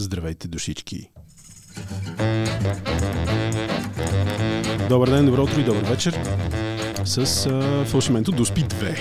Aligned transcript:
Здравейте, 0.00 0.48
душички! 0.48 1.10
Добър 4.88 5.10
ден, 5.10 5.26
добро 5.26 5.42
утро 5.42 5.60
и 5.60 5.64
добър 5.64 5.82
вечер 5.82 6.18
с 7.04 7.46
а, 7.46 7.84
фалшименто 7.84 8.32
Дуспи 8.32 8.64
2. 8.64 8.98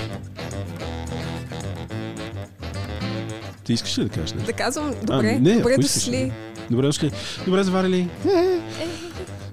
Ти 3.63 3.73
искаш 3.73 3.97
ли 3.97 4.03
да 4.03 4.09
кажеш 4.09 4.33
нещо? 4.33 4.45
Да 4.45 4.53
казвам, 4.53 4.93
добре, 5.03 5.35
А, 5.37 5.39
не, 5.39 5.55
добре 5.55 5.77
дошли. 5.77 6.31
Добре 6.71 6.85
дошли. 6.85 7.11
Добре 7.45 7.63
заварили. 7.63 8.09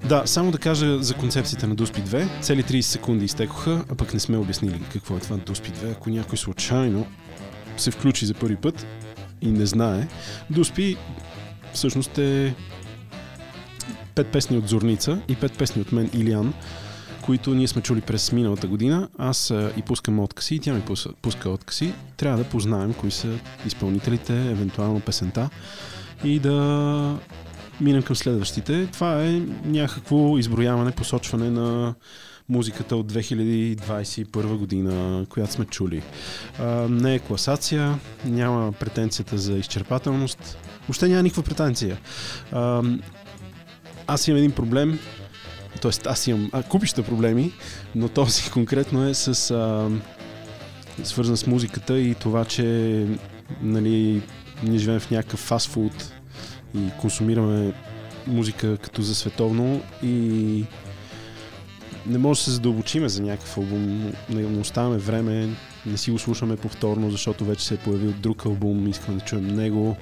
Да, 0.03 0.23
само 0.25 0.51
да 0.51 0.57
кажа 0.57 1.03
за 1.03 1.13
концепцията 1.13 1.67
на 1.67 1.75
Дуспи 1.75 2.01
2. 2.01 2.41
Цели 2.41 2.63
30 2.63 2.81
секунди 2.81 3.25
изтекоха, 3.25 3.85
а 3.91 3.95
пък 3.95 4.13
не 4.13 4.19
сме 4.19 4.37
обяснили 4.37 4.81
какво 4.93 5.17
е 5.17 5.19
това 5.19 5.37
Дуспи 5.37 5.71
2. 5.71 5.91
Ако 5.91 6.09
някой 6.09 6.37
случайно 6.37 7.07
се 7.77 7.91
включи 7.91 8.25
за 8.25 8.33
първи 8.33 8.55
път 8.55 8.85
и 9.41 9.51
не 9.51 9.65
знае, 9.65 10.07
Дуспи 10.49 10.97
всъщност 11.75 12.17
е 12.17 12.55
пет 14.15 14.27
песни 14.27 14.57
от 14.57 14.67
Зорница 14.67 15.21
и 15.27 15.35
пет 15.35 15.57
песни 15.57 15.81
от 15.81 15.91
мен 15.91 16.09
Илиан, 16.13 16.53
които 17.21 17.53
ние 17.53 17.67
сме 17.67 17.81
чули 17.81 18.01
през 18.01 18.31
миналата 18.31 18.67
година. 18.67 19.09
Аз 19.17 19.53
и 19.77 19.81
пускам 19.81 20.19
откъси, 20.19 20.55
и 20.55 20.59
тя 20.59 20.73
ми 20.73 20.81
пуска, 20.81 21.09
пуска 21.21 21.49
откъси. 21.49 21.93
Трябва 22.17 22.43
да 22.43 22.49
познаем 22.49 22.93
кои 22.93 23.11
са 23.11 23.27
изпълнителите, 23.65 24.33
евентуално 24.33 24.99
песента 24.99 25.49
и 26.23 26.39
да 26.39 27.19
минем 27.81 28.03
към 28.03 28.15
следващите. 28.15 28.87
Това 28.91 29.23
е 29.23 29.41
някакво 29.65 30.37
изброяване, 30.37 30.91
посочване 30.91 31.49
на 31.49 31.95
музиката 32.49 32.95
от 32.95 33.13
2021 33.13 34.57
година, 34.57 35.25
която 35.29 35.53
сме 35.53 35.65
чули. 35.65 36.01
А, 36.59 36.65
не 36.89 37.15
е 37.15 37.19
класация, 37.19 37.99
няма 38.25 38.71
претенцията 38.71 39.37
за 39.37 39.53
изчерпателност. 39.53 40.57
Въобще 40.87 41.07
няма 41.07 41.23
никаква 41.23 41.43
претенция. 41.43 41.97
А, 42.51 42.83
аз 44.07 44.27
имам 44.27 44.37
един 44.37 44.51
проблем, 44.51 44.99
т.е. 45.81 45.91
аз 46.05 46.27
имам 46.27 46.49
а, 46.53 46.63
купища 46.63 47.03
проблеми, 47.03 47.51
но 47.95 48.09
този 48.09 48.49
конкретно 48.51 49.07
е 49.07 49.13
с 49.13 49.51
а, 49.51 49.89
свързан 51.03 51.37
с 51.37 51.47
музиката 51.47 51.99
и 51.99 52.15
това, 52.15 52.45
че 52.45 53.07
нали, 53.61 54.21
ние 54.63 54.77
живеем 54.79 54.99
в 54.99 55.11
някакъв 55.11 55.39
фастфуд 55.39 56.13
и 56.77 56.89
консумираме 57.01 57.73
музика 58.27 58.77
като 58.77 59.01
за 59.01 59.15
световно 59.15 59.81
и 60.03 60.65
не 62.07 62.17
може 62.17 62.39
да 62.39 62.43
се 62.43 62.51
задълбочиме 62.51 63.09
за 63.09 63.21
някакъв 63.21 63.57
албум, 63.57 64.13
не, 64.29 64.59
оставяме 64.59 64.97
време, 64.97 65.49
не 65.85 65.97
си 65.97 66.11
го 66.11 66.19
слушаме 66.19 66.57
повторно, 66.57 67.11
защото 67.11 67.45
вече 67.45 67.65
се 67.65 67.73
е 67.73 67.77
появил 67.77 68.11
друг 68.11 68.45
албум, 68.45 68.87
искаме 68.87 69.17
да 69.17 69.25
чуем 69.25 69.47
него 69.47 69.97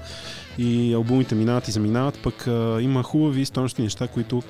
и 0.57 0.93
албумите 0.93 1.35
минават 1.35 1.67
и 1.67 1.71
заминават, 1.71 2.19
пък 2.23 2.47
а, 2.47 2.77
има 2.81 3.03
хубави 3.03 3.45
стойностни 3.45 3.83
неща, 3.83 4.07
които 4.07 4.43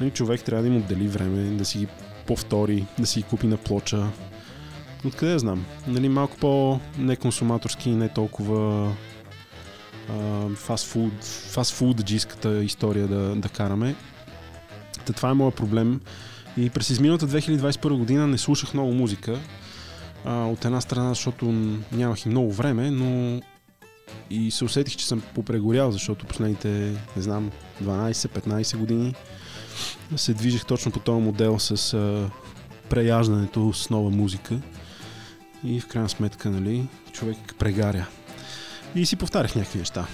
нали, 0.00 0.10
човек 0.10 0.42
трябва 0.42 0.62
да 0.62 0.68
им 0.68 0.76
отдели 0.76 1.08
време, 1.08 1.56
да 1.56 1.64
си 1.64 1.78
ги 1.78 1.86
повтори, 2.26 2.86
да 2.98 3.06
си 3.06 3.20
ги 3.20 3.26
купи 3.26 3.46
на 3.46 3.56
плоча. 3.56 4.06
Откъде 5.04 5.32
я 5.32 5.38
знам? 5.38 5.64
Нали, 5.86 6.08
малко 6.08 6.36
по-неконсуматорски 6.36 7.90
не 7.90 8.08
толкова 8.08 8.92
фастфуд, 10.54 11.24
фастфудаджийската 11.50 12.64
история 12.64 13.08
да, 13.08 13.34
да 13.34 13.48
караме. 13.48 13.94
Та 15.04 15.12
това 15.12 15.30
е 15.30 15.34
моят 15.34 15.54
проблем. 15.54 16.00
И 16.56 16.70
през 16.70 16.90
изминалата 16.90 17.28
2021 17.28 17.98
година 17.98 18.26
не 18.26 18.38
слушах 18.38 18.74
много 18.74 18.92
музика. 18.92 19.40
А, 20.24 20.44
от 20.44 20.64
една 20.64 20.80
страна, 20.80 21.08
защото 21.08 21.44
нямах 21.92 22.26
и 22.26 22.28
много 22.28 22.52
време, 22.52 22.90
но 22.90 23.40
и 24.30 24.50
се 24.50 24.64
усетих, 24.64 24.96
че 24.96 25.06
съм 25.06 25.22
попрегорял, 25.34 25.92
защото 25.92 26.26
последните, 26.26 26.68
не 27.16 27.22
знам, 27.22 27.50
12-15 27.82 28.76
години 28.76 29.14
се 30.16 30.34
движих 30.34 30.64
точно 30.64 30.92
по 30.92 30.98
този 30.98 31.22
модел 31.22 31.58
с 31.58 31.94
а, 31.94 32.30
преяждането 32.88 33.72
с 33.72 33.90
нова 33.90 34.10
музика. 34.10 34.60
И 35.64 35.80
в 35.80 35.88
крайна 35.88 36.08
сметка, 36.08 36.50
нали, 36.50 36.88
човек 37.12 37.38
прегаря. 37.58 38.06
И 38.94 39.06
си 39.06 39.16
повтарях 39.16 39.54
някакви 39.54 39.78
неща. 39.78 40.06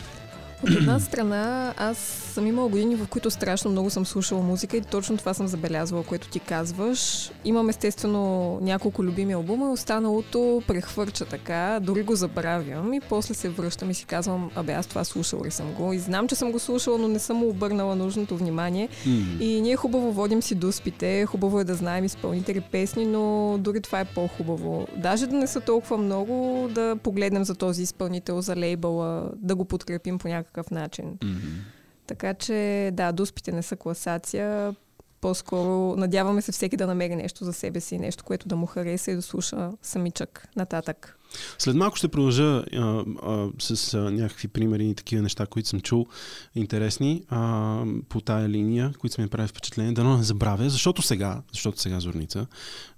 От 0.63 0.71
една 0.71 1.01
страна, 1.01 1.75
аз 1.77 1.99
съм 2.35 2.47
имала 2.47 2.69
години, 2.69 2.97
в 2.97 3.07
които 3.09 3.31
страшно 3.31 3.71
много 3.71 3.91
съм 3.91 4.07
слушала 4.07 4.43
музика 4.43 4.77
и 4.77 4.81
точно 4.81 5.17
това 5.17 5.35
съм 5.35 5.49
забелязвала, 5.49 6.05
което 6.05 6.29
ти 6.29 6.41
казваш. 6.41 7.31
Имам 7.45 7.69
естествено 7.69 8.59
няколко 8.63 9.05
любими 9.05 9.33
албума 9.33 9.67
и 9.69 9.73
останалото 9.73 10.63
прехвърча 10.67 11.25
така, 11.25 11.79
дори 11.83 12.03
го 12.03 12.15
забравям 12.15 12.93
и 12.93 13.01
после 13.01 13.35
се 13.35 13.49
връщам 13.49 13.91
и 13.91 13.95
си 13.95 14.05
казвам, 14.05 14.51
абе 14.55 14.73
аз 14.73 14.87
това 14.87 15.05
слушала 15.05 15.45
ли 15.45 15.51
съм 15.51 15.73
го 15.73 15.93
и 15.93 15.99
знам, 15.99 16.29
че 16.29 16.35
съм 16.35 16.53
го 16.53 16.59
слушала, 16.59 16.99
но 16.99 17.09
не 17.09 17.19
съм 17.19 17.37
му 17.37 17.49
обърнала 17.49 17.97
нужното 17.97 18.37
внимание. 18.37 18.89
Mm. 18.89 19.41
И 19.41 19.61
ние 19.61 19.77
хубаво 19.77 20.13
водим 20.13 20.43
си 20.43 20.55
дуспите, 20.55 21.27
хубаво 21.27 21.61
е 21.61 21.65
да 21.65 21.75
знаем 21.75 22.05
изпълнители 22.05 22.61
песни, 22.61 23.07
но 23.07 23.57
дори 23.59 23.81
това 23.81 24.01
е 24.01 24.05
по-хубаво. 24.05 24.87
Даже 24.97 25.27
да 25.27 25.37
не 25.37 25.47
са 25.47 25.61
толкова 25.61 25.99
много, 25.99 26.69
да 26.71 26.97
погледнем 27.03 27.45
за 27.45 27.55
този 27.55 27.83
изпълнител, 27.83 28.41
за 28.41 28.57
лейбъла, 28.57 29.31
да 29.37 29.55
го 29.55 29.65
подкрепим 29.65 30.19
по 30.19 30.29
някакъв 30.29 30.52
начин. 30.71 31.17
Mm-hmm. 31.17 31.61
Така 32.07 32.35
че, 32.35 32.91
да, 32.93 33.13
дуспите 33.13 33.53
не 33.53 33.63
са 33.63 33.77
класация. 33.77 34.75
По-скоро 35.21 35.97
надяваме 35.97 36.43
се 36.43 36.53
всеки 36.53 36.77
да 36.77 36.87
намери 36.87 37.17
нещо 37.17 37.45
за 37.45 37.53
себе 37.53 37.81
си, 37.81 37.99
нещо, 37.99 38.25
което 38.25 38.49
да 38.49 38.57
му 38.57 38.67
хареса 38.67 39.11
и 39.11 39.15
да 39.15 39.23
слуша 39.23 39.71
самичък 39.83 40.49
нататък. 40.57 41.19
След 41.59 41.77
малко 41.77 41.97
ще 41.97 42.09
продължа 42.09 42.45
а, 42.45 43.05
а, 43.23 43.49
с 43.59 43.95
а, 43.95 44.11
някакви 44.11 44.49
примери 44.49 44.89
и 44.89 44.95
такива 44.95 45.23
неща, 45.23 45.47
които 45.47 45.69
съм 45.69 45.81
чул 45.81 46.07
интересни 46.55 47.25
а, 47.29 47.85
по 48.09 48.21
тая 48.21 48.49
линия, 48.49 48.93
които 48.99 49.15
са 49.15 49.23
ми 49.23 49.29
прави 49.29 49.49
впечатление. 49.49 49.93
Да 49.93 50.05
не 50.05 50.23
забравя, 50.23 50.71
защото 50.71 51.03
сега, 51.03 51.43
защото 51.53 51.81
сега 51.81 52.01
Зорница, 52.01 52.47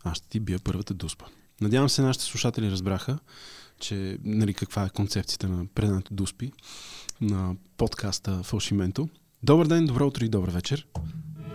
аз 0.05 0.17
ще 0.17 0.29
ти 0.29 0.41
бия 0.41 0.59
първата 0.65 0.95
дуспа. 0.95 1.25
Надявам 1.61 1.89
се 1.89 2.03
нашите 2.03 2.25
слушатели 2.25 2.71
разбраха, 2.71 3.19
че 3.81 4.19
нали, 4.25 4.55
каква 4.55 4.85
е 4.85 4.91
концепцията 4.91 5.49
на 5.49 5.67
предането 5.75 6.15
дуспи 6.15 6.53
на 7.21 7.55
подкаста 7.77 8.41
Фалшименто. 8.43 9.09
Добър 9.43 9.67
ден, 9.67 9.87
добро 9.87 10.07
утро 10.07 10.25
и 10.25 10.29
добър 10.29 10.51
вечер. 10.51 10.87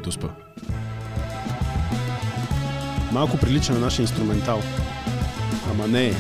Дуспа. 0.04 0.30
Малко 3.12 3.38
прилича 3.38 3.74
на 3.74 3.80
нашия 3.80 4.04
инструментал. 4.04 4.62
Ама 5.72 5.88
не 5.88 6.08
е. 6.08 6.14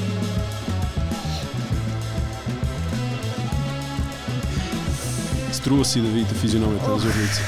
Струва 5.52 5.86
си 5.86 6.02
да 6.02 6.08
видите 6.08 6.36
физиономията 6.36 6.90
на 6.90 7.00
Зорница. 7.00 7.42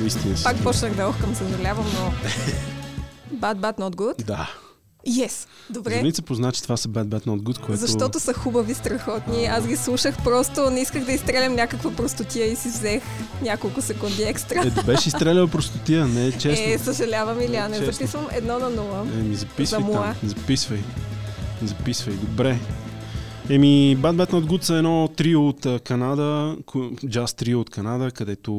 Наистина 0.00 0.36
си. 0.36 0.44
Пак 0.44 0.62
почнах 0.62 0.94
да 0.94 1.08
охкам, 1.08 1.34
съжалявам, 1.34 1.86
но... 1.94 2.12
Bad, 3.36 3.54
bad, 3.54 3.78
not 3.78 3.94
good. 3.94 4.24
Да. 4.24 4.50
Yes, 5.08 5.46
добре. 5.70 5.94
Зорница 5.94 6.22
позна, 6.22 6.52
че 6.52 6.62
това 6.62 6.76
са 6.76 6.88
Bad 6.88 7.04
Bad 7.04 7.26
Not 7.26 7.40
Good, 7.40 7.60
което... 7.60 7.80
Защото 7.80 8.20
са 8.20 8.32
хубави, 8.32 8.74
страхотни. 8.74 9.46
Аз 9.46 9.66
ги 9.66 9.76
слушах 9.76 10.16
просто, 10.24 10.70
не 10.70 10.80
исках 10.80 11.04
да 11.04 11.12
изстрелям 11.12 11.54
някаква 11.54 11.90
простотия 11.90 12.52
и 12.52 12.56
си 12.56 12.68
взех 12.68 13.02
няколко 13.42 13.82
секунди 13.82 14.22
екстра. 14.22 14.62
Е, 14.66 14.82
беше 14.82 15.08
изстрелял 15.08 15.48
простотия, 15.48 16.06
не 16.06 16.26
е 16.26 16.32
честно. 16.32 16.66
Е, 16.66 16.78
съжалявам, 16.78 17.40
Иляне. 17.40 17.78
Честно. 17.78 17.92
Записвам 17.92 18.26
едно 18.32 18.58
на 18.58 18.70
нула. 18.70 19.06
Еми, 19.14 19.36
записвай 19.36 19.82
За 19.82 19.92
там. 19.92 20.14
Записвай. 20.22 20.80
Записвай. 21.62 22.14
Добре. 22.14 22.58
Еми, 23.50 23.96
Bad 24.00 24.16
Bad 24.16 24.32
Not 24.32 24.46
Good 24.46 24.62
са 24.62 24.74
едно 24.74 25.08
трио 25.16 25.48
от 25.48 25.66
Канада, 25.84 26.56
джаз 27.08 27.34
трио 27.34 27.60
от 27.60 27.70
Канада, 27.70 28.10
където 28.10 28.52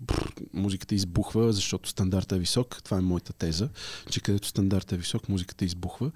бррр, 0.00 0.32
музиката 0.54 0.94
избухва, 0.94 1.52
защото 1.52 1.88
стандартът 1.88 2.36
е 2.36 2.40
висок. 2.40 2.82
Това 2.84 2.98
е 2.98 3.00
моята 3.00 3.32
теза, 3.32 3.68
че 4.10 4.20
където 4.20 4.48
стандартът 4.48 4.92
е 4.92 4.96
висок, 4.96 5.28
музиката 5.28 5.64
избухва. 5.64 6.10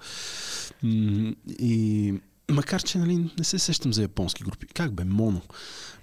И 1.59 2.13
макар, 2.51 2.83
че 2.83 2.97
нали, 2.97 3.31
не 3.37 3.43
се 3.43 3.59
сещам 3.59 3.93
за 3.93 4.01
японски 4.01 4.43
групи. 4.43 4.67
Как 4.67 4.93
бе, 4.93 5.03
моно. 5.03 5.41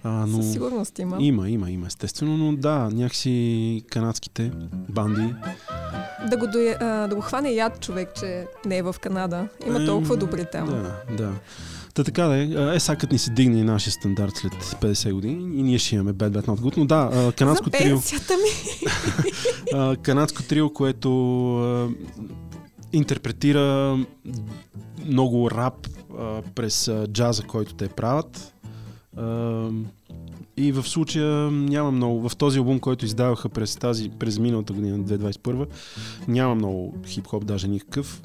А, 0.03 0.25
но... 0.25 0.41
Със 0.41 0.51
сигурност 0.51 0.99
има. 0.99 1.17
Има, 1.19 1.49
има, 1.49 1.71
има, 1.71 1.87
естествено, 1.87 2.37
но 2.37 2.55
да, 2.55 2.89
някакси 2.93 3.83
канадските 3.89 4.51
банди. 4.89 5.33
Да 6.29 6.37
го, 6.37 6.47
дое, 6.47 6.77
а, 6.79 7.07
да 7.07 7.15
го 7.15 7.21
хване 7.21 7.51
яд 7.51 7.79
човек, 7.79 8.09
че 8.19 8.47
не 8.65 8.77
е 8.77 8.83
в 8.83 8.95
Канада. 9.01 9.47
Има 9.67 9.85
толкова 9.85 10.17
добри 10.17 10.45
там. 10.51 10.67
Да, 10.67 11.01
да. 11.17 11.33
Та 11.97 12.03
така 12.03 12.23
да 12.23 12.37
е, 12.37 12.75
е, 12.75 12.79
сега 12.79 13.07
ни 13.11 13.17
се 13.17 13.31
дигне 13.31 13.59
и 13.59 13.63
нашия 13.63 13.93
стандарт 13.93 14.35
след 14.35 14.53
50 14.53 15.13
години 15.13 15.59
и 15.59 15.63
ние 15.63 15.79
ще 15.79 15.95
имаме 15.95 16.13
Bad 16.13 16.29
Bad 16.29 16.45
Not 16.45 16.59
Good, 16.59 16.77
но 16.77 16.85
да, 16.85 17.33
канадско 17.37 17.65
За 17.65 17.71
трио, 17.71 17.97
ми. 17.97 18.01
канадско 20.01 20.43
трио, 20.43 20.69
което 20.69 21.09
интерпретира 22.93 23.97
много 25.05 25.51
рап 25.51 25.87
през 26.55 26.91
джаза, 27.07 27.43
който 27.43 27.73
те 27.73 27.87
правят. 27.87 28.53
И 30.57 30.71
в 30.71 30.83
случая 30.83 31.51
няма 31.51 31.91
много. 31.91 32.29
В 32.29 32.35
този 32.35 32.59
албум, 32.59 32.79
който 32.79 33.05
издаваха 33.05 33.49
през, 33.49 33.75
тази, 33.75 34.09
през 34.09 34.39
миналата 34.39 34.73
година, 34.73 34.99
2021, 34.99 35.67
няма 36.27 36.55
много 36.55 36.95
хип-хоп, 37.07 37.45
даже 37.45 37.67
никакъв. 37.67 38.21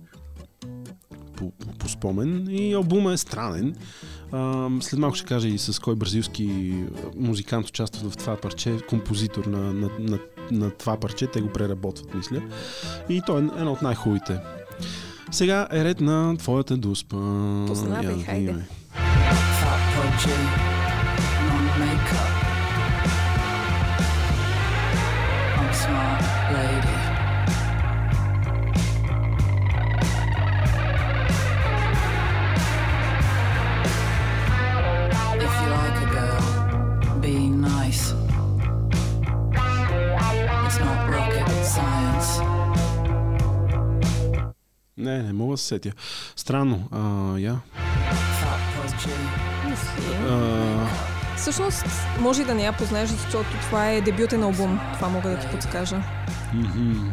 По, 1.43 1.51
по, 1.51 1.79
по 1.79 1.89
спомен. 1.89 2.47
И 2.51 2.73
албума 2.73 3.13
е 3.13 3.17
странен. 3.17 3.77
А, 4.33 4.69
след 4.81 5.01
малко 5.01 5.17
ще 5.17 5.27
кажа 5.27 5.49
и 5.49 5.59
с 5.59 5.79
кой 5.79 5.97
бразилски 5.97 6.75
музикант 7.17 7.69
участва 7.69 8.11
в 8.11 8.17
това 8.17 8.37
парче, 8.37 8.79
композитор 8.89 9.45
на, 9.45 9.73
на, 9.73 9.91
на, 9.99 10.19
на 10.51 10.71
това 10.71 10.97
парче, 10.97 11.27
те 11.27 11.41
го 11.41 11.49
преработват, 11.49 12.15
мисля. 12.15 12.43
И 13.09 13.23
той 13.27 13.43
е 13.43 13.45
едно 13.59 13.73
от 13.73 13.83
най-хубавите. 13.83 14.39
Сега 15.31 15.69
е 15.73 15.85
ред 15.85 16.01
на 16.01 16.37
твоята 16.37 16.77
дуспа. 16.77 17.17
Познавай, 17.67 18.25
хайде. 18.25 18.55
Fat 19.63 20.72
nice. 37.93 38.15
It's 40.67 40.79
not 40.81 41.01
rocket 41.11 41.49
science. 41.75 42.43
Не, 44.97 45.23
не 45.23 45.33
мога 45.33 45.53
да 45.53 45.59
се 45.59 45.67
сетя. 45.67 45.93
Странно. 46.37 46.89
А, 46.93 47.39
я. 47.39 47.59
А, 50.29 50.87
Всъщност, 51.37 51.85
може 52.21 52.43
и 52.43 52.45
да 52.45 52.55
не 52.55 52.65
я 52.65 52.73
познаеш, 52.73 53.09
защото 53.09 53.49
това 53.61 53.91
е 53.91 54.01
дебютен 54.01 54.43
албум. 54.43 54.81
Това 54.95 55.09
мога 55.09 55.29
да 55.31 55.39
ти 55.39 55.47
подскажа. 55.47 56.03
мгм. 56.55 57.11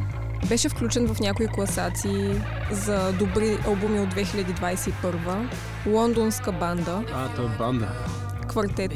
Беше 0.49 0.69
включен 0.69 1.07
в 1.13 1.19
някои 1.19 1.47
класации 1.47 2.41
за 2.71 3.13
добри 3.13 3.57
албуми 3.67 3.99
от 3.99 4.13
2021. 4.13 5.49
Лондонска 5.87 6.51
банда, 6.51 7.03
а, 7.13 7.35
той 7.35 7.45
е 7.45 7.57
банда. 7.57 7.87
Квартет. 8.49 8.91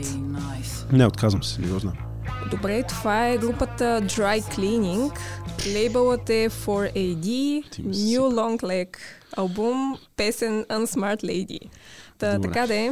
Не, 0.91 1.05
отказвам 1.05 1.43
се, 1.43 1.61
не 1.61 1.67
го 1.67 1.79
знам. 1.79 1.93
Добре, 2.51 2.83
това 2.83 3.27
е 3.27 3.37
групата 3.37 4.01
Dry 4.03 4.41
Cleaning. 4.41 5.19
Лейбълът 5.73 6.29
е 6.29 6.49
4AD, 6.49 7.69
Ти 7.71 7.81
ми 7.81 7.93
New 7.93 8.19
Long 8.19 8.63
Leg, 8.63 8.97
албум, 9.37 9.97
песен 10.15 10.63
Unsmart 10.63 11.23
Lady. 11.23 11.59
Та, 12.17 12.33
Добре. 12.33 12.47
така 12.47 12.67
да 12.67 12.75
е. 12.75 12.91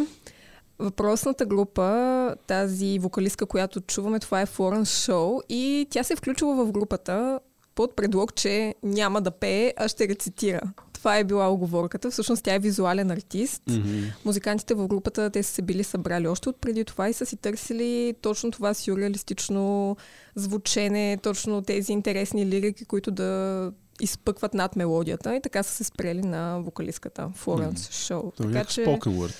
Въпросната 0.80 1.46
група, 1.46 2.36
тази 2.48 3.00
вокалистка, 3.00 3.46
която 3.46 3.82
чуваме, 3.82 4.20
това 4.20 4.42
е 4.42 4.46
Florence 4.46 5.12
Show 5.12 5.42
и 5.50 5.88
тя 5.90 6.04
се 6.04 6.14
е 6.14 6.16
включила 6.16 6.66
в 6.66 6.72
групата 6.72 7.40
под 7.76 7.96
предлог, 7.96 8.36
че 8.36 8.76
няма 8.84 9.22
да 9.22 9.32
пее, 9.32 9.74
а 9.78 9.88
ще 9.88 10.08
рецитира. 10.08 10.62
Това 11.02 11.18
е 11.18 11.24
била 11.24 11.50
оговорката. 11.52 12.12
Всъщност 12.12 12.44
тя 12.44 12.54
е 12.54 12.60
визуален 12.60 13.12
артист. 13.12 13.62
Мгм. 13.70 14.04
Музикантите 14.26 14.74
в 14.74 14.88
групата, 14.88 15.30
те 15.30 15.44
са 15.44 15.54
се 15.54 15.62
били 15.62 15.84
събрали 15.84 16.28
още 16.28 16.50
от 16.50 16.62
преди 16.62 16.86
това 16.86 17.10
и 17.10 17.14
са 17.14 17.26
си 17.26 17.38
търсили 17.38 18.14
точно 18.22 18.52
това 18.52 18.74
сюрреалистично 18.74 19.98
звучене, 20.36 21.18
точно 21.24 21.62
тези 21.62 21.92
интересни 21.92 22.46
лирики, 22.46 22.86
които 22.86 23.12
да 23.12 23.72
изпъкват 24.02 24.54
над 24.54 24.76
мелодията 24.76 25.36
и 25.36 25.42
така 25.42 25.64
са 25.64 25.74
се 25.74 25.84
спрели 25.84 26.22
на 26.22 26.60
вокалистката 26.60 27.30
Флоренс 27.36 27.92
Шоу. 27.92 28.32
Той 28.38 28.50
е 28.50 28.52
Така 28.52 28.66
че 28.66 28.86
word. 28.86 29.34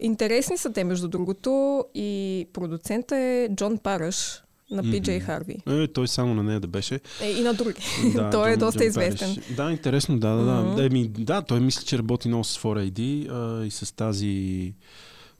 интересни 0.00 0.58
са 0.58 0.72
те, 0.72 0.84
между 0.84 1.08
другото, 1.08 1.84
и 1.94 2.46
продуцента 2.52 3.16
е 3.16 3.48
Джон 3.54 3.78
Параш 3.78 4.42
на 4.70 4.84
PJ 4.84 5.16
Мгм. 5.16 5.26
Харви. 5.26 5.56
Е, 5.66 5.86
той 5.86 6.08
само 6.08 6.34
на 6.34 6.42
нея 6.42 6.60
да 6.60 6.66
беше. 6.66 7.00
Е, 7.20 7.30
и 7.30 7.40
на 7.40 7.54
други. 7.54 7.82
Да, 8.14 8.30
той 8.32 8.50
е 8.50 8.54
Джон- 8.54 8.58
доста 8.58 8.78
Джон 8.78 8.88
известен. 8.88 9.34
Париш. 9.34 9.56
Да, 9.56 9.70
интересно, 9.70 10.18
да, 10.18 10.28
да, 10.28 10.44
да. 10.44 10.62
Мгм. 10.62 10.80
Еми, 10.80 11.08
да, 11.08 11.42
той 11.42 11.60
мисля, 11.60 11.82
че 11.82 11.98
работи 11.98 12.28
много 12.28 12.44
с 12.44 12.58
4AD 12.58 13.28
а, 13.30 13.66
и 13.66 13.70
с 13.70 13.94
тази 13.94 14.26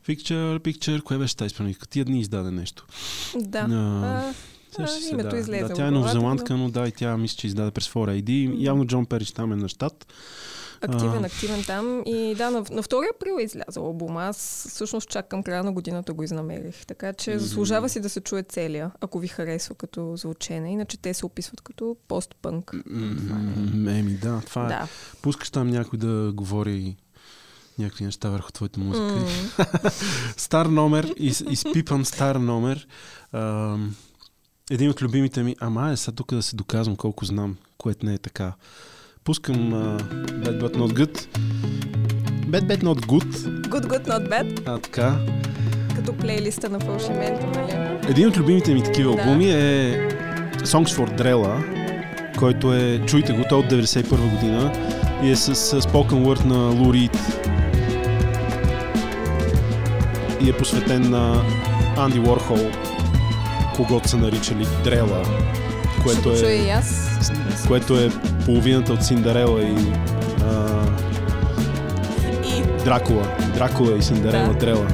Picture, 0.08 0.58
Picture, 0.58 1.02
кое 1.02 1.18
беше 1.18 1.36
тази 1.36 1.46
изпълнителка? 1.46 1.86
Тия 1.86 2.04
дни 2.04 2.20
издаде 2.20 2.50
нещо. 2.50 2.86
Да. 3.36 3.58
А, 3.58 4.32
А, 4.78 4.86
се, 4.86 5.10
името 5.10 5.28
да. 5.28 5.38
излезе 5.38 5.64
да, 5.64 5.74
тя 5.74 5.86
е 5.86 5.90
новозеландка, 5.90 6.56
но 6.56 6.70
да, 6.70 6.88
и 6.88 6.92
тя 6.92 7.16
мисля, 7.16 7.36
че 7.36 7.46
издаде 7.46 7.70
през 7.70 7.88
4AD. 7.88 8.54
Явно 8.58 8.86
Джон 8.86 9.06
Перич 9.06 9.30
там 9.30 9.52
е 9.52 9.56
на 9.56 9.68
щат. 9.68 10.06
Активен, 10.82 11.24
А. 11.24 11.26
активен 11.26 11.64
там. 11.64 12.02
И 12.06 12.34
да, 12.34 12.50
на, 12.50 12.58
на 12.58 12.82
2 12.82 13.14
април 13.14 13.36
е 13.40 13.42
излязъл 13.42 13.86
албум. 13.86 14.16
Аз 14.16 14.66
всъщност 14.68 15.08
чак 15.08 15.28
към 15.28 15.42
края 15.42 15.64
на 15.64 15.72
годината 15.72 16.12
го 16.12 16.22
изнамерих. 16.22 16.86
Така 16.86 17.12
че 17.12 17.38
заслужава 17.38 17.88
си 17.88 18.00
да 18.00 18.08
се 18.08 18.20
чуе 18.20 18.42
целия, 18.42 18.90
ако 19.00 19.18
ви 19.18 19.28
харесва 19.28 19.74
като 19.74 20.16
звучене. 20.16 20.72
Иначе 20.72 20.98
те 20.98 21.14
се 21.14 21.26
описват 21.26 21.60
като 21.60 21.96
постпънк. 22.08 22.72
Еми, 23.88 24.18
да, 24.22 24.40
това 24.46 24.64
е. 24.64 24.68
Да. 24.68 24.88
Пускаш 25.22 25.50
там 25.50 25.68
някой 25.68 25.98
да 25.98 26.32
говори 26.34 26.96
някакви 27.78 28.04
неща 28.04 28.30
върху 28.30 28.52
твоята 28.52 28.80
музика. 28.80 29.04
М, 29.04 29.26
стар 30.36 30.66
номер, 30.66 31.14
из, 31.16 31.44
изпипан 31.50 32.04
стар 32.04 32.36
номер. 32.36 32.88
Ам, 33.32 33.96
един 34.70 34.90
от 34.90 35.02
любимите 35.02 35.42
ми, 35.42 35.56
ама 35.60 35.90
е 35.90 35.96
сега 35.96 36.14
тук 36.14 36.34
да 36.34 36.42
се 36.42 36.56
доказвам 36.56 36.96
колко 36.96 37.24
знам, 37.24 37.56
което 37.78 38.06
не 38.06 38.14
е 38.14 38.18
така. 38.18 38.52
Пускам 39.28 39.74
а, 39.74 39.98
Bad 40.42 40.56
But 40.62 40.76
Not 40.76 40.92
Good. 40.98 41.14
Bad 42.52 42.64
Bad 42.70 42.82
Not 42.82 43.00
Good. 43.06 43.30
Good, 43.68 43.86
good, 43.86 44.04
not 44.08 44.28
bad. 44.28 44.62
А 44.66 44.78
така. 44.78 45.16
Като 45.96 46.12
плейлиста 46.12 46.68
на 46.68 46.80
фалшименто, 46.80 47.46
нали? 47.46 47.98
Един 48.08 48.28
от 48.28 48.36
любимите 48.36 48.74
ми 48.74 48.82
такива 48.82 49.16
Да. 49.16 49.22
албуми 49.22 49.50
е 49.50 49.92
Songs 50.56 50.86
for 50.86 51.20
Drella, 51.20 51.64
който 52.38 52.74
е, 52.74 53.00
чуйте 53.06 53.32
го, 53.32 53.44
той 53.48 53.58
е 53.58 53.60
от 53.60 53.72
91 53.72 54.34
година 54.34 54.72
и 55.22 55.30
е 55.30 55.36
с, 55.36 55.54
с 55.54 55.80
spoken 55.80 56.24
word 56.26 56.44
на 56.44 56.84
Лу 56.84 56.92
Рид. 56.92 57.18
И 60.40 60.50
е 60.50 60.52
посветен 60.52 61.10
на 61.10 61.42
Анди 61.96 62.20
Уорхол, 62.20 62.70
когато 63.76 64.08
са 64.08 64.16
наричали 64.16 64.66
Дрела, 64.84 65.22
което 66.02 66.36
Ще 66.36 66.52
е, 66.52 66.56
и 66.56 66.70
аз. 66.70 67.10
което 67.68 67.98
е 68.00 68.10
половината 68.44 68.92
от 68.92 69.04
Синдерела 69.04 69.62
и 69.62 69.76
а, 70.44 70.84
И 72.44 72.84
Дракула. 72.84 73.28
Дракула 73.54 73.96
и 73.96 74.02
Синдерела 74.02 74.48
Да. 74.48 74.54
Дрела. 74.54 74.86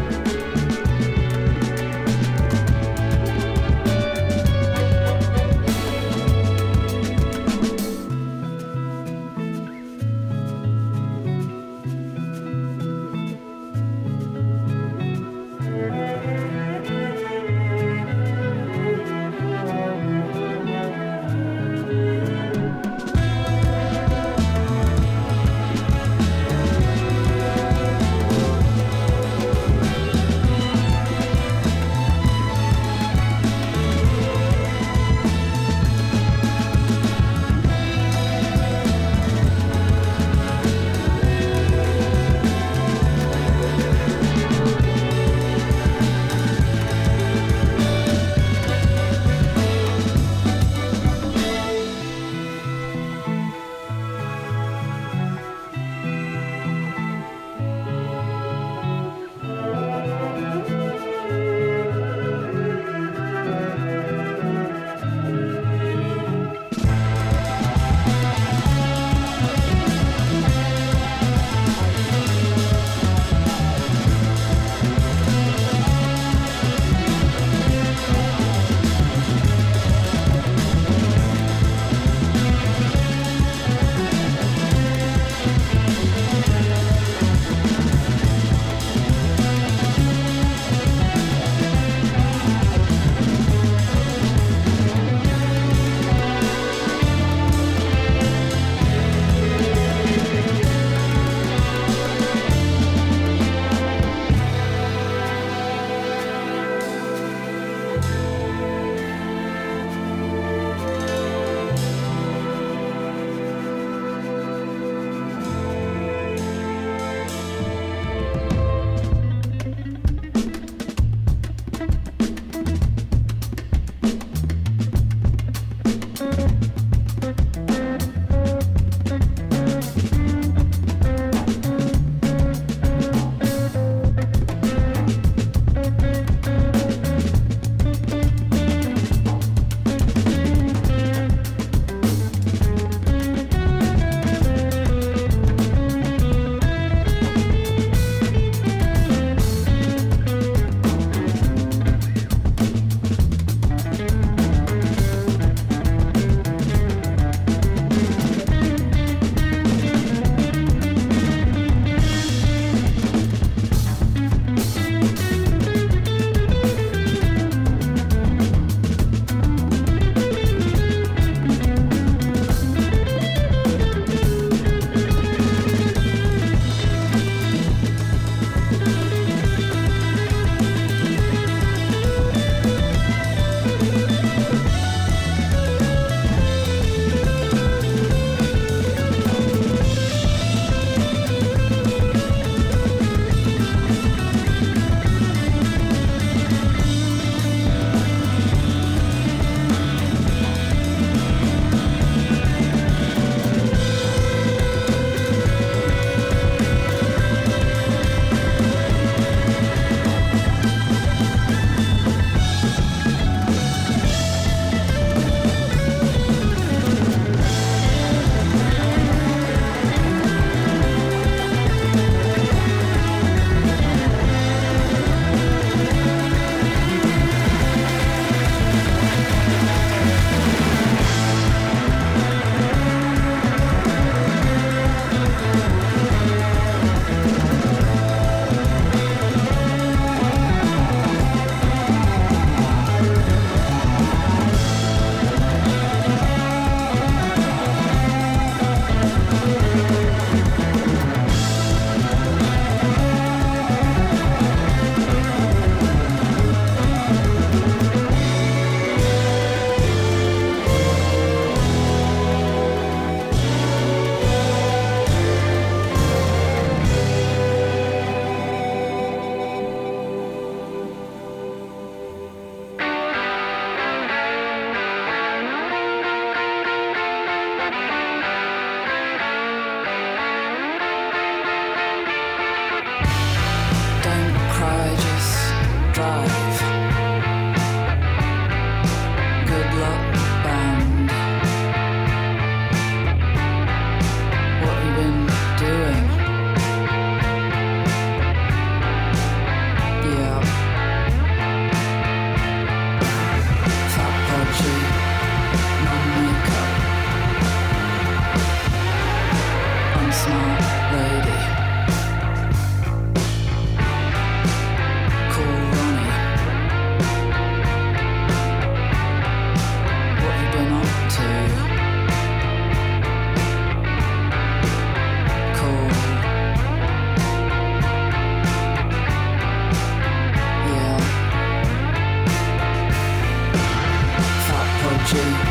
Revolution. 335.15 335.44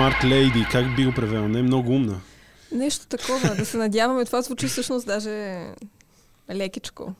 Unsmart 0.00 0.24
Lady, 0.24 0.70
как 0.70 0.96
би 0.96 1.04
го 1.04 1.12
превел? 1.12 1.48
Не 1.48 1.58
е 1.58 1.62
много 1.62 1.92
умна. 1.92 2.20
Нещо 2.72 3.06
такова, 3.06 3.54
да 3.54 3.64
се 3.64 3.76
надяваме. 3.76 4.24
Това 4.24 4.42
звучи 4.42 4.66
всъщност 4.66 5.06
даже 5.06 5.64
лекичко. 6.54 7.14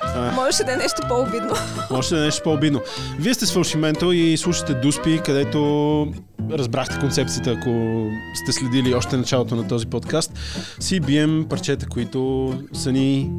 А. 0.00 0.32
Можеше 0.32 0.64
да 0.64 0.72
е 0.72 0.76
нещо 0.76 1.02
по-обидно. 1.08 1.54
Още 1.90 2.14
нещо 2.14 2.42
по-обидно. 2.44 2.80
Вие 3.18 3.34
сте 3.34 3.46
с 3.46 3.52
Фалшименто 3.52 4.12
и 4.12 4.36
слушате 4.36 4.74
Дуспи, 4.74 5.20
където 5.24 6.12
разбрахте 6.50 6.98
концепцията, 7.00 7.50
ако 7.50 8.04
сте 8.34 8.52
следили 8.52 8.94
още 8.94 9.16
началото 9.16 9.56
на 9.56 9.68
този 9.68 9.86
подкаст. 9.86 10.32
Си 10.80 11.00
бием 11.00 11.46
парчета, 11.48 11.86
които 11.86 12.52
са 12.72 12.92
ни 12.92 13.30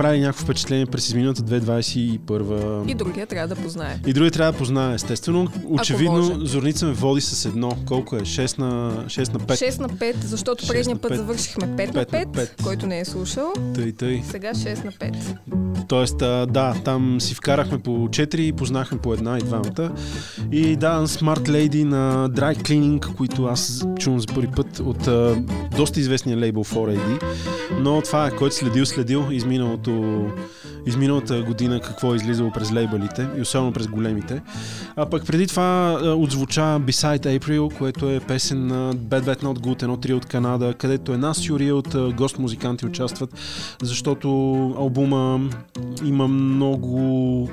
направили 0.00 0.20
някакво 0.20 0.44
впечатление 0.44 0.86
през 0.86 1.08
изминалата 1.08 1.42
2021. 1.42 2.90
И 2.90 2.94
другия 2.94 3.26
трябва 3.26 3.54
да 3.54 3.62
познае. 3.62 3.98
И 4.06 4.12
други 4.12 4.30
трябва 4.30 4.52
да 4.52 4.58
познае, 4.58 4.94
естествено. 4.94 5.48
Очевидно. 5.64 6.46
Зорница 6.46 6.86
ме 6.86 6.92
води 6.92 7.20
с 7.20 7.44
едно. 7.44 7.70
Колко 7.86 8.16
е? 8.16 8.20
6 8.20 8.58
на, 8.58 8.92
6 9.06 9.32
на 9.32 9.40
5. 9.40 9.70
6 9.70 9.80
на 9.80 9.88
5, 9.88 10.14
защото 10.24 10.64
6 10.64 10.68
предния 10.68 10.96
път 10.96 11.16
завършихме 11.16 11.66
5 11.66 11.68
на 11.68 11.76
Пет 11.76 11.94
на 11.94 12.04
5, 12.04 12.32
пет. 12.32 12.56
който 12.62 12.86
не 12.86 13.00
е 13.00 13.04
слушал. 13.04 13.52
Тъй, 13.74 13.92
тъй. 13.92 14.22
Сега 14.30 14.54
6 14.54 14.84
на 14.84 14.92
5. 14.92 15.16
Тоест, 15.88 16.18
да, 16.52 16.74
там 16.84 17.20
си 17.20 17.34
вкарахме 17.34 17.78
по 17.78 17.90
4 17.90 18.36
и 18.36 18.52
познахме 18.52 18.98
по 18.98 19.14
една 19.14 19.38
и 19.38 19.42
двамата. 19.42 19.92
И 20.52 20.76
да, 20.76 21.06
Smart 21.06 21.48
Lady 21.48 21.84
на 21.84 22.30
Dry 22.30 22.56
Cleaning, 22.56 23.16
които 23.16 23.44
аз 23.44 23.86
чувам 23.98 24.20
за 24.20 24.26
първи 24.26 24.48
път 24.56 24.78
от 24.78 25.08
доста 25.76 26.00
известния 26.00 26.38
лейбъл 26.38 26.64
4AD. 26.64 27.22
Но 27.80 28.02
това 28.02 28.26
е, 28.26 28.30
който 28.30 28.54
следил, 28.54 28.86
следил 28.86 29.24
изминалото 29.30 29.89
Oh. 29.92 30.69
Изминалата 30.86 31.42
година 31.42 31.80
какво 31.80 32.12
е 32.12 32.16
излизало 32.16 32.50
през 32.50 32.72
лейбълите 32.72 33.28
и 33.38 33.40
особено 33.40 33.72
през 33.72 33.86
големите. 33.86 34.42
А 34.96 35.06
пък 35.06 35.26
преди 35.26 35.46
това 35.46 35.98
отзвуча 36.16 36.60
Beside 36.60 37.38
April, 37.38 37.78
което 37.78 38.10
е 38.10 38.20
песен 38.20 38.66
на 38.66 38.94
Bad 38.94 39.22
Bad 39.22 39.42
Not 39.42 39.58
Good, 39.58 39.82
едно 39.82 39.96
трио 39.96 40.16
от 40.16 40.26
Канада, 40.26 40.74
където 40.74 41.12
една 41.12 41.34
сюрия 41.34 41.76
от 41.76 41.96
гост 42.14 42.38
музиканти 42.38 42.86
участват, 42.86 43.34
защото 43.82 44.28
албума 44.78 45.40
има 46.04 46.28
много 46.28 47.48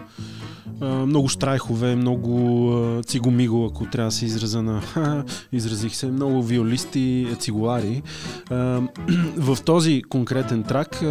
много 0.81 1.29
штрайхове, 1.29 1.96
много 1.96 3.01
цигомиго, 3.05 3.65
ако 3.65 3.86
трябва 3.86 4.07
да 4.07 4.12
се 4.12 4.25
израза 4.25 4.62
на 4.62 4.81
изразих 5.51 5.96
се, 5.96 6.07
много 6.07 6.43
виолисти, 6.43 7.27
цигулари. 7.39 8.01
А, 8.50 8.81
в 9.38 9.57
този 9.65 10.01
конкретен 10.10 10.63
трак 10.63 11.03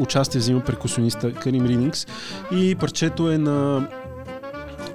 участие 0.00 0.40
взима 0.40 0.60
перкусиониста 0.60 1.32
Карим 1.42 1.66
Ринингс 1.66 2.06
и 2.52 2.74
парчето 2.74 3.32
е 3.32 3.38
на 3.38 3.88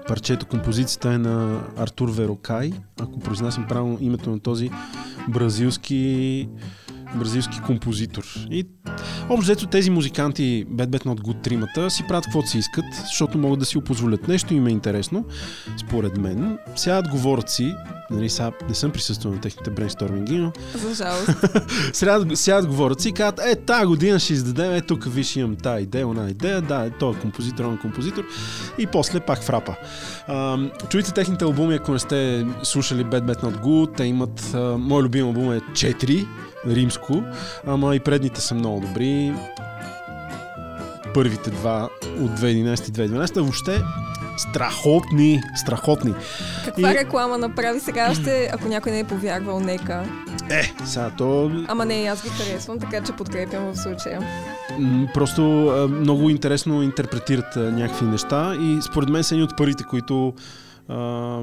парчето, 0.08 0.46
композицията 0.46 1.14
е 1.14 1.18
на 1.18 1.64
Артур 1.78 2.12
Верокай, 2.12 2.72
ако 3.02 3.20
произнасям 3.20 3.68
правилно 3.68 3.98
името 4.02 4.30
на 4.30 4.40
този 4.40 4.70
бразилски 5.30 6.50
бразилски 7.16 7.60
композитор. 7.66 8.24
И 8.52 8.66
общо 9.30 9.42
взето 9.42 9.68
тези 9.68 9.90
музиканти, 9.90 10.66
Bad 10.72 10.88
Bad 10.88 11.06
Not 11.06 11.22
Good 11.22 11.44
тримата, 11.44 11.90
си 11.90 12.04
правят 12.08 12.26
каквото 12.26 12.50
си 12.50 12.58
искат, 12.58 12.86
защото 13.06 13.38
могат 13.38 13.60
да 13.60 13.66
си 13.66 13.78
го 13.78 13.84
позволят. 13.84 14.28
Нещо 14.28 14.54
им 14.54 14.68
е 14.68 14.72
интересно, 14.72 15.26
според 15.78 16.18
мен. 16.18 16.58
Сядат, 16.76 17.12
говорят 17.12 17.50
си, 17.50 17.76
нали, 18.12 18.30
сега 18.30 18.52
не 18.70 18.76
съм 18.76 18.92
присъствал 18.92 19.34
на 19.34 19.42
техните 19.42 19.70
брейнсторминги, 19.70 20.38
но 20.38 20.52
За 20.76 20.94
жалост. 20.94 21.30
сядат, 21.94 22.38
сядат 22.38 22.68
говорят 22.68 23.02
си 23.02 23.10
и 23.10 23.12
казват, 23.12 23.40
е, 23.46 23.56
тази 23.56 23.86
година 23.86 24.20
ще 24.20 24.34
издадем, 24.34 24.74
е, 24.74 24.82
тук 24.82 25.14
виж 25.14 25.36
имам 25.36 25.56
тази 25.56 25.84
идея, 25.84 26.08
она 26.08 26.30
идея, 26.30 26.62
да, 26.62 26.86
е, 26.86 26.90
той 26.90 27.12
е 27.12 27.20
композитор, 27.20 27.66
он 27.66 27.74
е 27.74 27.80
композитор 27.80 28.24
и 28.78 28.88
после 28.88 29.20
пак 29.20 29.44
фрапа. 29.44 29.76
А, 30.28 30.58
чуйте 30.90 31.14
техните 31.14 31.46
албуми, 31.46 31.76
ако 31.76 31.92
не 31.92 32.00
сте 32.00 32.46
слушали 32.64 33.06
Bad 33.06 33.22
Bad 33.22 33.44
Not 33.44 33.64
Good, 33.64 33.98
те 33.98 34.04
имат, 34.04 34.52
а, 34.54 34.78
мой 34.78 35.04
любим 35.04 35.26
албум 35.26 35.54
е 35.54 35.60
4, 35.60 36.28
римско, 36.68 37.24
ама 37.68 37.96
и 37.96 38.00
предните 38.00 38.42
са 38.42 38.56
много 38.56 38.80
добри. 38.80 39.34
Първите 41.14 41.50
два 41.50 41.90
от 42.20 42.32
2011 42.32 42.90
и 42.90 42.92
2012, 42.92 43.40
въобще 43.40 43.82
страхотни, 44.38 45.42
страхотни. 45.56 46.14
Каква 46.66 46.92
И- 46.92 46.96
реклама 46.96 47.38
направи 47.38 47.80
сега 47.80 48.08
още, 48.12 48.50
ако 48.54 48.68
някой 48.68 48.92
не 48.92 49.00
е 49.00 49.04
повярвал, 49.04 49.60
нека. 49.60 50.04
Е, 50.50 50.74
сега 50.86 51.12
то 51.18 51.52
Ама 51.68 51.86
не, 51.86 52.08
аз 52.08 52.24
ги 52.24 52.30
харесвам, 52.30 52.80
така 52.80 53.04
че 53.04 53.12
подкрепям 53.12 53.64
в 53.66 53.78
случая. 53.78 54.22
Просто 55.14 55.42
много 55.92 56.30
интересно 56.30 56.84
интерпретират 56.84 57.56
някакви 57.56 58.06
неща 58.06 58.56
и 58.56 58.80
според 58.82 59.10
мен 59.10 59.24
са 59.24 59.36
едни 59.36 59.44
от 59.44 59.58
първите, 59.58 59.84
които 59.84 60.34
а, 60.90 60.96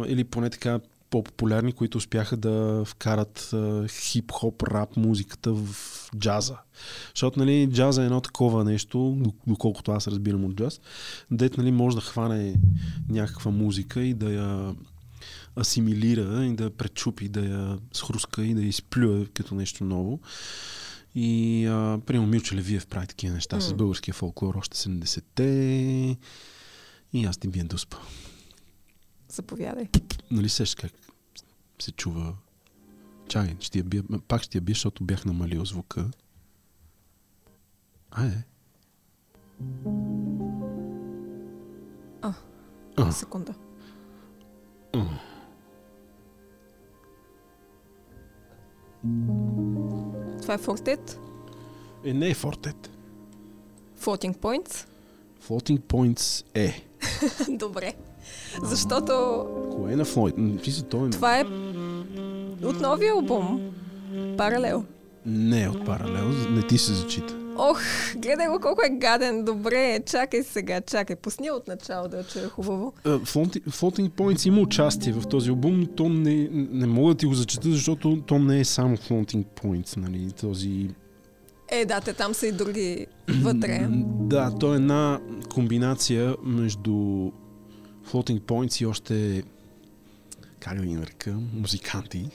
или 0.06 0.24
поне 0.24 0.50
така 0.50 0.78
по-популярни, 1.14 1.72
които 1.72 1.98
успяха 1.98 2.36
да 2.36 2.82
вкарат 2.86 3.50
а, 3.52 3.88
хип-хоп, 3.88 4.62
рап 4.62 4.96
музиката 4.96 5.52
в 5.52 5.68
джаза. 6.18 6.56
Защото 7.14 7.38
нали, 7.38 7.68
джаза 7.72 8.02
е 8.02 8.04
едно 8.04 8.20
такова 8.20 8.64
нещо, 8.64 9.22
доколкото 9.46 9.92
аз 9.92 10.08
разбирам 10.08 10.44
от 10.44 10.54
джаз, 10.54 10.80
дет 11.30 11.56
нали, 11.58 11.70
може 11.70 11.96
да 11.96 12.02
хване 12.02 12.54
някаква 13.08 13.50
музика 13.50 14.02
и 14.02 14.14
да 14.14 14.32
я 14.32 14.74
асимилира 15.60 16.46
и 16.46 16.54
да 16.54 16.64
я 16.64 16.70
пречупи, 16.70 17.28
да 17.28 17.40
я 17.40 17.78
схруска 17.92 18.44
и 18.44 18.54
да 18.54 18.60
я 18.60 18.68
изплюе 18.68 19.26
като 19.26 19.54
нещо 19.54 19.84
ново. 19.84 20.20
И, 21.14 21.66
а, 21.66 22.00
примерно, 22.06 22.30
Милчо 22.30 22.54
Левиев 22.54 22.86
прави 22.86 23.06
такива 23.06 23.34
неща 23.34 23.60
с 23.60 23.70
М. 23.70 23.76
българския 23.76 24.14
фолклор 24.14 24.54
още 24.54 24.76
70-те. 24.76 25.44
И 27.12 27.24
аз 27.24 27.36
ти 27.36 27.48
бием 27.48 27.66
дуспа. 27.66 27.96
Заповядай. 29.34 29.88
Нали 30.30 30.48
сеш 30.48 30.74
как 30.74 30.92
се 31.78 31.92
чува? 31.92 32.34
Чай, 33.28 33.56
ще 33.60 33.78
я 33.78 33.84
бия, 33.84 34.02
пак 34.28 34.42
ще 34.42 34.58
я 34.58 34.62
бия, 34.62 34.74
защото 34.74 35.04
бях 35.04 35.24
намалил 35.24 35.64
звука. 35.64 36.10
Айде. 38.10 38.44
А. 42.22 42.34
А. 42.96 43.12
Секунда. 43.12 43.54
А. 44.92 45.04
Това 50.42 50.54
е 50.54 50.58
фортет. 50.58 51.20
Е, 52.04 52.12
не 52.12 52.30
е 52.30 52.34
фортет. 52.34 52.90
Floating 54.00 54.36
Points. 54.36 54.86
Floating 55.48 55.78
Points 55.80 56.46
е. 56.54 56.86
Добре. 57.58 57.94
Защото 58.62 59.44
Кое 59.76 59.92
е 59.92 59.96
на 59.96 60.04
Флойд? 60.04 60.34
Това 61.12 61.38
е 61.38 61.44
от 62.62 62.80
новия 62.80 63.12
албум. 63.12 63.72
Паралел. 64.36 64.84
не 65.26 65.62
е 65.62 65.68
от 65.68 65.86
паралел, 65.86 66.28
не 66.50 66.62
ти 66.62 66.78
се 66.78 66.92
зачита. 66.92 67.36
Ох, 67.56 67.80
гледай 68.16 68.48
го 68.48 68.60
колко 68.60 68.82
е 68.86 68.90
гаден. 68.90 69.44
Добре, 69.44 70.00
чакай 70.06 70.42
сега, 70.42 70.80
чакай. 70.80 71.16
Пусни 71.16 71.50
от 71.50 71.68
начало 71.68 72.08
да 72.08 72.24
чуя 72.24 72.48
хубаво. 72.48 72.92
А, 73.04 73.18
Floating, 73.18 74.10
Points 74.10 74.48
има 74.48 74.60
участие 74.60 75.12
в 75.12 75.28
този 75.28 75.50
но 75.50 75.86
то 75.86 76.08
не, 76.08 76.48
не 76.52 76.86
мога 76.86 77.14
да 77.14 77.18
ти 77.18 77.26
го 77.26 77.34
зачита, 77.34 77.70
защото 77.70 78.22
то 78.26 78.38
не 78.38 78.60
е 78.60 78.64
само 78.64 78.96
Floating 78.96 79.44
Points, 79.62 79.96
нали, 79.96 80.32
този... 80.40 80.88
Е, 81.68 81.84
да, 81.84 82.00
те 82.00 82.12
там 82.12 82.34
са 82.34 82.46
и 82.46 82.52
други 82.52 83.06
вътре. 83.42 83.88
Да, 84.20 84.54
то 84.60 84.72
е 84.72 84.76
една 84.76 85.20
комбинация 85.54 86.36
между 86.42 87.30
Floating 88.10 88.40
Points 88.40 88.82
и 88.82 88.86
още 88.86 89.42
как 90.60 90.80
да 90.80 90.86
ги 90.86 90.94
нарека, 90.94 91.36
музиканти. 91.54 92.28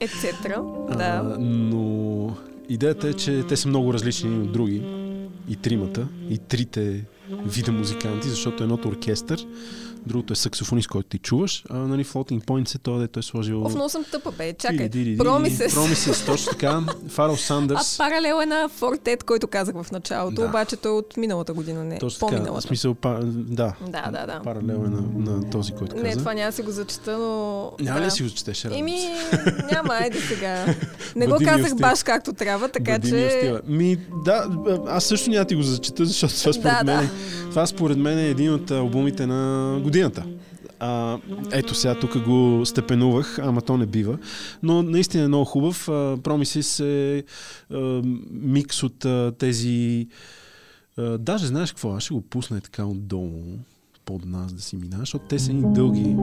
Ецетра. 0.00 0.62
Да. 0.98 1.36
но 1.38 2.36
идеята 2.68 3.08
е, 3.08 3.12
че 3.12 3.44
те 3.48 3.56
са 3.56 3.68
много 3.68 3.94
различни 3.94 4.38
от 4.38 4.52
други. 4.52 4.82
И 5.48 5.56
тримата, 5.56 6.08
и 6.28 6.38
трите 6.38 7.04
вида 7.46 7.72
музиканти, 7.72 8.28
защото 8.28 8.62
едното 8.62 8.88
е 8.88 8.90
оркестър, 8.90 9.46
другото 10.06 10.32
е 10.32 10.36
саксофонист, 10.36 10.88
който 10.88 11.08
ти 11.08 11.18
чуваш, 11.18 11.64
а 11.70 11.76
нали, 11.78 12.04
Floating 12.04 12.44
Points 12.44 12.74
е 12.74 12.78
това, 12.78 12.98
дето 12.98 13.18
е 13.18 13.22
сложил... 13.22 13.62
Оф, 13.64 13.74
много 13.74 13.88
съм 13.88 14.04
тъпа, 14.12 14.32
бе. 14.32 14.52
Чакай. 14.52 14.90
Промисес. 15.18 15.74
Промисес, 15.74 16.24
точно 16.26 16.50
така. 16.52 16.80
Фарал 17.08 17.34
А 17.34 17.36
Сандърс. 17.36 17.98
паралел 17.98 18.42
е 18.42 18.46
на 18.46 18.68
Фортет, 18.68 19.24
който 19.24 19.46
казах 19.46 19.82
в 19.82 19.90
началото, 19.92 20.40
Да. 20.40 20.46
обаче 20.48 20.76
той 20.76 20.92
е 20.92 20.94
от 20.94 21.16
миналата 21.16 21.52
година, 21.52 21.84
не 21.84 21.98
Точно 21.98 22.28
така. 22.28 22.52
В 22.52 22.60
смисъл, 22.60 22.94
па, 22.94 23.20
да. 23.24 23.74
Да, 23.88 24.10
да, 24.10 24.26
да. 24.26 24.40
Паралел 24.44 24.74
е 24.74 24.88
на, 24.88 25.02
на 25.32 25.50
този, 25.50 25.72
който 25.72 25.94
каза. 25.96 26.06
Не, 26.06 26.16
това 26.16 26.34
няма 26.34 26.50
да 26.50 26.56
си 26.56 26.62
го 26.62 26.70
зачета, 26.70 27.18
но... 27.18 27.72
Няма 27.80 27.98
ли 27.98 28.02
да. 28.02 28.06
да 28.06 28.10
си 28.10 28.22
го 28.22 28.30
четеш? 28.30 28.64
радвам 28.64 28.80
Еми, 28.80 28.98
няма, 29.72 29.94
айде 29.94 30.20
сега. 30.20 30.74
Не 31.16 31.26
го 31.26 31.36
казах 31.44 31.76
баш 31.76 32.02
както 32.02 32.32
трябва, 32.32 32.68
така 32.68 32.98
че... 32.98 33.60
Ми, 33.66 33.98
да, 34.24 34.46
аз 34.86 35.04
също 35.04 35.30
няма 35.30 35.44
ти 35.44 35.54
го 35.54 35.62
зачита, 35.62 36.04
защото 36.04 36.34
това 36.34 36.52
според, 36.52 36.72
Да, 36.72 36.84
да. 36.84 36.96
мен, 36.96 37.04
е- 37.04 37.10
това 37.50 37.66
според 37.66 37.98
мен 37.98 38.18
е 38.18 38.28
един 38.28 38.54
от 38.54 38.70
албумите 38.70 39.26
на 39.26 39.80
годината. 39.90 40.24
А, 40.78 41.18
ето 41.52 41.74
сега 41.74 41.94
тук 41.94 42.18
го 42.18 42.62
степенувах, 42.66 43.38
ама 43.38 43.62
то 43.62 43.76
не 43.76 43.86
бива. 43.86 44.18
Но 44.62 44.82
наистина 44.82 45.24
е 45.24 45.28
много 45.28 45.44
хубав. 45.44 45.88
А, 45.88 45.92
Promises 46.16 46.84
е 46.84 47.24
а, 47.70 48.02
микс 48.30 48.82
от 48.82 49.04
а, 49.04 49.32
тези... 49.38 50.08
А, 50.98 51.18
даже 51.18 51.46
знаеш 51.46 51.72
какво, 51.72 51.92
аз 51.92 52.02
ще 52.02 52.14
го 52.14 52.20
пусна 52.20 52.56
е 52.56 52.60
така 52.60 52.84
отдолу 52.84 53.42
под 54.04 54.24
нас 54.24 54.52
да 54.52 54.62
си 54.62 54.76
минаш, 54.76 54.98
защото 54.98 55.24
те 55.28 55.38
са 55.38 55.52
ни 55.52 55.74
дълги 55.74 56.16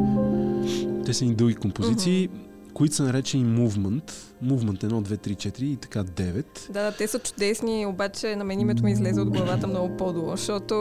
те 1.06 1.14
са 1.14 1.26
ни 1.26 1.36
дълги 1.36 1.56
композиции, 1.56 2.30
които 2.74 2.96
са 2.96 3.04
наречени 3.04 3.46
Movement. 3.46 4.12
Movement 4.44 4.84
1, 4.84 4.88
2, 4.88 5.28
3, 5.28 5.36
4 5.36 5.62
и 5.62 5.76
така 5.76 6.04
9. 6.04 6.72
Да, 6.72 6.84
да, 6.84 6.92
те 6.92 7.08
са 7.08 7.20
чудесни, 7.20 7.86
обаче 7.86 8.36
на 8.36 8.44
мен 8.44 8.60
името 8.60 8.84
ми 8.84 8.92
излезе 8.92 9.22
от 9.22 9.30
главата 9.30 9.68
много 9.68 9.98
по-долу, 9.98 10.32
защото 10.32 10.76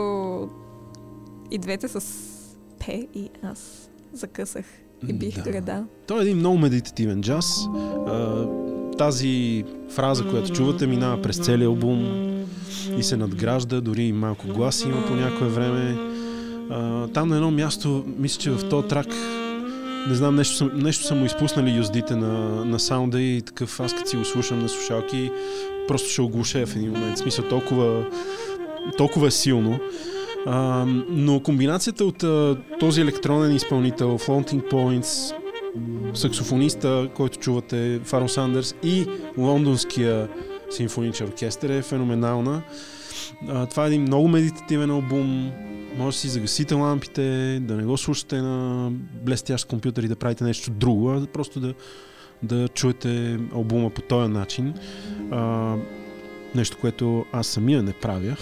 и 1.51 1.57
двете 1.57 1.87
с 1.87 2.01
П 2.79 2.91
и 2.91 3.29
аз 3.43 3.89
закъсах 4.13 4.65
и 5.07 5.13
бих 5.13 5.35
Да. 5.35 5.43
да. 5.43 5.51
града. 5.51 5.85
Той 6.07 6.19
е 6.19 6.21
един 6.21 6.37
много 6.37 6.57
медитативен 6.57 7.21
джаз. 7.21 7.67
Тази 8.97 9.63
фраза, 9.89 10.29
която 10.29 10.53
чувате, 10.53 10.87
минава 10.87 11.21
през 11.21 11.37
целия 11.37 11.67
албум 11.67 12.05
и 12.97 13.03
се 13.03 13.17
надгражда, 13.17 13.81
дори 13.81 14.03
и 14.03 14.13
малко 14.13 14.47
глас 14.47 14.83
има 14.83 15.05
по 15.07 15.15
някое 15.15 15.47
време. 15.47 15.97
Там 17.13 17.29
на 17.29 17.35
едно 17.35 17.51
място, 17.51 18.05
мисля, 18.17 18.41
че 18.41 18.51
в 18.51 18.69
този 18.69 18.87
трак 18.87 19.07
не 20.09 20.15
знам, 20.15 20.35
нещо, 20.35 20.55
съм, 20.55 20.71
нещо 20.75 21.05
са 21.05 21.15
му 21.15 21.25
изпуснали 21.25 21.77
юздите 21.77 22.15
на, 22.15 22.65
на 22.65 22.79
саунда 22.79 23.21
и 23.21 23.41
такъв, 23.41 23.79
аз 23.79 23.93
като 23.93 24.09
си 24.09 24.17
го 24.17 24.25
слушам 24.25 24.59
на 24.59 24.69
слушалки, 24.69 25.31
просто 25.87 26.09
ще 26.09 26.21
оглушея 26.21 26.67
в 26.67 26.75
един 26.75 26.91
момент. 26.91 27.15
В 27.15 27.19
смисъл 27.19 27.45
толкова, 27.45 28.05
толкова 28.97 29.31
силно. 29.31 29.79
А, 30.49 30.85
но 31.09 31.39
комбинацията 31.39 32.05
от 32.05 32.23
а, 32.23 32.57
този 32.79 33.01
електронен 33.01 33.55
изпълнител, 33.55 34.17
Floating 34.17 34.71
Points, 34.71 35.35
саксофониста, 36.13 37.09
който 37.15 37.39
чувате, 37.39 37.99
Фаро 38.03 38.29
Сандърс 38.29 38.75
и 38.83 39.05
лондонския 39.37 40.29
симфоничен 40.69 41.27
оркестър 41.27 41.69
е 41.69 41.81
феноменална. 41.81 42.61
А, 43.47 43.65
това 43.65 43.83
е 43.83 43.87
един 43.87 44.01
много 44.01 44.27
медитативен 44.27 44.89
албум. 44.89 45.51
Може 45.97 46.15
да 46.15 46.19
си 46.19 46.27
загасите 46.27 46.75
лампите, 46.75 47.59
да 47.61 47.75
не 47.75 47.83
го 47.83 47.97
слушате 47.97 48.41
на 48.41 48.89
блестящ 49.25 49.67
компютър 49.67 50.03
и 50.03 50.07
да 50.07 50.15
правите 50.15 50.43
нещо 50.43 50.71
друго, 50.71 51.09
а 51.09 51.27
просто 51.27 51.59
да, 51.59 51.73
да 52.43 52.67
чуете 52.67 53.39
албума 53.53 53.89
по 53.89 54.01
този 54.01 54.31
начин. 54.31 54.73
А, 55.31 55.75
нещо, 56.55 56.77
което 56.77 57.25
аз 57.31 57.47
самия 57.47 57.83
не 57.83 57.93
правя. 57.93 58.35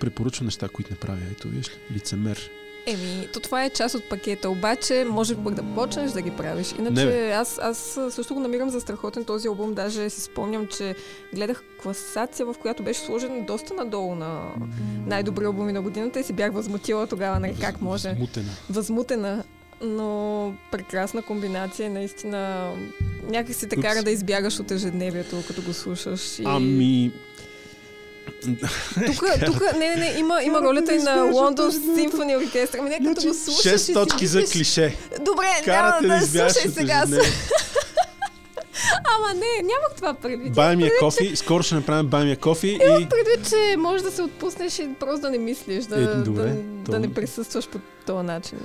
Препоръчвам 0.00 0.46
неща, 0.46 0.68
които 0.68 0.92
не 0.92 0.96
правя. 0.96 1.20
Ето, 1.32 1.48
виж 1.48 1.68
ли, 1.68 1.94
лицемер. 1.94 2.50
Еми, 2.86 3.28
то 3.32 3.40
това 3.40 3.64
е 3.64 3.70
част 3.70 3.94
от 3.94 4.08
пакета, 4.08 4.50
обаче 4.50 5.04
може 5.08 5.36
пък 5.36 5.54
да 5.54 5.62
почнеш 5.74 6.10
да 6.10 6.22
ги 6.22 6.30
правиш. 6.30 6.74
Иначе 6.78 7.04
Не, 7.04 7.32
аз, 7.32 7.58
аз 7.62 7.98
също 8.10 8.34
го 8.34 8.40
намирам 8.40 8.70
за 8.70 8.80
страхотен 8.80 9.24
този 9.24 9.48
албум, 9.48 9.74
даже 9.74 10.10
си 10.10 10.20
спомням, 10.20 10.66
че 10.66 10.94
гледах 11.34 11.62
класация, 11.82 12.46
в 12.46 12.54
която 12.60 12.82
беше 12.82 13.00
сложен 13.00 13.44
доста 13.46 13.74
надолу 13.74 14.14
на 14.14 14.40
най-добри 15.06 15.44
албуми 15.44 15.72
на 15.72 15.82
годината 15.82 16.20
и 16.20 16.24
си 16.24 16.32
бях 16.32 16.52
възмутила 16.52 17.06
тогава, 17.06 17.40
нали, 17.40 17.56
как 17.60 17.80
може. 17.80 18.16
Мутена. 18.18 18.50
Възмутена, 18.70 19.44
но 19.80 20.54
прекрасна 20.70 21.22
комбинация, 21.22 21.90
наистина 21.90 22.72
някак 23.28 23.54
си 23.54 23.68
те 23.68 23.74
Тук 23.74 23.84
кара 23.84 24.02
да 24.02 24.10
избягаш 24.10 24.60
от 24.60 24.70
ежедневието, 24.70 25.42
като 25.46 25.62
го 25.62 25.72
слушаш. 25.72 26.38
И... 26.38 26.42
Ами, 26.46 27.12
Тук, 29.06 29.16
тук, 29.46 29.62
не, 29.78 29.88
не, 29.88 29.96
не, 29.96 30.18
има, 30.18 30.42
има 30.42 30.62
ролята 30.62 30.94
и 30.94 30.98
на 30.98 31.22
Лондон? 31.22 31.72
Симфони 31.72 32.36
оркестър. 32.36 32.78
Ами 32.78 32.88
нека 32.90 33.02
да 33.02 33.28
го 33.28 33.34
слушаш 33.34 33.64
и 33.64 33.68
Шест 33.68 33.92
точки 33.92 34.26
за 34.26 34.44
клише. 34.44 34.96
Добре, 35.20 35.46
Карате 35.64 36.06
няма 36.06 36.20
да 36.20 36.26
да, 36.26 36.50
слушай 36.50 36.70
сега. 36.70 37.04
Ама 39.16 39.34
не, 39.34 39.62
нямах 39.62 39.92
това 39.96 40.14
предвид. 40.14 40.52
Бай 40.52 40.76
ми 40.76 40.86
е 40.86 40.90
кофи. 41.00 41.36
Скоро 41.36 41.62
ще 41.62 41.74
направим 41.74 42.06
бай 42.06 42.24
ми 42.24 42.30
е 42.30 42.36
кофи 42.36 42.68
и... 42.68 43.08
Предвид, 43.08 43.48
че 43.48 43.76
можеш 43.78 44.02
да 44.02 44.10
се 44.10 44.22
отпуснеш 44.22 44.78
и 44.78 44.88
просто 45.00 45.20
да 45.20 45.30
не 45.30 45.38
мислиш, 45.38 45.84
да, 45.84 46.00
Е, 46.00 46.06
добре, 46.06 46.42
да, 46.42 46.84
то- 46.84 46.90
да 46.92 46.98
не 46.98 47.14
присъстваш 47.14 47.68
по 47.68 47.78
този 48.06 48.26
начин. 48.26 48.58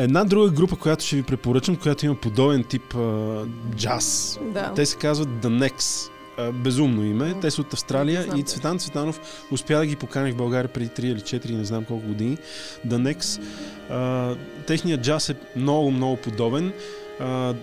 Една 0.00 0.24
друга 0.24 0.50
група, 0.50 0.76
която 0.76 1.04
ще 1.04 1.16
ви 1.16 1.22
препоръчам, 1.22 1.76
която 1.76 2.06
има 2.06 2.14
подобен 2.14 2.64
тип 2.64 2.94
а, 2.94 3.44
джаз. 3.76 4.38
Да. 4.54 4.72
Те 4.76 4.86
се 4.86 4.96
казват 4.96 5.28
The 5.28 5.68
Next. 5.68 6.10
А, 6.38 6.52
безумно 6.52 7.04
име. 7.04 7.34
Те 7.40 7.50
са 7.50 7.60
от 7.60 7.72
Австралия 7.72 8.26
и. 8.36 8.42
Цветан 8.42 8.78
Цветанов 8.78 9.20
успя 9.50 9.78
да 9.78 9.86
ги 9.86 9.96
покани 9.96 10.32
в 10.32 10.36
България 10.36 10.68
преди 10.68 10.88
3 10.88 11.04
или 11.04 11.20
4, 11.20 11.56
не 11.56 11.64
знам 11.64 11.84
колко 11.84 12.06
години. 12.06 12.38
The 12.86 13.14
Next. 13.14 13.42
А, 13.90 14.34
техният 14.66 15.00
джаз 15.00 15.28
е 15.28 15.36
много, 15.56 15.90
много 15.90 16.16
подобен. 16.16 16.72
А, 17.20 17.54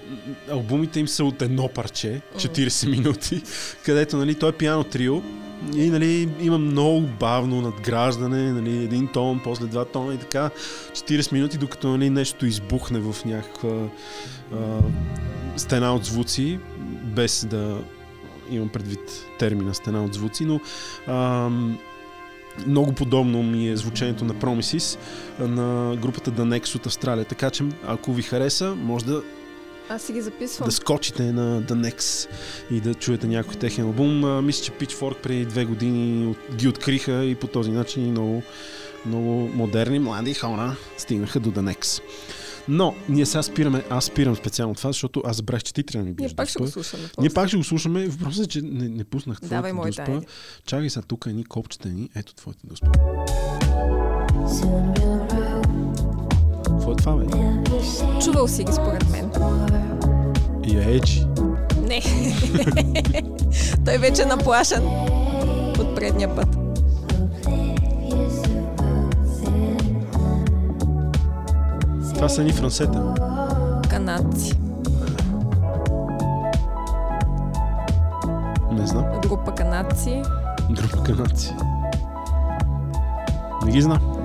албумите 0.52 1.00
им 1.00 1.08
са 1.08 1.24
от 1.24 1.42
едно 1.42 1.68
парче, 1.68 2.22
40 2.36 2.90
минути, 2.90 3.42
където 3.86 4.18
нали, 4.18 4.36
той 4.36 4.50
е 4.50 4.54
пиано 4.54 4.84
трио 4.84 5.22
и 5.76 5.90
нали, 5.90 6.30
има 6.40 6.58
много 6.58 7.02
бавно 7.20 7.62
надграждане, 7.62 8.54
нали, 8.54 8.84
един 8.84 9.08
тон, 9.08 9.42
после 9.44 9.66
два 9.66 9.86
тона 9.86 10.14
и 10.14 10.18
така 10.18 10.50
40 10.92 11.34
минути, 11.34 11.58
докато 11.58 11.88
нали, 11.88 12.10
нещо 12.10 12.46
избухне 12.46 13.00
в 13.00 13.26
някаква 13.26 13.90
а, 14.54 14.80
стена 15.58 15.96
от 15.96 16.06
звуци, 16.06 16.60
без 17.04 17.46
да 17.46 17.82
имам 18.52 18.70
предвид 18.70 19.26
термина 19.40 19.74
стена 19.74 20.04
от 20.04 20.14
звуци, 20.14 20.46
но 20.46 20.60
ам, 21.08 21.78
много 22.68 22.94
подобно 22.94 23.44
ми 23.44 23.70
е 23.70 23.78
звучението 23.78 24.26
на 24.26 24.34
Promises 24.34 25.00
а, 25.40 25.48
на 25.48 25.96
групата 25.96 26.32
The 26.32 26.60
Next 26.60 26.76
от 26.76 26.86
Австралия. 26.86 27.26
Така 27.26 27.50
че, 27.50 27.64
ако 27.88 28.14
ви 28.14 28.22
хареса, 28.22 28.76
може 28.76 29.06
да, 29.06 29.22
Аз 29.90 30.02
си 30.02 30.14
ги 30.14 30.22
записвам. 30.22 30.66
да 30.66 30.72
скочите 30.72 31.32
на 31.32 31.62
The 31.64 31.92
Next 31.92 32.30
и 32.72 32.82
да 32.82 32.94
чуете 32.94 33.28
някой 33.28 33.56
техен 33.56 33.86
албум. 33.86 34.46
Мисля, 34.46 34.64
че 34.64 34.72
Pitchfork 34.72 35.22
преди 35.22 35.46
две 35.46 35.66
години 35.66 36.36
ги 36.56 36.68
откриха 36.68 37.26
и 37.26 37.36
по 37.36 37.48
този 37.48 37.72
начин 37.72 38.12
много, 38.12 38.44
много 39.06 39.32
модерни, 39.54 40.00
млади 40.00 40.34
хора 40.34 40.76
стигнаха 40.98 41.40
до 41.40 41.52
The 41.52 41.74
Next. 41.74 42.02
Но, 42.70 42.96
ние 43.10 43.26
сега 43.26 43.44
спираме, 43.44 43.84
аз 43.90 44.06
спирам 44.06 44.36
специално 44.36 44.76
това, 44.76 44.90
защото 44.90 45.22
аз 45.26 45.38
забрах, 45.38 45.64
че 45.64 45.74
ти 45.74 45.84
трябва 45.84 46.04
да 46.04 46.10
ми 46.10 46.16
биеш 46.16 46.32
Ние 46.32 46.36
пак 46.36 46.50
ще 46.50 46.60
го 46.60 46.68
слушаме. 46.68 47.04
Ние 47.20 47.30
пак 47.30 47.48
ще 47.48 47.58
го 47.58 47.64
слушаме. 47.64 48.08
Въпросът 48.08 48.46
е, 48.46 48.48
че 48.50 48.62
не, 48.62 48.90
не 48.90 49.04
пуснах 49.04 49.38
твоята 49.38 49.56
Давай 49.56 49.74
моята, 49.74 50.02
айде. 50.02 50.26
Чакай 50.66 50.90
сега, 50.90 51.06
тук 51.08 51.26
едни 51.28 51.46
копчета 51.46 51.90
ни. 51.90 52.10
Ето 52.16 52.34
we'll 52.34 52.54
grow, 54.94 55.37
какво 56.88 57.22
е? 57.22 57.26
Чувал 58.22 58.48
си 58.48 58.64
ги 58.64 58.72
според 58.74 59.10
мен. 59.12 59.32
И 60.64 60.78
е 60.78 61.02
Не. 61.82 62.02
Той 63.86 63.98
вече 63.98 64.22
е 64.22 64.26
наплашен 64.26 64.84
от 65.80 65.96
предния 65.96 66.36
път. 66.36 66.58
Това 72.16 72.30
са 72.30 72.44
ни 72.44 72.52
франсета. 72.52 73.14
Канадци. 73.90 74.54
Не 78.72 78.88
знам. 78.88 79.06
Група 79.22 79.56
канадци. 79.56 80.22
Група 80.72 81.04
канадци. 81.04 81.54
Не 83.66 83.72
ги 83.72 83.82
знам. 83.82 84.17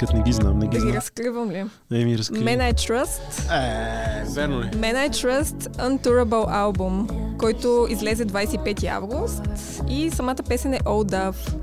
Като 0.00 0.16
не 0.16 0.22
ги 0.22 0.32
знам, 0.32 0.58
не 0.58 0.66
ги 0.66 0.70
Да 0.70 0.76
ги 0.76 0.80
знам. 0.80 0.96
разкривам 0.96 1.50
ли? 1.50 1.64
Не 1.90 2.04
ми 2.04 2.18
разкри. 2.18 2.38
Men 2.38 2.72
I 2.72 2.74
Trust. 2.74 3.52
Е, 3.52 4.24
верно 4.30 4.60
ли? 4.60 4.64
Men 4.64 5.08
I 5.08 5.10
Trust 5.10 5.54
Untourable 5.68 6.46
албум, 6.48 7.08
който 7.38 7.86
излезе 7.90 8.26
25 8.26 8.84
август 8.86 9.42
и 9.88 10.10
самата 10.10 10.36
песен 10.48 10.74
е 10.74 10.78
Old 10.78 11.10
Dove. 11.12 11.54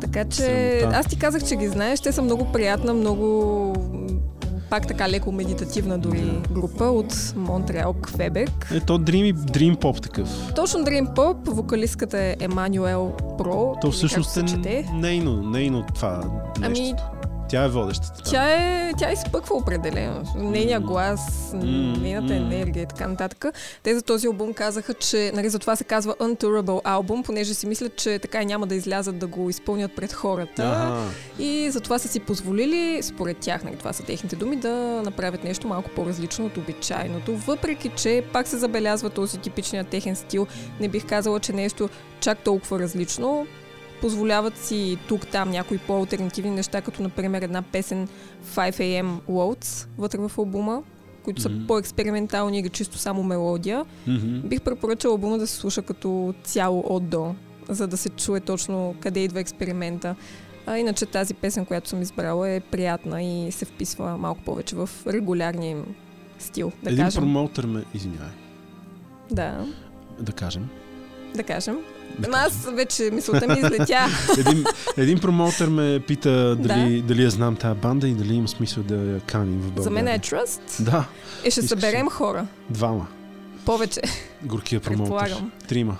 Така 0.00 0.24
че 0.24 0.42
Срамота. 0.80 0.98
аз 0.98 1.06
ти 1.06 1.18
казах, 1.18 1.44
че 1.44 1.56
ги 1.56 1.68
знаеш. 1.68 2.00
Те 2.00 2.12
са 2.12 2.22
много 2.22 2.52
приятна, 2.52 2.94
много 2.94 3.74
пак 4.70 4.86
така 4.86 5.08
леко 5.08 5.32
медитативна 5.32 5.98
дори 5.98 6.42
група 6.50 6.84
от 6.84 7.34
Монтреал, 7.36 7.92
Квебек. 7.92 8.70
Е, 8.74 8.80
то 8.80 8.98
Dream, 8.98 9.34
Dream 9.34 9.76
Pop 9.76 10.02
такъв. 10.02 10.28
Точно 10.54 10.80
Dream 10.80 11.14
Pop, 11.14 11.36
вокалистката 11.46 12.18
е 12.18 12.36
Емануел 12.40 13.12
Про. 13.38 13.74
То 13.80 13.90
всъщност 13.90 14.36
е 14.36 14.84
нейно, 14.94 15.42
нейно 15.42 15.86
това 15.94 16.16
нещо. 16.60 16.82
Ами, 16.82 16.94
Тя 17.54 17.64
е 17.64 17.68
водещата. 17.68 18.22
там. 18.22 18.32
Тя 18.32 18.50
е, 18.50 18.92
тя 18.98 19.12
изпъква 19.12 19.56
определено. 19.56 20.22
Нейният 20.36 20.82
М. 20.82 20.88
глас, 20.88 21.50
М, 21.54 21.60
нейната 22.00 22.34
енергия 22.34 22.82
и 22.82 22.86
така 22.86 23.08
нататък. 23.08 23.44
Те 23.82 23.94
за 23.94 24.02
този 24.02 24.26
албум 24.26 24.52
казаха, 24.54 24.94
че 24.94 25.32
нали, 25.34 25.48
за 25.48 25.58
това 25.58 25.76
се 25.76 25.84
казва 25.84 26.14
Untourable 26.14 26.80
албум, 26.84 27.22
понеже 27.22 27.54
си 27.54 27.66
мислят, 27.66 27.96
че 27.96 28.18
така 28.18 28.44
няма 28.44 28.66
да 28.66 28.74
излязат 28.74 29.18
да 29.18 29.26
го 29.26 29.50
изпълнят 29.50 29.96
пред 29.96 30.12
хората. 30.12 30.62
Ага. 30.62 31.02
И 31.38 31.70
затова 31.70 31.98
са 31.98 32.08
си 32.08 32.20
позволили, 32.20 33.02
според 33.02 33.36
тях, 33.36 33.64
нали, 33.64 33.76
това 33.76 33.92
са 33.92 34.02
техните 34.02 34.36
думи, 34.36 34.56
да 34.56 34.72
направят 35.04 35.44
нещо 35.44 35.68
малко 35.68 35.90
по-различно 35.96 36.46
от 36.46 36.56
обичайното. 36.56 37.36
Въпреки, 37.36 37.90
че 37.96 38.24
пак 38.32 38.48
се 38.48 38.58
забелязва 38.58 39.10
този 39.10 39.38
типичният 39.38 39.88
техен 39.88 40.16
стил, 40.16 40.46
не 40.80 40.88
бих 40.88 41.06
казала, 41.06 41.40
че 41.40 41.52
нещо 41.52 41.88
чак 42.20 42.38
толкова 42.38 42.78
различно. 42.78 43.46
Позволяват 44.04 44.58
си 44.58 44.98
тук-там 45.08 45.50
някои 45.50 45.78
по-алтернативни 45.78 46.50
неща, 46.50 46.80
като 46.80 47.02
например 47.02 47.42
една 47.42 47.62
песен 47.62 48.08
5am 48.46 49.18
Loads 49.20 49.88
вътре 49.98 50.18
в 50.18 50.38
албума, 50.38 50.82
които 51.22 51.42
са 51.42 51.48
Мгм. 51.48 51.66
по-експериментални 51.66 52.58
или 52.58 52.68
чисто 52.68 52.98
само 52.98 53.22
мелодия. 53.22 53.84
Мгм. 54.06 54.38
Бих 54.40 54.60
препоръчала 54.60 55.12
албума 55.12 55.38
да 55.38 55.46
се 55.46 55.56
слуша 55.56 55.82
като 55.82 56.34
цяло 56.42 56.80
от 56.80 57.08
до, 57.08 57.34
за 57.68 57.86
да 57.86 57.96
се 57.96 58.08
чуе 58.08 58.40
точно 58.40 58.94
къде 59.00 59.20
идва 59.20 59.40
експеримента. 59.40 60.14
А 60.66 60.78
иначе 60.78 61.06
тази 61.06 61.34
песен, 61.34 61.66
която 61.66 61.88
съм 61.88 62.02
избрала 62.02 62.48
е 62.48 62.60
приятна 62.60 63.22
и 63.22 63.52
се 63.52 63.64
вписва 63.64 64.16
малко 64.18 64.40
повече 64.42 64.76
в 64.76 64.90
регулярния 65.06 65.70
им 65.70 65.84
стил, 66.38 66.72
да 66.82 66.90
Един 66.90 67.04
кажем. 67.04 67.22
промоутър 67.22 67.66
ме, 67.66 67.84
извинявай, 67.94 68.32
Да, 69.30 69.66
да 70.20 70.32
кажем. 70.32 70.68
да 71.34 71.42
кажем. 71.42 71.78
Да 72.18 72.28
аз 72.38 72.70
вече 72.72 73.10
мисълта 73.12 73.48
ми 73.48 73.54
излетя. 73.58 74.06
един, 74.38 74.64
един 74.96 75.18
промоутър 75.18 75.68
ме 75.68 76.00
пита 76.00 76.56
дали, 76.56 77.02
дали 77.02 77.22
я 77.22 77.30
знам 77.30 77.56
тази 77.56 77.78
банда 77.80 78.08
и 78.08 78.14
дали 78.14 78.34
има 78.34 78.48
смисъл 78.48 78.82
да 78.82 78.94
я 78.94 79.20
каним 79.20 79.60
в 79.60 79.64
България. 79.64 79.82
За 79.84 79.90
мен 79.90 80.08
е 80.08 80.18
Trust. 80.18 80.82
Да, 80.82 81.04
И 81.44 81.50
ще 81.50 81.60
Искаш 81.60 81.68
съберем 81.68 82.08
хора. 82.08 82.46
двама. 82.70 83.06
Повече. 83.66 84.00
Горкия 84.42 84.80
промоутър. 84.80 85.42
Трима. 85.68 85.96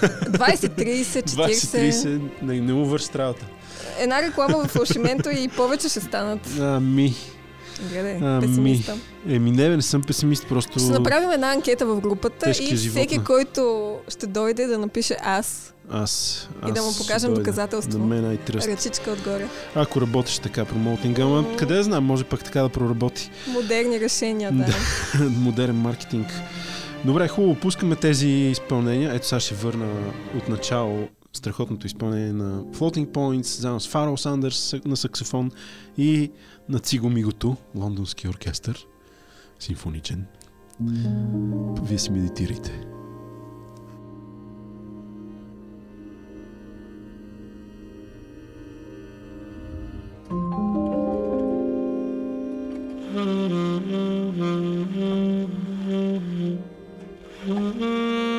20, 0.00 0.68
30, 0.68 1.02
40. 1.02 1.26
20-30, 1.26 2.20
не, 2.42 2.60
не 2.60 2.72
му 2.72 2.86
върши 2.86 3.08
работа. 3.14 3.46
Една 3.98 4.22
реклама 4.22 4.64
в 4.64 4.68
фалшименто 4.68 5.30
и 5.30 5.48
повече 5.48 5.88
ще 5.88 6.00
станат. 6.00 6.58
Ами, 6.60 7.14
Гледай, 7.88 8.18
Ами. 8.22 8.46
песимиста. 8.46 8.96
еми 9.28 9.50
не, 9.50 9.68
не 9.76 9.82
съм 9.82 10.02
песимист, 10.02 10.46
просто... 10.48 10.78
Ще 10.78 10.88
направим 10.90 11.30
една 11.30 11.52
анкета 11.52 11.86
в 11.86 12.00
групата 12.00 12.50
и 12.50 12.76
всеки, 12.76 13.18
който 13.18 13.94
ще 14.08 14.26
дойде 14.26 14.66
да 14.66 14.78
напише 14.78 15.16
аз 15.22 15.74
Аз, 15.90 16.48
аз 16.62 16.70
и 16.70 16.72
да 16.72 16.82
му 16.82 16.90
покажем 16.98 17.34
доказателство. 17.34 17.98
На 17.98 18.06
мен 18.06 18.24
най-тръст. 18.24 18.68
ръчичка 18.68 19.10
отгоре. 19.10 19.48
Ако 19.74 20.00
работиш 20.00 20.38
така 20.38 20.64
промоутинга, 20.64 21.22
ама 21.22 21.42
М. 21.42 21.56
къде 21.56 21.82
знам, 21.82 22.04
може 22.04 22.24
пък 22.24 22.44
така 22.44 22.62
да 22.62 22.68
проработи 22.68 23.30
Модерни 23.48 24.00
решения, 24.00 24.52
да. 24.52 24.74
модерен 25.30 25.76
маркетинг. 25.76 26.26
Добре, 27.04 27.28
хубаво, 27.28 27.54
пускаме 27.54 27.96
тези 27.96 28.28
изпълнения. 28.28 29.14
Ето 29.14 29.26
сега 29.26 29.40
ще 29.40 29.54
върна 29.54 29.88
от 30.36 30.48
начало 30.48 31.08
страхотното 31.32 31.86
изпълнение 31.86 32.32
на 32.32 32.62
Floating 32.62 33.06
Points, 33.06 33.60
заедно 33.60 33.80
с 33.80 33.88
Фарол 33.88 34.16
Сандърс 34.16 34.74
на 34.84 34.96
саксофон 34.96 35.50
и 35.98 36.30
на 36.68 36.78
Циго 36.78 37.10
Мигото, 37.10 37.56
лондонски 37.74 38.28
оркестър, 38.28 38.86
симфоничен. 39.58 40.26
Вие 41.82 41.98
си 41.98 42.10
медитирайте. 42.10 42.86
Mm-hmm. 57.46 58.29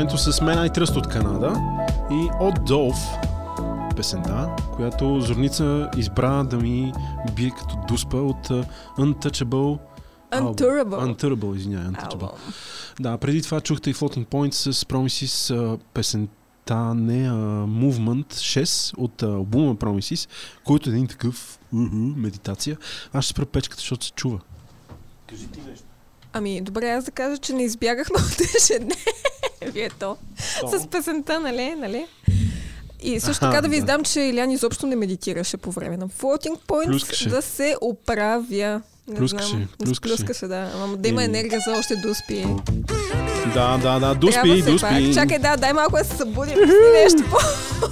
фалшименто 0.00 0.32
с 0.32 0.40
мен 0.40 0.58
Trust 0.58 0.96
от 0.96 1.08
Канада 1.08 1.60
и 2.10 2.28
от 2.40 2.64
Долф 2.64 2.96
песента, 3.96 4.56
която 4.76 5.20
Зорница 5.20 5.90
избра 5.96 6.44
да 6.44 6.56
ми 6.56 6.92
бие 7.36 7.50
като 7.50 7.76
дуспа 7.88 8.16
от 8.16 8.48
uh, 8.48 8.66
Untouchable. 8.98 9.78
Unturable. 10.32 11.14
Unturable, 11.14 11.56
извинявай, 11.56 11.86
Untouchable. 11.86 12.22
Албум. 12.22 12.38
Да, 13.00 13.18
преди 13.18 13.42
това 13.42 13.60
чухте 13.60 13.90
и 13.90 13.94
Floating 13.94 14.26
Points 14.26 14.70
с 14.72 14.84
Promises 14.84 15.54
а, 15.54 15.78
песента 15.94 16.94
не 16.94 17.28
а, 17.28 17.32
Movement 17.66 18.34
6 18.34 18.94
от 18.96 19.22
а, 19.22 19.26
албума 19.26 19.76
Promises, 19.76 20.28
който 20.64 20.90
е 20.90 20.92
един 20.92 21.06
такъв 21.06 21.58
уху, 21.72 21.78
медитация. 22.16 22.76
Аз 23.12 23.24
ще 23.24 23.30
спра 23.30 23.46
печката, 23.46 23.80
защото 23.80 24.06
се 24.06 24.12
чува. 24.12 24.40
Кажи 25.26 25.46
ти 25.46 25.60
нещо. 25.70 25.84
Ами, 26.32 26.60
добре, 26.60 26.90
аз 26.90 27.04
да 27.04 27.10
кажа, 27.10 27.38
че 27.38 27.52
не 27.52 27.62
избягахме 27.62 28.16
от 28.16 28.40
ежедневието. 28.56 29.39
С 30.78 30.86
песента, 30.86 31.40
нали? 31.40 31.74
нали? 31.74 32.06
И 33.02 33.20
също 33.20 33.40
така 33.40 33.60
да 33.60 33.68
ви 33.68 33.76
да. 33.76 33.78
издам, 33.78 34.04
че 34.04 34.20
Илян 34.20 34.50
изобщо 34.50 34.86
не 34.86 34.96
медитираше 34.96 35.56
по 35.56 35.70
време 35.70 35.96
на 35.96 36.08
Floating 36.08 36.58
Points 36.66 36.86
Плюскаше. 36.86 37.28
да 37.28 37.42
се 37.42 37.76
оправя. 37.80 38.82
Не 39.10 39.16
Плюскаше, 39.16 39.48
знам. 39.48 39.68
плюскаше. 39.84 40.16
Плюскаше, 40.16 40.46
да. 40.46 40.70
Ама 40.82 40.96
да 40.96 41.08
има 41.08 41.24
енергия 41.24 41.60
за 41.66 41.78
още 41.78 41.96
дуспи. 41.96 42.46
Да, 43.54 43.78
да, 43.78 43.98
да, 43.98 43.98
Трябва 43.98 44.14
дуспи, 44.14 44.76
пак. 44.80 45.14
Чакай, 45.14 45.38
да, 45.38 45.56
дай 45.56 45.72
малко 45.72 45.96
да 45.96 46.04
се 46.04 46.16
събудим. 46.16 46.54
нещо 46.92 47.22
по 47.30 47.38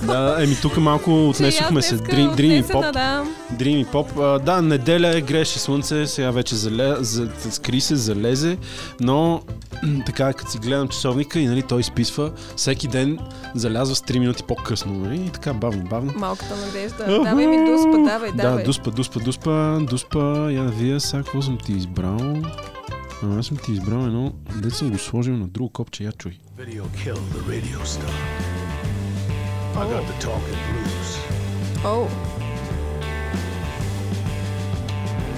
Да, 0.07 0.37
еми 0.41 0.57
тук 0.63 0.77
малко 0.77 1.29
отнесохме 1.29 1.83
се. 1.83 1.97
Дрим, 1.97 2.53
и 2.53 2.63
поп. 2.63 2.85
Да. 2.93 3.25
И 3.65 3.85
поп. 3.93 4.19
А, 4.19 4.39
да, 4.39 4.63
неделя 4.63 5.17
е, 5.17 5.21
греше 5.21 5.59
слънце, 5.59 6.07
сега 6.07 6.31
вече 6.31 6.55
зале, 6.55 6.95
за, 7.01 7.29
скри 7.51 7.81
се, 7.81 7.97
залезе, 7.97 8.57
но 9.01 9.43
така, 10.07 10.33
като 10.33 10.51
си 10.51 10.59
гледам 10.59 10.89
часовника 10.89 11.39
и 11.39 11.47
нали, 11.47 11.63
той 11.63 11.81
изписва, 11.81 12.33
всеки 12.57 12.89
ден 12.89 13.19
залязва 13.55 13.97
с 13.97 14.01
3 14.01 14.19
минути 14.19 14.43
по-късно. 14.43 14.93
Нали? 14.93 15.17
И 15.27 15.31
така, 15.31 15.53
бавно, 15.53 15.85
бавно. 15.85 16.13
Малката 16.17 16.57
надежда. 16.57 17.23
Давай 17.25 17.47
ми 17.47 17.71
дуспа, 17.71 17.99
давай, 18.13 18.33
давай. 18.33 18.57
Да, 18.57 18.65
дуспа, 18.65 18.91
дуспа, 18.91 19.21
дуспа, 19.21 19.79
дуспа. 19.81 20.51
Я 20.51 20.63
да 20.63 20.71
видя 20.71 21.01
сега 21.09 21.23
какво 21.23 21.43
съм 21.43 21.59
ти 21.59 21.73
избрал. 21.73 22.43
А, 23.23 23.39
аз 23.39 23.47
съм 23.47 23.57
ти 23.57 23.73
избрал 23.73 24.07
едно, 24.07 24.33
дет 24.63 24.75
съм 24.75 24.91
го 24.91 24.99
сложил 24.99 25.37
на 25.37 25.49
друго 25.49 25.71
копче, 25.71 26.05
я 26.05 26.13
чуй. 26.13 26.39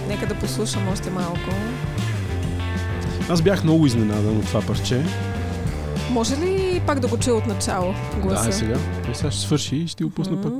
Нека 0.08 0.26
да 0.26 0.38
послушам 0.40 0.88
още 0.88 1.10
малко. 1.10 1.50
Аз 3.28 3.42
бях 3.42 3.64
много 3.64 3.86
изненадан 3.86 4.36
от 4.36 4.46
това 4.46 4.60
парче. 4.62 5.04
Може 6.10 6.36
ли 6.36 6.82
пак 6.86 7.00
да 7.00 7.08
го 7.08 7.18
чуя 7.18 7.36
от 7.36 7.46
начало 7.46 7.94
гласа? 8.22 8.46
Да, 8.46 8.52
сега. 8.52 8.78
Е, 9.10 9.14
сега 9.14 9.30
ще 9.30 9.40
свърши 9.40 9.76
и 9.76 9.88
ще 9.88 9.96
ти 9.96 10.04
го 10.04 10.10
пусна 10.10 10.42
пък. 10.42 10.52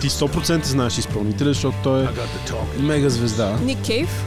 Ти 0.00 0.08
100% 0.08 0.64
знаеш 0.64 0.98
изпълнителя, 0.98 1.48
защото 1.48 1.76
той 1.82 2.04
е 2.04 2.08
мега 2.78 3.08
звезда. 3.08 3.58
Ник 3.64 3.78
Кейв? 3.86 4.24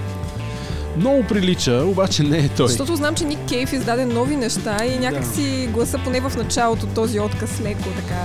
Много 0.97 1.23
прилича, 1.23 1.83
обаче 1.85 2.23
не 2.23 2.37
е 2.37 2.49
той. 2.49 2.67
Защото 2.67 2.95
знам, 2.95 3.15
че 3.15 3.25
Ник 3.25 3.39
Кейв 3.49 3.73
издаде 3.73 4.05
нови 4.05 4.35
неща 4.35 4.85
и 4.85 4.99
някак 4.99 5.25
си 5.25 5.69
гласа 5.73 5.99
поне 6.03 6.21
в 6.21 6.31
началото 6.37 6.85
този 6.85 7.19
отказ 7.19 7.61
леко 7.63 7.83
така. 7.95 8.21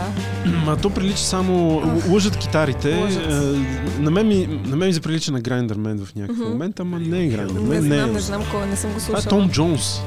Ма 0.64 0.76
то 0.76 0.90
прилича 0.90 1.18
само... 1.22 1.82
Лъжат 2.08 2.36
китарите. 2.36 2.94
Лъжат. 2.96 3.26
Е, 3.26 4.00
на, 4.00 4.10
мен 4.10 4.28
ми, 4.28 4.60
на 4.64 4.76
мен 4.76 4.88
ми 4.88 4.92
заприлича 4.92 5.32
на 5.32 5.40
Грайндърмен 5.40 5.98
в 6.04 6.14
някакъв 6.14 6.38
Мгм. 6.38 6.48
момент, 6.48 6.80
ама 6.80 6.98
не 6.98 7.18
е 7.18 7.20
Не 7.20 7.28
Грайндърмен. 7.28 7.82
знам, 7.82 8.10
е. 8.10 8.12
не 8.12 8.20
знам 8.20 8.42
кой, 8.50 8.66
не 8.66 8.76
съм 8.76 8.92
го 8.92 9.00
Това 9.00 9.18
е. 9.18 9.22
Том 9.22 9.50
Джонс. 9.50 10.00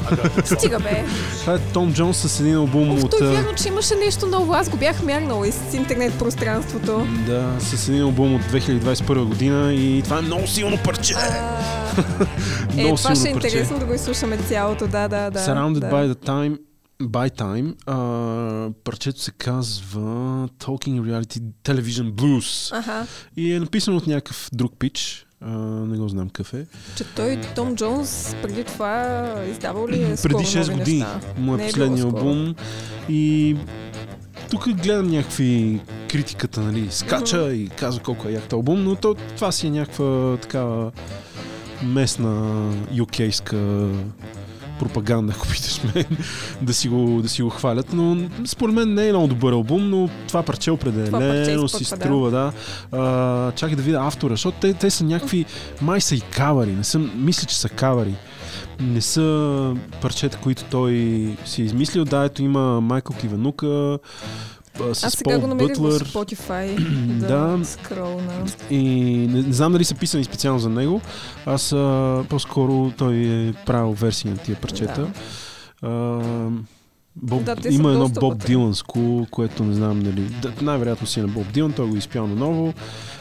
Стига 0.45 0.79
бе. 0.79 1.03
Това 1.41 1.53
е 1.53 1.59
Том 1.59 1.93
Джонс 1.93 2.17
с 2.17 2.39
един 2.39 2.55
албум 2.55 2.91
Оф, 2.91 3.03
от... 3.03 3.11
той 3.11 3.27
а, 3.27 3.31
вярно, 3.31 3.55
че 3.55 3.67
имаше 3.67 3.95
нещо 3.95 4.27
ново. 4.27 4.53
Аз 4.53 4.69
го 4.69 4.77
бях 4.77 5.03
мярнала 5.03 5.47
из 5.47 5.73
интернет 5.73 6.13
пространството. 6.13 7.07
Да, 7.27 7.51
с 7.59 7.89
един 7.89 8.01
албум 8.01 8.35
от 8.35 8.41
2021 8.41 9.23
година 9.23 9.73
и 9.73 10.01
това 10.03 10.17
е 10.19 10.21
много 10.21 10.47
силно 10.47 10.77
парче. 10.77 11.13
Е, 12.77 12.83
много 12.83 12.97
това 12.97 13.15
ще 13.15 13.29
е 13.29 13.31
интересно 13.31 13.79
да 13.79 13.85
го 13.85 13.93
изслушаме 13.93 14.37
цялото, 14.37 14.87
да, 14.87 15.07
да, 15.07 15.29
да. 15.31 15.39
Surrounded 15.39 15.79
да. 15.79 15.89
by 15.91 16.13
the 16.13 16.25
time 16.27 16.57
by 17.01 17.29
Time. 17.29 17.75
А, 17.85 18.71
парчето 18.83 19.21
се 19.21 19.31
казва 19.31 20.01
Talking 20.59 21.01
Reality 21.01 21.41
Television 21.63 22.11
Blues. 22.11 22.77
Аха, 22.77 23.07
И 23.37 23.53
е 23.53 23.59
написано 23.59 23.97
от 23.97 24.07
някакъв 24.07 24.49
друг 24.53 24.73
пич. 24.79 25.25
А, 25.41 25.49
не 25.59 25.97
го 25.97 26.07
знам 26.07 26.29
какъв 26.29 26.53
е. 26.53 26.65
че 26.97 27.03
той, 27.03 27.41
Том 27.55 27.75
Джонс, 27.75 28.35
преди 28.41 28.63
това 28.63 29.33
издавал 29.51 29.87
ли 29.87 30.03
е 30.03 30.15
Преди 30.23 30.43
6 30.43 30.67
нови 30.67 30.79
години. 30.79 31.05
Му 31.37 31.57
е 31.57 31.63
е 31.63 31.67
последния 31.67 32.03
албум. 32.03 32.55
И 33.09 33.55
тук 34.49 34.69
гледам 34.69 35.07
някакви 35.07 35.81
критиката, 36.11 36.61
нали, 36.61 36.87
скача 36.91 37.53
и 37.53 37.67
казва 37.67 38.03
колко 38.03 38.27
е 38.27 38.31
як 38.31 38.53
албум, 38.53 38.83
но 38.83 38.95
то, 38.95 39.15
това 39.35 39.51
си 39.51 39.67
е 39.67 39.69
някаква 39.69 40.37
такава 40.41 40.91
местна 41.83 42.71
юкейска 42.93 43.87
пропаганда, 44.79 45.33
ако 45.37 45.47
питаш 45.47 45.81
мен, 45.95 46.17
да 46.61 46.73
си, 46.73 46.89
го, 46.89 47.21
да 47.21 47.29
си 47.29 47.41
го 47.41 47.49
хвалят, 47.49 47.93
но 47.93 48.29
според 48.45 48.75
мен 48.75 48.93
не 48.93 49.07
е 49.07 49.11
много 49.11 49.27
добър 49.27 49.53
албум, 49.53 49.89
но 49.89 50.09
това 50.27 50.43
парче 50.43 50.65
Това 50.65 50.77
парче 50.77 51.11
определено 51.11 51.67
си 51.67 51.83
да. 51.83 51.95
струва, 51.95 52.31
да. 52.31 52.51
А, 52.91 53.51
чакай 53.51 53.75
да 53.75 53.81
видя 53.81 53.99
автора, 54.01 54.33
защото 54.33 54.57
те, 54.61 54.73
те 54.73 54.89
са 54.89 55.03
някакви, 55.03 55.45
май 55.81 56.01
са 56.01 56.15
и 56.15 56.21
кавари, 56.21 56.71
не 56.71 56.83
съм, 56.83 57.11
мисля, 57.15 57.47
че 57.47 57.59
са 57.59 57.69
кавари. 57.69 58.15
Не 58.79 59.01
са 59.01 59.75
парчета, 60.01 60.37
които 60.37 60.63
той 60.63 60.93
си 61.45 61.61
е 61.61 61.65
измислил. 61.65 62.05
Да, 62.05 62.23
ето 62.23 62.43
има 62.43 62.81
Майкъл 62.81 63.15
Киванука, 63.15 63.99
с 64.93 65.03
Аз 65.03 65.13
сега 65.13 65.31
Пол 65.31 65.41
го 65.41 65.47
намерих 65.47 65.77
в. 65.77 65.99
Spotify 65.99 66.75
да, 67.19 67.27
Да. 67.27 67.65
скролна. 67.65 68.45
И 68.69 68.83
не, 69.31 69.41
не 69.41 69.53
знам 69.53 69.71
дали 69.71 69.83
са 69.83 69.95
писани 69.95 70.23
специално 70.23 70.59
за 70.59 70.69
него. 70.69 71.01
Аз 71.45 71.73
а, 71.73 72.25
по-скоро 72.29 72.91
той 72.97 73.15
е 73.15 73.53
правил 73.65 73.93
версии 73.93 74.29
на 74.29 74.37
тия 74.37 74.55
парчета. 74.61 75.07
Да. 75.81 75.89
А, 75.89 76.49
Боб, 77.15 77.43
Да, 77.43 77.55
има 77.69 77.91
едно 77.91 78.09
Боб 78.09 78.33
вътре. 78.33 78.47
Диланско, 78.47 79.27
което 79.31 79.63
не 79.63 79.73
знам 79.73 79.99
нали. 79.99 80.21
Да, 80.21 80.53
най-вероятно 80.61 81.07
си 81.07 81.19
е 81.19 81.23
на 81.23 81.29
Боб 81.29 81.51
Дилан, 81.51 81.73
той 81.73 81.87
го 81.87 81.95
изпял 81.95 82.27
наново. 82.27 82.73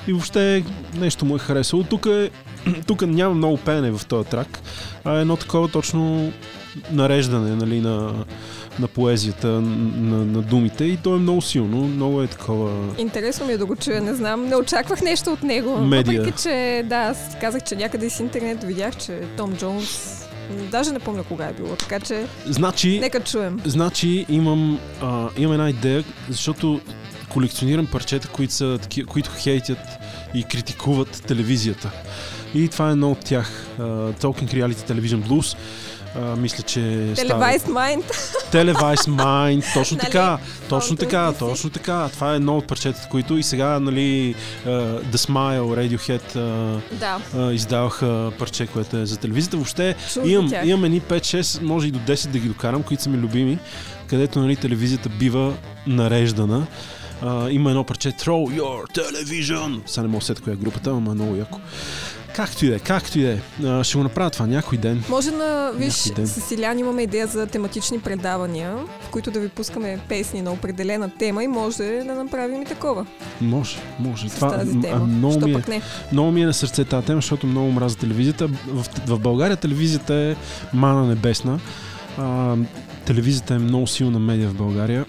И 0.07 0.13
въобще 0.13 0.65
нещо 0.99 1.25
му 1.25 1.37
е 1.37 1.39
харесало. 1.39 1.83
Тук, 1.83 2.07
е, 2.07 2.31
тук 2.87 3.03
няма 3.03 3.35
много 3.35 3.57
пеене 3.57 3.91
в 3.91 4.07
този 4.07 4.29
трак, 4.29 4.61
а 5.05 5.13
едно 5.13 5.37
такова 5.37 5.69
точно 5.69 6.33
нареждане 6.91 7.57
нали, 7.57 7.81
на, 7.81 8.25
на 8.79 8.89
поезията, 8.89 9.47
на, 9.47 10.25
на 10.25 10.43
думите 10.43 10.85
и 10.85 10.97
то 10.97 11.17
е 11.17 11.19
много 11.19 11.43
силно, 11.43 11.89
много 11.89 12.23
е 12.23 12.27
такова... 12.27 12.95
Интересно 12.99 13.47
ми 13.47 13.53
е 13.53 13.59
да 13.59 13.67
го 13.67 13.77
чуя, 13.77 14.01
не 14.01 14.15
знам, 14.15 14.49
не 14.49 14.57
очаквах 14.57 15.03
нещо 15.03 15.31
от 15.33 15.43
него. 15.43 15.79
Медия. 15.79 16.21
Въпреки, 16.21 16.43
че 16.43 16.85
да, 16.89 16.97
аз 16.97 17.37
казах, 17.41 17.63
че 17.63 17.77
някъде 17.77 18.11
с 18.11 18.21
интернет 18.21 18.65
видях, 18.65 18.97
че 18.97 19.21
Том 19.37 19.57
Джонс, 19.57 20.22
даже 20.53 20.93
не 20.93 20.99
помня 20.99 21.25
кога 21.25 21.45
е 21.45 21.53
било, 21.53 21.77
така 21.77 22.01
че 22.01 22.27
Значи, 22.47 22.99
нека 23.01 23.21
чуем. 23.21 23.61
Значи 23.65 24.27
имам, 24.29 24.79
а, 25.03 25.29
имам 25.37 25.53
една 25.53 25.71
идея, 25.71 26.05
защото 26.29 26.81
колекционирам 27.29 27.87
парчета, 27.87 28.29
които, 28.29 28.53
са, 28.55 28.79
таки- 28.83 29.05
които 29.05 29.31
хейтят 29.39 29.79
и 30.35 30.45
критикуват 30.45 31.23
телевизията. 31.27 31.91
И 32.55 32.69
това 32.69 32.89
е 32.89 32.93
едно 32.93 33.11
от 33.11 33.19
тях. 33.19 33.67
А, 33.79 33.83
Talking 34.13 34.55
Reality 34.55 34.91
Television 34.93 35.29
Blues. 35.29 35.57
А, 36.17 36.37
мисля, 36.37 36.63
че. 36.63 37.13
Телевайс 37.17 37.67
Майнд. 37.67 38.05
Televice 38.53 39.09
Mind, 39.09 39.75
точно 39.75 39.97
Нали? 39.97 40.07
така, 40.07 40.39
точно 40.69 40.97
така, 40.97 41.33
точно 41.39 41.71
така. 41.71 42.09
Това 42.13 42.33
е 42.33 42.37
едно 42.37 42.57
от 42.57 42.67
парчетата, 42.67 43.09
които 43.11 43.37
и 43.39 43.43
сега, 43.43 43.81
нали, 43.81 44.35
а, 44.67 44.69
The 45.01 45.17
Smile, 45.17 45.61
Radiohead 45.89 46.37
а, 46.37 46.81
Да, 46.97 47.19
а, 47.37 47.53
издаваха 47.53 48.33
парче, 48.39 48.67
което 48.67 48.97
е 48.97 49.07
за 49.07 49.17
телевизията. 49.17 49.57
Въобще 49.57 49.95
чух 50.15 50.27
Имам, 50.27 50.51
тях. 50.51 50.67
имам 50.67 50.85
едни 50.85 51.01
5-6, 51.01 51.63
може 51.63 51.89
и 51.89 51.91
до 51.91 51.99
10 51.99 52.29
да 52.29 52.39
ги 52.39 52.49
докарам, 52.49 52.83
които 52.83 53.03
са 53.03 53.11
ми 53.11 53.19
любими, 53.19 53.59
където 54.07 54.41
нали, 54.41 54.57
телевизията 54.57 55.09
бива 55.09 55.55
нареждана. 55.87 56.67
А, 57.23 57.51
има 57.51 57.71
едно 57.71 57.85
парче 57.85 58.09
Throw 58.13 58.61
Your 58.61 58.99
Television. 58.99 59.81
Сега 59.87 60.03
не 60.03 60.09
мога 60.09 60.25
да 60.35 60.43
коя 60.43 60.55
е 60.55 60.57
групата, 60.57 60.91
ама 60.91 61.11
е 61.11 61.15
много 61.15 61.37
яко. 61.37 61.59
Както 62.37 62.65
и 62.65 62.69
да 62.69 62.77
е, 62.77 62.79
както 62.79 63.19
и 63.19 63.23
да 63.23 63.31
е. 63.31 63.39
А, 63.65 63.85
Ще 63.85 63.97
го 63.97 64.05
направя 64.05 64.31
това 64.31 64.47
някой 64.47 64.79
ден. 64.79 65.03
Може 65.09 65.31
на, 65.31 65.71
виж, 65.75 66.03
ден. 66.07 66.27
с 66.27 66.51
Илян 66.51 66.79
имаме 66.79 67.03
идея 67.03 67.27
за 67.27 67.47
тематични 67.47 68.01
предавания, 68.01 68.75
в 69.01 69.09
които 69.11 69.31
да 69.31 69.41
ви 69.41 69.49
пускаме 69.49 70.01
песни 70.09 70.43
на 70.43 70.53
определена 70.53 71.11
тема 71.11 71.45
и 71.45 71.49
може 71.49 71.83
да 72.07 72.15
направим 72.15 72.63
и 72.63 72.67
такова 72.67 73.07
Може, 73.41 73.77
може. 73.99 74.29
с 74.29 74.35
Това, 74.35 74.51
тази 74.51 74.79
а, 74.79 74.81
тема. 74.81 75.07
много, 75.07 75.33
Що 75.33 75.47
ми 75.47 75.51
е, 75.51 75.55
пък 75.55 75.69
не? 75.69 75.83
много 76.13 76.31
ми 76.31 76.43
е 76.43 76.47
на 76.47 76.55
сърце 76.55 76.85
тази 76.85 77.07
тема, 77.07 77.19
защото 77.19 77.47
много 77.47 77.71
мразя 77.71 77.97
телевизията. 77.97 78.47
В, 78.67 78.87
в 79.07 79.19
България 79.19 79.57
телевизията 79.57 80.15
е 80.15 80.37
мана 80.73 81.07
небесна. 81.07 81.61
А, 82.19 82.57
телевизията 83.05 83.55
е 83.55 83.59
много 83.59 83.87
силна 83.87 84.19
медия 84.19 84.49
в 84.49 84.55
България. 84.55 85.05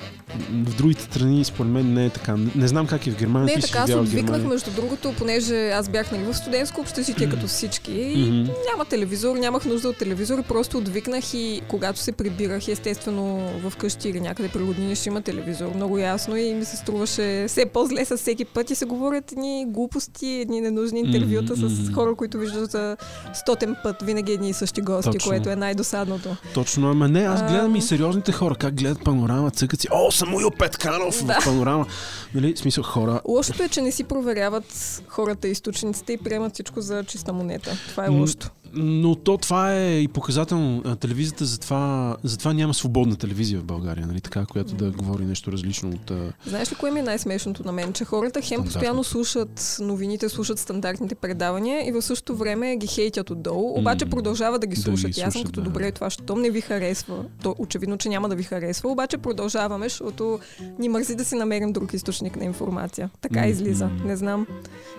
В 0.50 0.76
другите 0.78 1.04
страни, 1.04 1.46
според 1.46 1.72
мен, 1.72 1.94
не 1.94 2.06
е 2.06 2.10
така. 2.10 2.38
Не, 2.38 2.52
не 2.56 2.68
знам 2.68 2.88
как 2.88 3.08
е 3.08 3.12
в 3.12 3.18
Германия. 3.18 3.56
Не, 3.56 3.62
си 3.62 3.72
така 3.72 3.84
аз 3.84 3.90
отвикнах, 3.90 4.44
между 4.44 4.72
другото, 4.72 5.14
понеже 5.18 5.70
аз 5.70 5.90
бях 5.90 6.12
нали, 6.12 6.24
в 6.24 6.34
студентско 6.34 6.82
общежитие 6.82 7.30
като 7.30 7.48
всички. 7.48 7.92
И 7.92 8.32
Мгм. 8.32 8.52
няма 8.72 8.86
телевизор, 8.90 9.36
нямах 9.38 9.66
нужда 9.66 9.90
от 9.90 9.98
телевизор, 9.98 10.44
просто 10.44 10.78
отвикнах 10.78 11.34
и 11.34 11.62
когато 11.68 12.00
се 12.00 12.12
прибирах, 12.12 12.68
естествено 12.68 13.50
в 13.70 13.76
къщи 13.78 14.10
или 14.10 14.20
някъде 14.20 14.50
при 14.50 14.60
роднини 14.60 14.96
ще 14.96 15.10
има 15.10 15.22
телевизор. 15.22 15.72
Много 15.76 15.98
ясно 15.98 16.36
и 16.36 16.54
ми 16.54 16.66
се 16.66 16.78
струваше 16.78 17.46
все 17.48 17.66
по-зле 17.66 18.06
с 18.06 18.18
всеки 18.18 18.46
път 18.46 18.72
и 18.72 18.76
се 18.76 18.86
говорят 18.86 19.32
едни 19.32 19.66
глупости, 19.68 20.28
едни 20.28 20.62
ненужни 20.62 21.00
интервюта 21.00 21.54
Мгм, 21.56 21.68
с 21.70 21.92
хора, 21.94 22.16
които 22.16 22.38
виждат 22.38 22.72
за 22.72 22.98
стотен 23.34 23.76
път 23.84 24.02
винаги 24.02 24.32
едни 24.32 24.50
и 24.50 24.54
същи 24.54 24.82
гости, 24.82 25.12
Точно. 25.12 25.30
което 25.30 25.50
е 25.50 25.56
най-досадното. 25.56 26.36
Точно, 26.54 26.90
ама 26.92 27.08
не, 27.08 27.20
аз 27.24 27.44
гледам 27.44 27.66
Ам. 27.66 27.76
и 27.76 27.82
сериозните 27.82 28.32
хора, 28.32 28.56
как 28.56 28.76
гледат 28.76 29.04
панорама, 29.04 29.52
цъкат 29.52 29.82
си, 29.82 29.88
о, 29.92 30.12
Самуил 30.26 30.52
Петканов 30.52 31.26
Да. 31.26 31.42
в 31.42 31.46
панорама. 31.46 31.86
Нали, 32.34 32.58
смисъл 32.58 32.84
хора, 32.84 33.22
Лошото 33.28 33.64
е, 33.64 33.70
че 33.70 33.82
не 33.82 33.92
си 33.92 34.04
проверяват 34.04 34.66
хората 35.08 35.48
източниците 35.48 36.14
и 36.14 36.18
приемат 36.18 36.54
всичко 36.54 36.82
за 36.82 37.04
чиста 37.04 37.34
монета. 37.34 37.78
Това 37.90 38.06
е 38.06 38.10
лошото. 38.10 38.50
Но 38.76 39.16
то 39.16 39.38
това 39.38 39.74
е 39.74 40.00
и 40.00 40.08
показателно. 40.08 40.96
Телевизията 40.96 41.46
затова, 41.46 42.16
затова 42.24 42.54
няма 42.54 42.74
свободна 42.74 43.16
телевизия 43.16 43.60
в 43.60 43.64
България, 43.64 44.08
нали 44.08 44.22
така, 44.22 44.46
която 44.46 44.76
да 44.76 44.92
говори 44.92 45.26
нещо 45.26 45.52
различно 45.52 45.90
от... 45.90 46.12
Знаеш 46.48 46.72
ли 46.72 46.76
кое 46.76 46.92
ми 46.92 47.00
е 47.00 47.04
най-смешното 47.04 47.64
на 47.66 47.72
мен? 47.72 47.94
Че 47.94 48.06
хората 48.06 48.42
хем 48.42 48.64
постоянно 48.64 49.04
слушат 49.04 49.78
новините, 49.82 50.30
слушат 50.30 50.60
стандартните 50.60 51.16
предавания 51.16 51.88
и 51.88 51.92
в 51.92 52.02
същото 52.02 52.36
време 52.36 52.76
ги 52.76 52.88
хейтят 52.88 53.30
отдолу, 53.30 53.80
обаче 53.80 54.06
М, 54.06 54.12
продължават 54.12 54.62
да 54.62 54.68
ги 54.68 54.76
да 54.76 54.76
ги 54.76 54.82
слушат. 54.82 55.10
аз 55.10 55.16
съм 55.16 55.32
слушат, 55.32 55.46
като 55.48 55.62
да. 55.62 55.64
добре, 55.70 55.92
това 55.92 56.10
щом 56.10 56.42
не 56.42 56.50
ви 56.50 56.62
харесва. 56.62 57.16
То 57.44 57.56
очевидно, 57.58 57.98
че 57.98 58.10
няма 58.10 58.30
да 58.30 58.36
ви 58.36 58.44
харесва, 58.44 58.90
обаче 58.92 59.18
продължаваме, 59.18 59.86
защото 59.86 60.40
ни 60.80 60.90
мързи 60.90 61.16
да 61.16 61.26
си 61.26 61.36
намерим 61.36 61.74
друг 61.74 61.94
източник 61.94 62.36
на 62.36 62.44
информация. 62.46 63.10
Така 63.22 63.48
излиза. 63.48 63.90
Не 64.06 64.16
знам. 64.16 64.48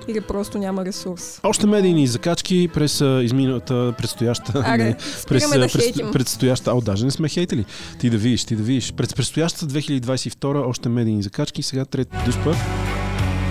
Или 0.08 0.20
просто 0.20 0.58
няма 0.58 0.84
ресурс. 0.84 1.40
Още 1.42 1.66
медийни 1.66 2.06
закачки 2.06 2.68
през 2.74 3.00
а, 3.00 3.22
изминалата 3.64 3.96
предстояща... 3.96 4.52
Аре, 4.66 4.84
не, 4.84 4.96
през, 5.28 5.50
да 5.50 5.64
а, 5.64 5.68
през, 5.68 6.12
предстояща... 6.12 6.72
О, 6.74 6.80
даже 6.80 7.04
не 7.04 7.10
сме 7.10 7.28
хейтили. 7.28 7.64
Ти 7.98 8.10
да 8.10 8.16
видиш, 8.16 8.44
ти 8.44 8.56
да 8.56 8.62
видиш. 8.62 8.92
През 8.92 9.14
предстоящата 9.14 9.66
2022 9.66 10.66
още 10.66 10.88
медийни 10.88 11.22
закачки. 11.22 11.62
Сега 11.62 11.84
трети 11.84 12.16
дуспа 12.26 12.50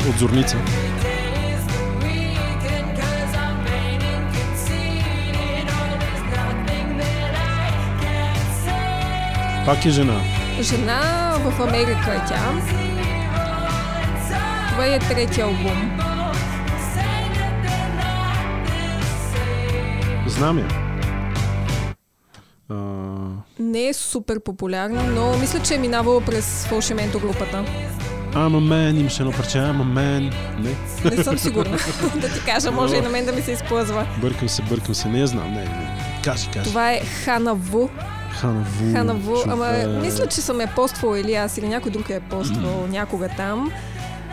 от 0.09 0.19
Зорница. 0.19 0.57
Пак 9.65 9.85
е 9.85 9.89
жена. 9.89 10.21
Жена 10.61 11.33
в 11.37 11.61
Америка 11.61 12.11
е 12.11 12.27
тя. 12.27 12.61
Това 14.71 14.85
е 14.85 14.99
третия 14.99 15.45
албум. 15.45 16.02
Знам 20.33 20.57
я. 20.59 20.67
А, 22.69 22.75
Не 23.59 23.87
е 23.87 23.93
супер 23.93 24.39
популярна, 24.39 25.03
но 25.03 25.37
мисля, 25.37 25.59
че 25.59 25.75
е 25.75 25.79
минавала 25.79 26.21
през 26.21 26.65
фалшименто 26.65 27.19
групата. 27.19 27.65
I'm 28.33 28.49
a 28.49 28.61
man, 28.61 28.99
имаше 28.99 29.21
едно 29.21 29.31
парче, 29.31 29.57
I'm 29.57 29.77
a 29.77 29.85
man. 29.85 30.33
Не, 30.59 30.75
Не 31.11 31.23
съм 31.23 31.37
сигурна 31.37 31.77
да 32.15 32.29
ти 32.29 32.45
кажа, 32.45 32.71
може 32.71 32.95
и 32.95 33.01
на 33.01 33.09
мен 33.09 33.25
да 33.25 33.31
ми 33.31 33.41
се 33.41 33.51
изплъзва. 33.51 34.07
бъркам 34.21 34.49
се, 34.49 34.61
бъркам 34.61 34.95
се, 34.95 35.07
не 35.07 35.19
я 35.19 35.27
знам. 35.27 35.47
Не, 35.47 35.59
не. 35.59 35.97
Кажи, 36.23 36.49
кажи. 36.53 36.69
Това 36.69 36.91
е 36.91 36.99
Хана 36.99 37.55
Ву. 37.55 37.89
Хана 38.31 38.65
Ву. 38.69 38.93
Хана 38.93 39.13
Ву, 39.13 39.35
ама 39.47 39.67
мисля, 40.01 40.27
че 40.27 40.41
съм 40.41 40.61
я 40.61 40.67
поствала 40.67 41.19
или 41.19 41.33
аз, 41.33 41.57
или 41.57 41.67
някой 41.67 41.91
друг 41.91 42.09
е 42.09 42.19
поствал 42.19 42.87
някога 42.87 43.29
там. 43.37 43.71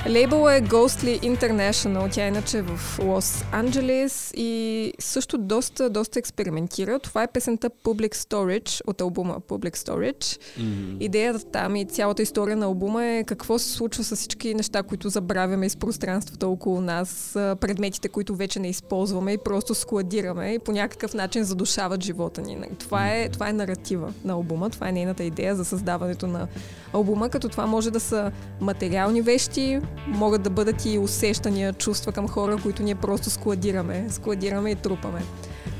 Лейбъл 0.08 0.48
е 0.48 0.62
Ghostly 0.62 1.20
International, 1.20 2.14
тя 2.14 2.24
е 2.24 2.28
иначе 2.28 2.62
в 2.62 2.98
Лос 3.02 3.44
Анджелес 3.52 4.32
и 4.36 4.92
също 4.98 5.38
доста, 5.38 5.90
доста 5.90 6.18
експериментира. 6.18 6.98
Това 6.98 7.22
е 7.22 7.26
песента 7.26 7.70
Public 7.84 8.14
Storage 8.14 8.80
от 8.86 9.00
албума 9.00 9.40
Public 9.48 9.76
Storage. 9.76 10.40
Мгм. 10.58 10.96
Идеята 11.00 11.44
там 11.44 11.76
и 11.76 11.84
цялата 11.84 12.22
история 12.22 12.56
на 12.56 12.66
албума 12.66 13.04
е 13.04 13.24
какво 13.24 13.58
се 13.58 13.70
случва 13.70 14.04
с 14.04 14.16
всички 14.16 14.54
неща, 14.54 14.82
които 14.82 15.08
забравяме 15.08 15.66
из 15.66 15.76
пространството 15.76 16.52
около 16.52 16.80
нас, 16.80 17.30
предметите, 17.34 18.08
които 18.08 18.34
вече 18.36 18.58
не 18.58 18.68
използваме 18.68 19.32
и 19.32 19.38
просто 19.38 19.74
складираме 19.74 20.52
и 20.52 20.58
по 20.58 20.72
някакъв 20.72 21.14
начин 21.14 21.44
задушават 21.44 22.02
живота 22.02 22.42
ни. 22.42 22.58
Това 22.78 23.08
е, 23.08 23.28
това 23.28 23.48
е 23.48 23.52
наратива 23.52 24.12
на 24.24 24.32
албума, 24.32 24.70
това 24.70 24.88
е 24.88 24.92
нейната 24.92 25.24
идея 25.24 25.56
за 25.56 25.64
създаването 25.64 26.26
на 26.26 26.48
албума, 26.92 27.28
като 27.28 27.48
това 27.48 27.66
може 27.66 27.90
да 27.90 28.00
са 28.00 28.32
материални 28.60 29.22
вещи, 29.22 29.80
могат 30.06 30.42
да 30.42 30.50
бъдат 30.50 30.84
и 30.84 30.98
усещания, 30.98 31.72
чувства 31.72 32.12
към 32.12 32.28
хора, 32.28 32.56
които 32.62 32.82
ние 32.82 32.94
просто 32.94 33.30
складираме, 33.30 34.06
складираме 34.10 34.70
и 34.70 34.74
трупаме. 34.74 35.22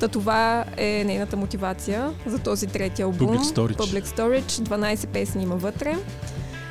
Та 0.00 0.08
това 0.08 0.64
е 0.76 1.04
нейната 1.04 1.36
мотивация 1.36 2.12
за 2.26 2.38
този 2.38 2.66
трети 2.66 3.02
албум. 3.02 3.28
Public 3.28 3.42
Storage. 3.42 3.76
Public 3.76 4.04
Storage. 4.04 4.42
12 4.42 5.06
песни 5.06 5.42
има 5.42 5.56
вътре. 5.56 5.96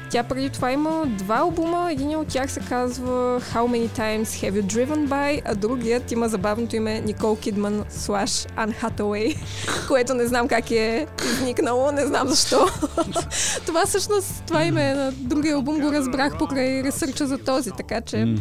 Тя 0.10 0.24
преди 0.24 0.50
това 0.50 0.72
има 0.72 1.06
два 1.08 1.38
албума. 1.38 1.92
Един 1.92 2.18
от 2.18 2.28
тях 2.28 2.52
се 2.52 2.60
казва 2.60 3.42
How 3.42 3.68
Many 3.68 3.90
Times 3.90 4.24
Have 4.24 4.62
You 4.62 4.64
Driven 4.64 5.08
By, 5.08 5.42
а 5.46 5.56
другият 5.56 6.12
има 6.12 6.30
забавното 6.30 6.76
име 6.76 7.02
Никол 7.02 7.36
Кидман 7.36 7.84
slash 7.84 8.50
Anne 8.58 8.82
Hathaway, 8.82 9.38
което 9.88 10.14
не 10.14 10.28
знам 10.28 10.48
как 10.48 10.72
е 10.72 11.08
изникнало, 11.34 11.92
не 11.92 12.06
знам 12.06 12.28
защо. 12.28 12.68
това 13.66 13.86
всъщност, 13.86 14.44
това 14.48 14.64
име 14.64 14.94
на 14.94 15.12
другия 15.12 15.56
албум 15.56 15.80
го 15.80 15.92
разбрах 15.92 16.38
покрай 16.38 16.84
ресърча 16.84 17.28
за 17.28 17.38
този, 17.38 17.72
така 17.72 18.02
че. 18.02 18.36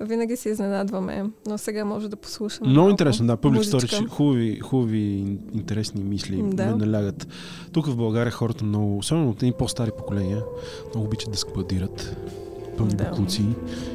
Винаги 0.00 0.36
се 0.36 0.48
изненадваме, 0.48 1.24
но 1.46 1.58
сега 1.58 1.84
може 1.84 2.08
да 2.08 2.16
послушаме. 2.16 2.70
Много 2.70 2.90
интересно, 2.90 3.26
да. 3.26 3.36
Public 3.36 3.48
музичка. 3.50 3.78
Storage, 3.78 4.08
хубави, 4.08 4.60
хубави, 4.60 4.98
ин- 4.98 5.38
интересни 5.52 6.04
мисли 6.04 6.42
Да. 6.44 6.66
ме 6.66 6.86
налягат. 6.86 7.28
Тук 7.72 7.86
в 7.86 7.96
България 7.96 8.32
хората 8.32 8.64
много, 8.64 8.98
особено 8.98 9.30
от 9.30 9.42
едни 9.42 9.52
по-стари 9.52 9.90
поколения, 9.98 10.42
много 10.86 11.06
обичат 11.06 11.30
да 11.30 11.38
складират 11.38 12.16
пълни 12.76 12.94
Да. 12.94 13.04
буклуци 13.04 13.42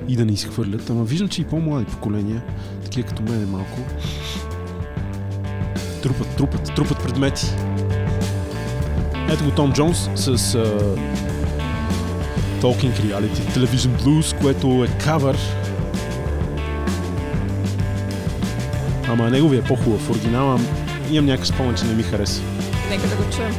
и 0.07 0.15
да 0.15 0.25
не 0.25 0.31
изхвърлят. 0.31 0.89
Ама 0.89 1.03
виждам, 1.03 1.27
че 1.27 1.41
и 1.41 1.45
по-млади 1.45 1.85
поколения, 1.85 2.43
такива 2.83 3.07
като 3.07 3.21
мен 3.23 3.43
е 3.43 3.45
малко, 3.45 3.77
трупат, 6.03 6.27
трупат, 6.27 6.75
трупат 6.75 6.97
предмети. 6.99 7.45
Ето 9.29 9.43
го 9.45 9.51
Том 9.51 9.73
Джонс 9.73 10.09
с 10.15 10.37
uh, 10.37 10.99
Talking 12.61 12.91
Reality 12.93 13.29
Television 13.57 14.01
Blues, 14.01 14.41
което 14.41 14.67
е 14.83 15.03
кавър 15.03 15.37
Ама 19.08 19.30
неговия 19.30 19.58
е 19.58 19.62
по-хубав. 19.62 20.10
Оригинала 20.10 20.60
имам 21.10 21.26
някакъв 21.26 21.48
спомен, 21.48 21.74
че 21.74 21.84
не 21.84 21.94
ми 21.94 22.02
хареса. 22.02 22.42
Нека 22.90 23.08
да 23.08 23.16
го 23.16 23.22
чуем. 23.30 23.54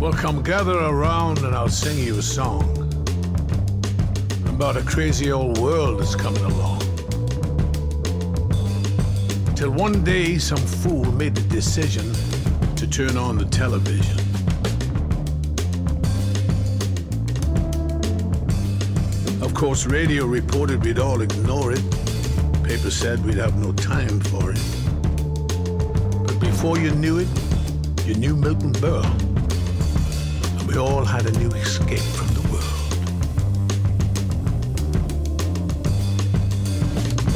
Well, 0.00 0.12
come 0.12 0.42
gather 0.42 0.78
around 0.94 1.38
and 1.46 1.54
I'll 1.54 1.68
sing 1.68 1.96
you 1.96 2.18
a 2.18 2.22
song 2.22 2.64
about 4.48 4.76
a 4.76 4.82
crazy 4.82 5.30
old 5.30 5.58
world 5.58 6.00
that's 6.00 6.16
coming 6.16 6.44
along. 6.52 6.80
Till 9.54 9.70
one 9.70 10.02
day 10.02 10.38
some 10.38 10.64
fool 10.80 11.04
made 11.12 11.36
the 11.36 11.46
decision 11.58 12.06
to 12.74 12.84
turn 12.88 13.16
on 13.16 13.38
the 13.38 13.44
television. 13.44 14.25
Course, 19.57 19.87
radio 19.87 20.27
reported 20.27 20.85
we'd 20.85 20.99
all 20.99 21.21
ignore 21.21 21.71
it. 21.71 21.81
Paper 22.63 22.91
said 22.91 23.25
we'd 23.25 23.37
have 23.37 23.57
no 23.57 23.73
time 23.73 24.19
for 24.19 24.51
it. 24.51 24.59
But 26.27 26.39
before 26.39 26.77
you 26.77 26.91
knew 26.91 27.17
it, 27.17 27.27
you 28.05 28.13
knew 28.13 28.35
Milton 28.35 28.71
Berle. 28.73 29.03
And 30.59 30.67
we 30.67 30.77
all 30.77 31.03
had 31.03 31.25
a 31.25 31.31
new 31.39 31.49
escape 31.49 31.97
from 31.97 32.27
the 32.35 32.41
world. 32.51 32.93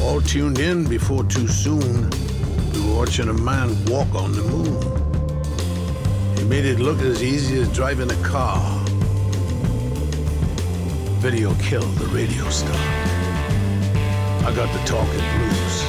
All 0.00 0.20
tuned 0.20 0.60
in 0.60 0.84
before 0.84 1.24
too 1.24 1.48
soon, 1.48 2.08
we 2.72 2.80
were 2.86 2.98
watching 2.98 3.30
a 3.30 3.34
man 3.34 3.74
walk 3.86 4.14
on 4.14 4.30
the 4.30 4.42
moon. 4.44 4.80
He 6.38 6.44
made 6.44 6.66
it 6.66 6.78
look 6.78 7.00
as 7.00 7.20
easy 7.20 7.60
as 7.60 7.68
driving 7.72 8.12
a 8.12 8.22
car. 8.22 8.71
Video 11.22 11.54
killed 11.54 11.94
the 11.98 12.06
radio 12.06 12.50
star. 12.50 12.74
I 14.44 14.52
got 14.56 14.68
the 14.72 14.84
talking 14.84 15.20
blues. 15.38 15.84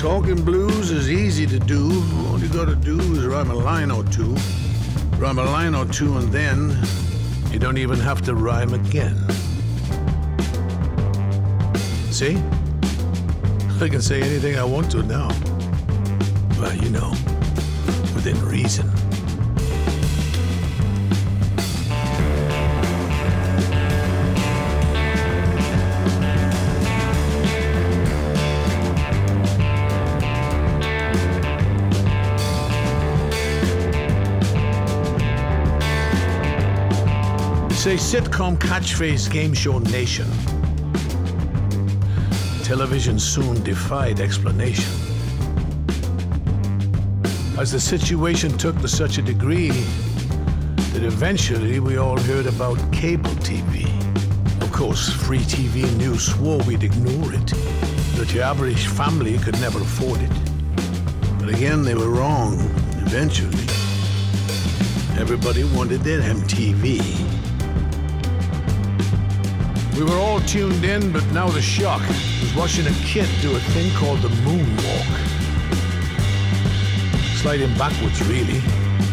Talking 0.00 0.44
blues 0.44 0.90
is 0.90 1.08
easy 1.08 1.46
to 1.46 1.60
do. 1.60 2.02
All 2.26 2.40
you 2.40 2.48
gotta 2.48 2.74
do 2.74 2.98
is 2.98 3.24
rhyme 3.24 3.52
a 3.52 3.54
line 3.54 3.92
or 3.92 4.02
two. 4.02 4.36
Rhyme 5.22 5.38
a 5.38 5.44
line 5.44 5.74
or 5.76 5.84
two, 5.84 6.16
and 6.16 6.32
then 6.32 6.76
you 7.52 7.60
don't 7.60 7.78
even 7.78 8.00
have 8.00 8.22
to 8.22 8.34
rhyme 8.34 8.74
again. 8.74 9.16
See? 12.10 12.42
I 13.80 13.88
can 13.88 14.02
say 14.02 14.20
anything 14.20 14.58
I 14.58 14.64
want 14.64 14.90
to 14.90 15.04
now. 15.04 15.28
Well, 16.58 16.74
you 16.74 16.90
know, 16.90 17.10
within 18.16 18.36
reason. 18.44 18.91
Sitcom 38.12 38.58
catchphrase 38.58 39.30
game 39.32 39.54
show 39.54 39.78
nation. 39.78 40.26
Television 42.62 43.18
soon 43.18 43.62
defied 43.64 44.20
explanation. 44.20 44.92
As 47.58 47.72
the 47.72 47.80
situation 47.80 48.50
took 48.58 48.78
to 48.82 48.88
such 48.88 49.16
a 49.16 49.22
degree 49.22 49.70
that 50.92 51.04
eventually 51.04 51.80
we 51.80 51.96
all 51.96 52.18
heard 52.20 52.44
about 52.44 52.76
cable 52.92 53.30
TV. 53.40 53.86
Of 54.60 54.70
course, 54.72 55.08
free 55.08 55.46
TV 55.54 55.90
news 55.96 56.34
swore 56.34 56.58
we'd 56.64 56.82
ignore 56.82 57.32
it, 57.32 57.46
that 58.16 58.30
your 58.34 58.44
average 58.44 58.88
family 58.88 59.38
could 59.38 59.58
never 59.58 59.80
afford 59.80 60.20
it. 60.20 60.36
But 61.38 61.48
again, 61.48 61.82
they 61.82 61.94
were 61.94 62.10
wrong, 62.10 62.60
eventually. 63.06 63.64
Everybody 65.18 65.64
wanted 65.64 66.02
their 66.02 66.20
MTV. 66.20 67.31
We 69.96 70.04
were 70.04 70.16
all 70.16 70.40
tuned 70.40 70.84
in, 70.84 71.12
but 71.12 71.24
now 71.32 71.48
the 71.48 71.60
shock 71.60 72.00
was 72.08 72.54
watching 72.56 72.86
a 72.86 72.94
kid 73.04 73.28
do 73.42 73.54
a 73.54 73.60
thing 73.60 73.92
called 73.94 74.20
the 74.20 74.28
moonwalk. 74.28 75.10
Sliding 77.36 77.76
backwards, 77.76 78.22
really, 78.26 78.62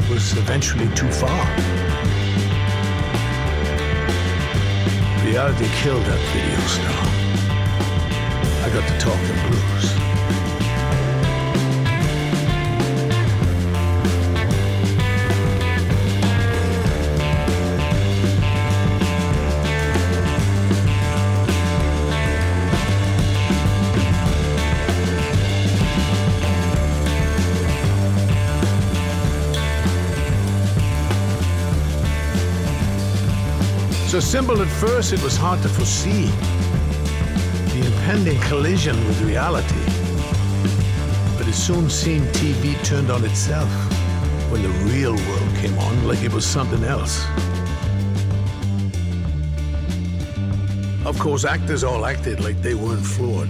was 0.10 0.38
eventually 0.38 0.88
too 0.96 1.12
far. 1.12 1.46
Reality 5.26 5.68
killed 5.82 6.06
that 6.06 6.22
video 6.34 6.60
star. 6.68 7.20
I 8.64 8.70
got 8.74 8.88
to 8.88 9.00
talk 9.00 9.20
talking 9.20 9.50
blues. 9.50 10.09
Simple 34.30 34.62
at 34.62 34.68
first, 34.68 35.12
it 35.12 35.20
was 35.24 35.36
hard 35.36 35.60
to 35.64 35.68
foresee 35.68 36.28
the 37.74 37.84
impending 37.84 38.40
collision 38.42 38.96
with 39.08 39.20
reality. 39.24 39.84
But 41.36 41.48
it 41.48 41.56
soon 41.56 41.90
seemed 41.90 42.28
TV 42.28 42.76
turned 42.86 43.10
on 43.10 43.26
itself 43.26 43.68
when 44.52 44.62
the 44.62 44.70
real 44.94 45.16
world 45.16 45.56
came 45.56 45.76
on 45.80 46.08
like 46.08 46.22
it 46.22 46.32
was 46.32 46.46
something 46.46 46.84
else. 46.84 47.26
Of 51.08 51.18
course, 51.18 51.44
actors 51.44 51.84
all 51.84 52.06
acted 52.06 52.40
like 52.40 52.62
they 52.62 52.76
weren't 52.76 53.04
flawed, 53.04 53.50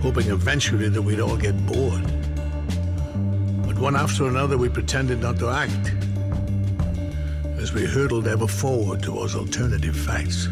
hoping 0.00 0.28
eventually 0.28 0.88
that 0.88 1.02
we'd 1.02 1.18
all 1.18 1.36
get 1.36 1.56
bored. 1.66 2.04
But 3.66 3.76
one 3.76 3.96
after 3.96 4.28
another, 4.28 4.56
we 4.56 4.68
pretended 4.68 5.20
not 5.20 5.36
to 5.40 5.48
act 5.48 5.97
as 7.68 7.74
we 7.74 7.84
hurtled 7.84 8.26
ever 8.26 8.46
forward 8.46 9.02
towards 9.02 9.34
alternative 9.34 9.94
facts. 9.94 10.48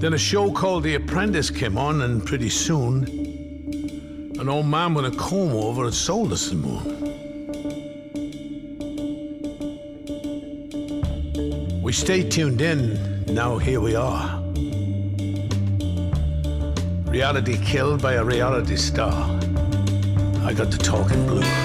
Then 0.00 0.14
a 0.14 0.18
show 0.18 0.50
called 0.50 0.82
The 0.82 0.96
Apprentice 0.96 1.50
came 1.50 1.78
on, 1.78 2.02
and 2.02 2.26
pretty 2.26 2.48
soon, 2.48 3.04
an 4.40 4.48
old 4.48 4.66
man 4.66 4.94
with 4.94 5.04
a 5.04 5.12
comb 5.12 5.52
over 5.52 5.84
had 5.84 5.94
sold 5.94 6.32
us 6.32 6.48
the 6.48 6.56
moon. 6.56 6.82
We 11.80 11.92
stayed 11.92 12.32
tuned 12.32 12.60
in, 12.60 13.24
now 13.26 13.58
here 13.58 13.80
we 13.80 13.94
are. 13.94 14.42
Reality 17.08 17.56
killed 17.64 18.02
by 18.02 18.14
a 18.14 18.24
reality 18.24 18.74
star. 18.74 19.43
I 20.54 20.56
got 20.58 20.70
the 20.70 20.78
talking 20.78 21.26
blues. 21.26 21.63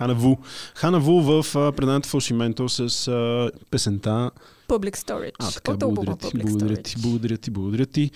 Хана 0.00 0.14
Ву. 0.14 0.38
Хана 0.74 0.98
Ву 0.98 1.20
в 1.20 1.56
а, 1.56 1.72
предната 1.72 2.08
фалшименто 2.08 2.68
с 2.68 3.08
а, 3.08 3.50
песента 3.70 4.30
Public 4.68 4.96
Storage. 4.96 5.32
А, 5.38 5.50
така, 5.50 5.72
От 5.72 5.78
благодаря 5.78 6.16
ти, 6.16 6.38
благодаря 6.38 6.76
ти, 6.76 6.94
благодаря 6.98 7.36
ти, 7.36 7.50
благодаря 7.50 7.86
ти. 7.86 8.10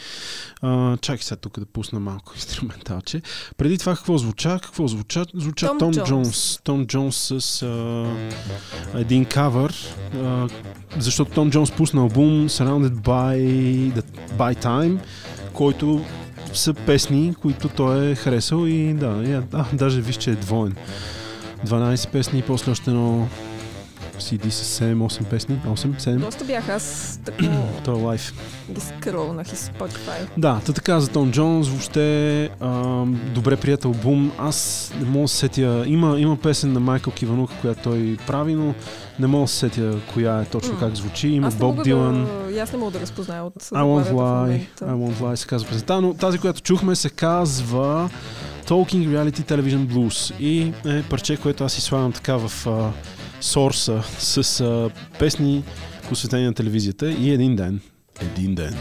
А, 0.62 0.96
чакай 0.96 1.22
сега 1.22 1.36
тук 1.36 1.58
да 1.58 1.66
пусна 1.66 2.00
малко 2.00 2.32
инструменталче. 2.36 3.22
Преди 3.56 3.78
това 3.78 3.94
какво 3.94 4.18
звуча? 4.18 4.58
Какво 4.62 4.88
звуча? 4.88 5.24
Звуча 5.34 5.66
Том 5.66 5.78
Том, 5.78 5.92
Джонс. 5.92 6.08
Джонс. 6.08 6.60
Том 6.64 6.86
Джонс 6.86 7.32
с 7.38 7.62
а, 7.62 8.06
един 8.94 9.24
кавър, 9.24 9.74
а, 10.14 10.48
защото 10.98 11.30
Том 11.30 11.50
Джонс 11.50 11.70
пусна 11.70 12.00
албум 12.00 12.48
Surrounded 12.48 12.94
by, 12.94 13.38
the, 13.92 14.04
by 14.36 14.64
Time, 14.64 14.98
който 15.52 16.04
са 16.52 16.74
песни, 16.74 17.34
които 17.40 17.68
той 17.68 18.10
е 18.10 18.14
харесал 18.14 18.66
и 18.66 18.94
да, 18.94 19.22
я, 19.26 19.42
а, 19.52 19.64
даже 19.72 20.00
виж, 20.00 20.16
че 20.16 20.30
е 20.30 20.36
двоен. 20.36 20.76
12 21.64 22.08
песни 22.08 22.42
после 22.42 22.70
още 22.70 22.90
едно 22.90 23.28
CD 24.18 24.50
с 24.50 24.80
7-8 24.80 25.24
песни. 25.24 25.60
8, 25.66 26.00
7. 26.00 26.16
Доста 26.16 26.44
бях 26.44 26.68
аз 26.68 27.18
тако 27.24 27.38
Той 27.84 27.98
е 27.98 28.02
лайф. 28.02 28.32
ги 28.70 28.80
скролнах 28.80 29.52
и 29.52 29.56
Spotify. 29.56 30.26
Да, 30.36 30.60
та 30.66 30.72
така 30.72 31.00
за 31.00 31.08
Том 31.08 31.30
Джонс, 31.32 31.68
въобще 31.68 32.44
а, 32.60 33.04
добре 33.34 33.56
прият 33.56 33.84
албум. 33.84 34.32
Аз 34.38 34.90
не 35.00 35.06
мога 35.06 35.22
да 35.24 35.28
се 35.28 35.36
сетя. 35.36 35.84
Има, 35.86 36.20
има 36.20 36.36
песен 36.36 36.72
на 36.72 36.80
Майкъл 36.80 37.12
Киванук, 37.12 37.50
която 37.60 37.82
той 37.82 38.16
прави, 38.26 38.54
но 38.54 38.74
не 39.20 39.26
мога 39.26 39.44
да 39.44 39.48
се 39.48 39.58
сетя 39.58 39.98
коя 40.14 40.40
е 40.40 40.44
точно 40.44 40.72
М. 40.72 40.78
как 40.80 40.96
звучи. 40.96 41.28
Има 41.28 41.46
аз 41.46 41.54
Боб 41.54 41.82
Дилан. 41.82 42.28
Да, 42.54 42.60
аз 42.60 42.72
не 42.72 42.78
мога 42.78 42.90
да 42.90 43.00
разпозная 43.00 43.44
от 43.44 43.54
I 43.54 43.82
won't 43.82 44.12
lie. 44.12 44.66
I 44.82 44.94
won't 44.94 45.20
lie 45.20 45.34
се 45.34 45.46
казва 45.46 45.68
песента, 45.68 46.00
но 46.00 46.14
тази, 46.14 46.38
която 46.38 46.60
чухме, 46.60 46.96
се 46.96 47.10
казва 47.10 48.10
Talking 48.66 49.08
Reality 49.08 49.50
Television 49.50 49.86
Blues 49.86 50.40
и 50.40 50.72
е 50.86 51.02
парче, 51.02 51.36
което 51.36 51.64
аз 51.64 51.72
си 51.72 51.80
слагам 51.80 52.12
така 52.12 52.36
в 52.36 52.66
а, 52.66 52.92
сорса 53.40 54.02
с 54.18 54.60
а, 54.60 54.90
песни 55.18 55.64
посветени 56.08 56.44
на 56.44 56.54
телевизията 56.54 57.10
и 57.10 57.30
един 57.30 57.56
ден, 57.56 57.80
един 58.20 58.54
ден 58.54 58.76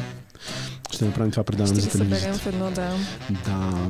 ще 0.93 1.05
направим 1.05 1.31
това 1.31 1.43
предаване 1.43 1.79
Ще 1.79 1.81
за 1.81 1.87
ги 1.87 1.91
съберем 1.91 2.09
телевизията. 2.09 2.39
в 2.39 2.53
едно, 2.53 2.71
да. 2.71 2.91
Да. 3.45 3.89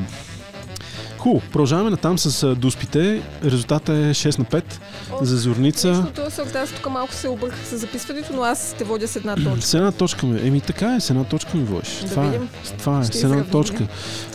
Хубаво, 1.24 1.42
продължаваме 1.52 1.90
натам 1.90 2.18
с 2.18 2.56
дуспите. 2.56 3.22
Резултата 3.46 3.94
е 3.94 4.14
6 4.14 4.40
на 4.40 4.46
5 4.46 4.64
О, 5.12 5.18
за 5.22 5.38
Зорница. 5.38 6.12
Сорта, 6.30 6.60
аз 6.60 6.72
тук 6.72 6.90
малко 6.90 7.14
се 7.14 7.28
обърках 7.28 7.68
с 7.68 7.78
записването, 7.78 8.34
но 8.34 8.42
аз 8.42 8.76
те 8.78 8.84
водя 8.84 9.08
с 9.08 9.16
една 9.16 9.36
точка. 9.36 9.62
С 9.62 9.74
една 9.74 9.92
точка 9.92 10.26
ми. 10.26 10.48
Еми 10.48 10.62
така 10.62 10.96
е, 10.96 11.00
с 11.00 11.10
една 11.10 11.24
точка 11.24 11.58
ми 11.58 11.64
водиш. 11.64 12.00
Да 12.02 12.10
това 12.10 12.24
видим. 12.24 12.44
е. 12.44 12.78
Това 12.78 13.00
е, 13.00 13.04
Ще 13.04 13.14
с 13.14 13.24
една 13.24 13.36
изравним. 13.36 13.52
точка. 13.52 13.88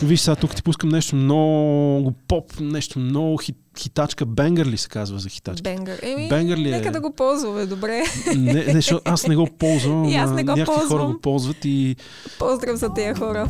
Виж 0.02 0.20
сега, 0.20 0.36
тук 0.36 0.54
ти 0.54 0.62
пускам 0.62 0.88
нещо 0.88 1.16
много 1.16 2.12
поп, 2.28 2.60
нещо 2.60 2.98
много 2.98 3.36
хит, 3.36 3.56
хитачка. 3.78 4.26
Бенгър 4.26 4.66
ли 4.66 4.76
се 4.76 4.88
казва 4.88 5.18
за 5.18 5.28
хитачка? 5.28 5.62
Бенгър. 5.62 5.98
Еми, 6.02 6.28
Бенгър 6.28 6.56
ли 6.56 6.68
е? 6.68 6.70
нека 6.70 6.92
да 6.92 7.00
го 7.00 7.12
ползваме, 7.12 7.66
добре. 7.66 8.02
Не, 8.36 8.52
не, 8.54 8.72
защото 8.72 9.02
аз 9.04 9.26
не 9.26 9.36
го 9.36 9.48
ползвам. 9.48 10.04
И 10.04 10.14
аз 10.14 10.30
не 10.30 10.44
го 10.44 10.50
някакви 10.50 10.64
хора 10.76 10.88
ползвам. 10.88 11.12
го 11.12 11.20
ползват 11.20 11.64
и... 11.64 11.96
Поздрав 12.38 12.76
за 12.76 12.94
тези 12.94 13.18
хора. 13.20 13.48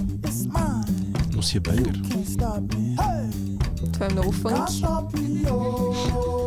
Но 1.39 1.43
си 1.43 1.57
е 1.57 1.61
бенгър. 1.61 2.01
Това 3.93 4.07
е 4.07 4.13
много 4.13 4.33
фънки. 4.33 4.85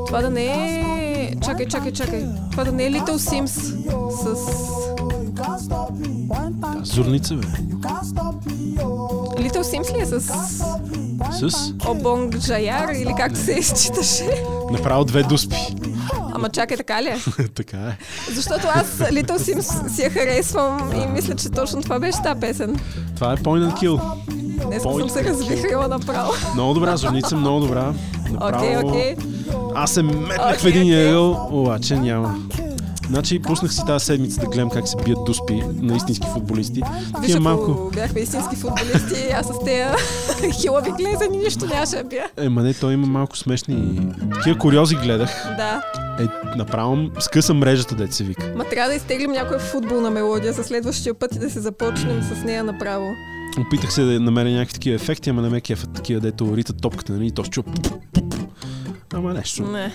Това 0.08 0.22
да 0.22 0.30
не 0.30 0.46
е... 0.46 1.36
Чакай, 1.46 1.66
чакай, 1.68 1.92
чакай. 1.92 2.26
Това 2.52 2.64
да 2.64 2.72
не 2.72 2.86
е 2.86 2.92
Little 2.92 3.18
Sims 3.18 3.48
с... 4.12 4.52
Да, 6.52 6.82
Зорница, 6.84 7.36
бе. 7.36 7.48
Little 9.38 9.62
Sims 9.62 9.98
ли 9.98 10.02
е 10.02 10.06
с 10.06 10.22
С 11.50 11.74
Обонг 11.88 12.38
Джаяр 12.38 12.90
или 12.96 13.14
както 13.18 13.40
се 13.40 13.52
изчиташе? 13.52 14.44
направо 14.72 15.06
две 15.06 15.24
дуспи. 15.24 15.56
Ама 16.34 16.50
чакай, 16.50 16.78
така 16.78 17.04
ли 17.04 17.08
е? 17.08 17.18
така 17.56 17.78
е. 17.78 17.98
Защото 18.34 18.68
аз 18.76 18.88
Little 18.88 19.38
Sims 19.38 19.90
си 19.96 20.02
я 20.02 20.10
харесвам 20.10 20.92
и 20.96 21.06
мисля, 21.06 21.36
че 21.36 21.50
точно 21.50 21.82
това 21.82 22.00
беше 22.00 22.22
тази 22.24 22.40
песен. 22.40 22.80
Това 23.16 23.34
е 23.34 23.38
Point 23.38 23.72
and 23.72 23.74
Kill. 23.74 24.02
Днес 24.66 24.84
съм 24.84 25.10
се 25.10 25.24
развихрила 25.24 25.88
направо. 25.88 26.32
Много 26.54 26.74
добра 26.74 26.98
зорница, 26.98 27.36
много 27.36 27.60
добра. 27.60 27.94
Окей, 28.42 28.78
окей. 28.78 29.16
Аз 29.76 29.92
се 29.92 30.04
метнах 30.04 30.60
в 30.60 30.66
Окей, 30.66 30.82
един 30.82 31.08
ъгъл, 31.08 31.48
обаче 31.52 31.96
няма. 31.96 32.36
Значи, 33.12 33.40
пуснах 33.40 33.74
си 33.74 33.86
тази 33.88 34.06
седмица 34.06 34.42
да 34.42 34.48
гледам 34.48 34.70
как 34.70 34.88
се 34.88 34.96
бият 35.06 35.24
дуспи 35.26 35.64
на 35.82 35.96
истински 35.96 36.28
футболисти. 36.34 36.82
Виж, 37.20 37.32
ако 37.32 37.44
малко... 37.44 37.92
бяхме 37.94 38.22
истински 38.22 38.56
футболисти, 38.56 39.32
аз 39.34 39.48
с 39.48 39.60
тея 39.66 39.96
хилави 40.62 40.92
глезани 40.92 41.38
нищо 41.38 41.66
нямаше 41.66 41.96
да 41.96 42.04
бия. 42.04 42.26
Е, 42.38 42.50
ма 42.50 42.64
не, 42.64 42.74
той 42.74 42.94
има 42.94 43.08
малко 43.08 43.38
смешни... 43.38 44.12
Такива 44.34 44.58
куриози 44.58 44.96
гледах. 44.96 45.30
Да. 45.58 45.82
Е, 46.20 46.58
направо 46.58 46.98
скъса 47.20 47.54
мрежата, 47.54 47.96
дете 47.96 48.16
се 48.16 48.24
вика. 48.24 48.54
Ма 48.56 48.64
трябва 48.64 48.90
да 48.90 48.96
изтеглим 48.96 49.32
някоя 49.32 49.60
футболна 49.60 50.10
мелодия 50.10 50.54
за 50.54 50.64
следващия 50.64 51.14
път 51.14 51.36
и 51.36 51.40
да 51.40 51.50
се 51.50 51.60
започнем 51.60 52.22
с 52.22 52.44
нея 52.44 52.64
направо. 52.64 53.08
Опитах 53.60 53.94
се 53.94 54.04
да 54.04 54.20
намеря 54.20 54.50
някакви 54.50 54.74
такива 54.74 54.96
ефекти, 54.96 55.30
ама 55.30 55.42
не 55.42 55.50
ме 55.50 55.62
кефат 55.62 55.94
такива, 55.94 56.22
дето 56.22 56.58
ритат 56.58 56.82
топката, 56.82 57.14
нали? 57.14 57.28
И 57.28 57.32
то 57.32 57.44
чува. 57.44 57.74
Ама 59.14 59.34
нещо. 59.34 59.64
Не. 59.64 59.94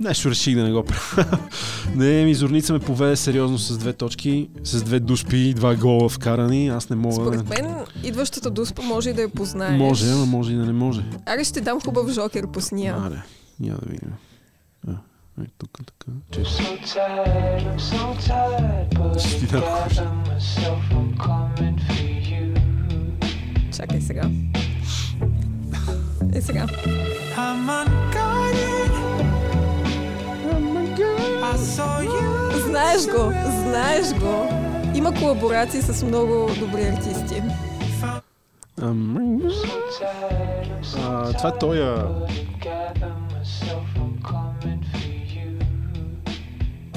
Нещо 0.00 0.30
реших 0.30 0.54
да 0.54 0.64
не 0.64 0.72
го 0.72 0.84
правя. 0.84 1.38
не, 1.94 2.24
ми 2.24 2.34
Зорница 2.34 2.72
ме 2.72 2.78
поведе 2.78 3.16
сериозно 3.16 3.58
с 3.58 3.78
две 3.78 3.92
точки, 3.92 4.48
с 4.64 4.82
две 4.82 5.00
дуспи 5.00 5.36
и 5.36 5.54
два 5.54 5.74
гола 5.74 6.08
вкарани. 6.08 6.68
Аз 6.68 6.90
не 6.90 6.96
мога 6.96 7.14
Според 7.14 7.48
мен, 7.48 7.74
идващата 8.04 8.50
дуспа 8.50 8.82
може 8.82 9.10
и 9.10 9.12
да 9.12 9.22
я 9.22 9.28
познаеш. 9.28 9.78
Може, 9.78 10.12
ама 10.12 10.26
може 10.26 10.52
и 10.52 10.56
да 10.56 10.66
не 10.66 10.72
може. 10.72 11.02
Аре 11.26 11.44
ще 11.44 11.52
ти 11.52 11.60
дам 11.60 11.80
хубав 11.80 12.10
жокер 12.10 12.46
по 12.46 12.60
сния. 12.60 12.96
Аре, 13.06 13.22
няма 13.60 13.78
да 13.78 13.90
видим. 13.90 14.12
А, 14.88 14.92
е, 15.42 15.46
тук, 15.58 15.70
така. 15.86 16.12
Че... 16.30 16.40
So 16.40 16.84
tired, 16.84 17.64
I'm 17.66 17.78
so 17.78 18.30
tired, 18.30 18.94
but 18.94 19.18
Ще 19.18 19.38
ти 19.38 19.46
дам 19.46 19.62
Чакай 23.78 24.00
сега. 24.00 24.22
Е 26.34 26.40
сега. 26.40 26.66
Знаеш 32.66 33.06
го, 33.06 33.32
знаеш 33.62 34.14
го. 34.20 34.48
Има 34.94 35.14
колаборации 35.14 35.82
с 35.82 36.04
много 36.04 36.50
добри 36.60 36.82
артисти. 36.82 37.42
А, 40.96 41.32
това 41.32 41.48
е 41.48 41.58
той, 41.58 41.82
а, 41.82 42.26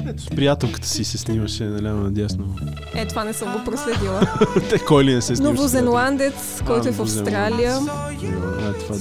ето 0.08 0.22
с 0.22 0.26
приятелката 0.26 0.88
си 0.88 1.04
се 1.04 1.18
снимаше 1.18 1.64
наляво 1.64 2.00
надясно. 2.02 2.56
Е, 2.94 3.06
това 3.06 3.24
не 3.24 3.32
съм 3.32 3.52
го 3.52 3.64
проследила. 3.64 4.20
Те 4.70 4.78
кой 4.78 5.04
ли 5.04 5.14
не 5.14 5.22
се 5.22 5.36
снимаше? 5.36 5.54
Новозеландец, 5.54 6.62
който 6.66 6.88
е 6.88 6.92
в 6.92 7.00
Австралия. 7.00 7.78
приятелката? 7.78 8.60
А, 8.60 8.72
това... 8.72 8.96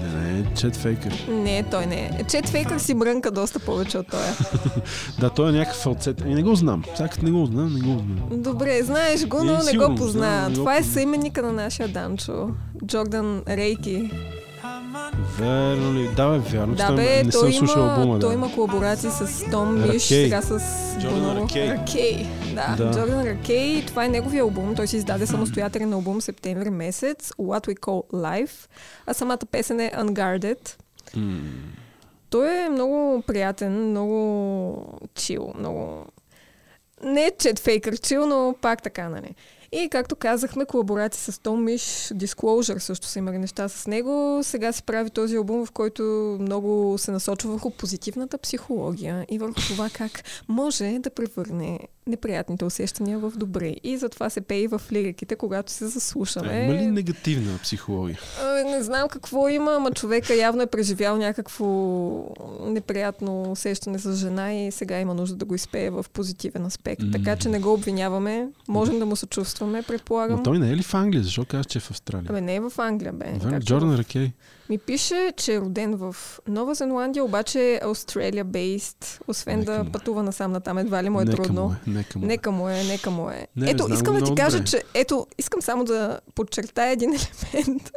Да 0.00 0.18
не 0.18 0.38
е 0.38 0.44
Чет 0.56 0.76
Фейкър. 0.76 1.26
Не, 1.28 1.64
той 1.70 1.86
не 1.86 1.96
е. 1.96 2.24
Чет 2.28 2.48
Фейкър 2.48 2.78
си 2.78 2.94
брънка 2.94 3.30
доста 3.30 3.58
повече 3.58 3.98
от 3.98 4.06
този. 4.06 4.50
Да, 5.20 5.30
той 5.30 5.48
е 5.48 5.52
някакъв 5.52 5.82
фалцет. 5.82 6.20
Е, 6.20 6.24
не 6.24 6.42
го 6.42 6.54
знам. 6.54 6.82
Сякаш 6.96 7.18
не 7.18 7.30
го 7.30 7.46
знам, 7.46 7.74
не 7.74 7.80
го 7.80 7.86
знам. 7.86 8.42
Добре, 8.42 8.82
знаеш 8.82 9.26
го, 9.26 9.38
Е, 9.38 9.44
но 9.44 9.58
не 9.62 9.78
го 9.78 9.94
го 9.94 10.12
Това 10.54 10.76
е 10.76 10.82
съименника 10.82 11.42
на 11.42 11.52
нашия 11.52 11.88
Данчо. 11.88 12.48
Джордан 12.86 13.42
Рейки. 13.48 14.10
Верно 15.38 15.94
ли? 15.94 16.08
Да, 16.08 16.28
бе, 16.28 16.38
вярно. 16.38 16.76
че 16.76 16.78
Да, 16.78 16.86
той- 16.86 16.96
бе, 16.96 17.22
не 17.24 17.30
той 17.30 17.52
съм 17.52 17.52
слушал 17.52 17.80
има, 17.80 17.94
албума, 17.94 18.18
той 18.18 18.28
да. 18.28 18.34
има 18.34 18.52
колаборации 18.54 19.10
с 19.10 19.50
Том 19.50 19.82
Миш, 19.82 20.02
сега 20.02 20.42
с 20.42 20.58
Джордан. 21.00 21.38
Ракей. 21.38 21.68
Ракей. 21.68 22.26
Да, 22.54 22.74
Да. 22.76 22.90
Джордан 22.90 23.22
Ракей. 23.22 23.86
Това 23.86 24.04
е 24.04 24.08
неговия 24.08 24.42
албум. 24.42 24.74
Той 24.74 24.86
си 24.86 24.96
издаде 24.96 25.26
самостоятелен 25.26 25.92
албум 25.92 26.20
септември 26.20 26.70
месец. 26.70 27.28
What 27.30 27.66
We 27.66 27.74
Call 27.76 28.12
Life. 28.12 28.68
А 29.06 29.14
самата 29.14 29.38
песен 29.50 29.80
е 29.80 29.92
Unguarded. 29.92 30.70
М, 31.16 31.40
Той 32.30 32.56
е 32.56 32.68
много 32.68 33.22
приятен, 33.22 33.90
много 33.90 34.98
чил, 35.14 35.52
много... 35.58 36.06
Не 37.04 37.22
е 37.22 37.32
чет 37.38 37.58
фейкър 37.58 37.96
чил, 37.96 38.26
но 38.26 38.54
пак 38.60 38.82
така, 38.82 39.08
нали. 39.08 39.34
И 39.72 39.88
както 39.90 40.16
казахме, 40.16 40.64
колаборации 40.64 41.32
с 41.32 41.42
Том 41.42 41.64
Миш, 41.64 41.80
Disclosure 42.14 42.78
също 42.78 43.06
са 43.06 43.18
имали 43.18 43.38
неща 43.38 43.68
с 43.68 43.86
него. 43.86 44.40
Сега 44.42 44.72
се 44.72 44.82
прави 44.82 45.10
този 45.10 45.36
албум, 45.36 45.66
в 45.66 45.70
който 45.70 46.02
много 46.40 46.94
се 46.98 47.10
насочва 47.10 47.50
върху 47.50 47.70
позитивната 47.70 48.38
психология 48.38 49.26
и 49.30 49.38
върху 49.38 49.60
това 49.60 49.90
как 49.92 50.22
може 50.48 50.98
да 50.98 51.10
превърне 51.10 51.78
неприятните 52.06 52.64
усещания 52.64 53.18
в 53.18 53.32
добри. 53.36 53.80
И 53.84 53.96
затова 53.96 54.30
се 54.30 54.40
пее 54.40 54.58
и 54.58 54.66
в 54.66 54.82
лириките, 54.92 55.36
когато 55.36 55.72
се 55.72 55.86
заслушаме. 55.86 56.52
А, 56.52 56.64
Има 56.64 56.74
ли 56.74 56.86
негативна 56.86 57.58
психология? 57.62 58.18
А, 58.42 58.64
Не 58.64 58.82
знам 58.82 59.08
какво 59.08 59.48
има, 59.48 59.74
ама 59.74 59.90
човека 59.90 60.34
явно 60.34 60.62
е 60.62 60.66
преживял 60.66 61.16
някакво 61.16 61.66
неприятно 62.60 63.50
усещане 63.50 63.98
с 63.98 64.14
жена 64.14 64.54
и 64.54 64.72
сега 64.72 65.00
има 65.00 65.14
нужда 65.14 65.36
да 65.36 65.44
го 65.44 65.54
изпее 65.54 65.90
в 65.90 66.06
позитивен 66.12 66.66
аспект. 66.66 67.02
Така 67.12 67.36
че 67.36 67.48
не 67.48 67.60
го 67.60 67.72
обвиняваме, 67.72 68.48
можем 68.68 68.98
да 68.98 69.06
му 69.06 69.16
съчувстваме, 69.16 69.55
предполагам. 69.82 70.36
Но 70.36 70.42
той 70.42 70.58
не 70.58 70.70
е 70.70 70.76
ли 70.76 70.82
в 70.82 70.94
Англия? 70.94 71.22
Защо 71.22 71.44
казваш, 71.44 71.66
че 71.66 71.78
е 71.78 71.80
в 71.80 71.90
Австралия? 71.90 72.26
Абе, 72.30 72.40
не 72.40 72.54
е 72.54 72.60
в 72.60 72.72
Англия, 72.78 73.12
бе. 73.12 73.32
Че 73.42 73.58
Джордан 73.58 73.90
в- 73.90 73.98
Ракей. 73.98 74.32
Ми 74.68 74.78
пише, 74.78 75.32
че 75.36 75.54
е 75.54 75.60
роден 75.60 75.94
в 75.94 76.16
Нова 76.48 76.74
Зеландия, 76.74 77.24
обаче 77.24 77.60
е 77.60 77.80
Australia-based. 77.80 79.20
Освен 79.28 79.58
Нека 79.58 79.72
да 79.72 79.78
му 79.78 79.88
е. 79.88 79.92
пътува 79.92 80.22
насам 80.22 80.52
натам, 80.52 80.78
едва 80.78 81.02
ли 81.02 81.10
му 81.10 81.20
е 81.20 81.24
нека 81.24 81.36
трудно. 81.36 81.62
Му 81.62 81.70
е, 81.70 81.76
нека 81.86 82.18
му 82.18 82.24
е. 82.24 82.28
Нека 82.28 82.50
му 82.50 82.68
е, 82.68 82.84
нека 82.84 83.10
му 83.10 83.30
е. 83.30 83.46
Не, 83.56 83.70
ето, 83.70 83.88
искам 83.92 84.14
да 84.14 84.24
ти 84.24 84.34
кажа, 84.34 84.56
добре. 84.56 84.66
че 84.66 84.82
ето, 84.94 85.26
искам 85.38 85.62
само 85.62 85.84
да 85.84 86.20
подчертая 86.34 86.92
един 86.92 87.10
елемент 87.54 87.90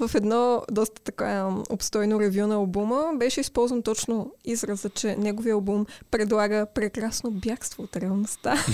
в 0.00 0.14
едно 0.14 0.62
доста 0.70 1.00
така 1.02 1.48
обстойно 1.70 2.20
ревю 2.20 2.46
на 2.46 2.54
албума. 2.54 3.12
Беше 3.16 3.40
използван 3.40 3.82
точно 3.82 4.32
израза, 4.44 4.90
че 4.90 5.16
неговия 5.16 5.54
албум 5.54 5.86
предлага 6.10 6.66
прекрасно 6.74 7.30
бягство 7.30 7.82
от 7.82 7.96
реалността. 7.96 8.54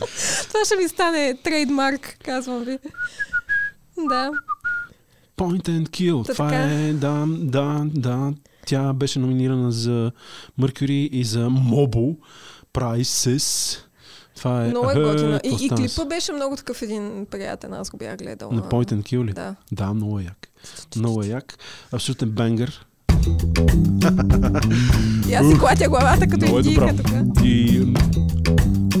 Това 0.48 0.64
ще 0.64 0.76
ми 0.76 0.88
стане 0.88 1.38
трейдмарк, 1.44 2.16
казвам 2.24 2.64
ви. 2.64 2.78
Да. 4.08 4.30
Point 5.38 5.62
and 5.62 5.88
Kill. 5.88 6.26
Та 6.26 6.32
Това 6.32 6.48
така. 6.48 6.62
е, 6.62 6.92
да, 6.92 7.24
да, 7.28 7.82
да. 7.84 8.32
Тя 8.66 8.92
беше 8.92 9.18
номинирана 9.18 9.72
за 9.72 10.12
Mercury 10.60 11.08
и 11.08 11.24
за 11.24 11.48
Mobile 11.48 12.16
Prices. 12.74 13.78
Това 14.36 14.64
е... 14.64 14.68
Много 14.68 14.90
е 14.90 14.94
Е, 14.94 15.02
готина. 15.02 15.40
И, 15.44 15.64
и 15.64 15.70
клипа 15.70 16.04
беше 16.04 16.32
много 16.32 16.56
такъв 16.56 16.82
един 16.82 17.26
приятен. 17.30 17.72
Аз 17.74 17.90
го 17.90 17.96
бях 17.96 18.16
гледала. 18.16 18.52
На 18.52 18.62
Point 18.62 18.92
and 18.92 19.02
Kill 19.02 19.24
ли? 19.24 19.32
Да. 19.32 19.54
Да, 19.72 19.94
много 19.94 20.18
е 20.18 20.22
як. 20.22 20.48
Много 20.96 21.22
е 21.22 21.26
як. 21.26 21.58
Абсолютен 21.92 22.30
бенгър. 22.30 22.86
И 25.28 25.34
аз 25.34 25.46
си 25.48 25.58
клатя 25.58 25.88
главата, 25.88 26.26
като 26.28 26.58
е 26.58 26.62
добра. 26.62 26.96
тук. 26.96 27.06
И... 27.44 27.86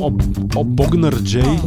О, 0.00 0.10
о 0.56 0.64
Богнар 0.64 1.22
Джей. 1.22 1.58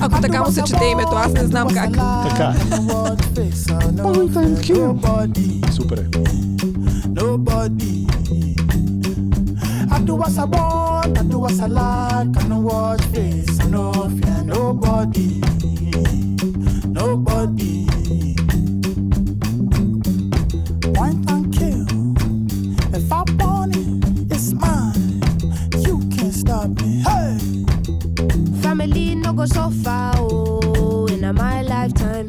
Ако 0.00 0.20
така 0.20 0.42
му 0.42 0.52
се 0.52 0.62
чете 0.62 0.84
името, 0.84 1.12
аз 1.12 1.32
не 1.32 1.46
знам 1.46 1.68
как. 1.68 1.92
Така 2.28 2.44
е. 2.44 3.52
Супер 5.72 5.98
е. 5.98 6.18
I 9.90 10.00
do 10.04 10.14
what 10.16 10.38
I 10.38 10.44
want, 10.44 11.18
I 11.18 11.22
do 11.30 11.38
what 11.38 11.60
I 11.60 11.66
like, 11.66 12.36
I 12.36 12.48
know 12.48 12.60
what 12.68 13.00
face, 13.12 13.58
I 13.58 13.66
know 13.72 13.92
fear 14.16 14.40
nobody. 14.44 15.40
Nobody. 16.86 17.87
So 29.48 29.70
far, 29.82 30.14
oh, 30.18 31.06
in 31.06 31.34
my 31.34 31.62
lifetime. 31.62 32.28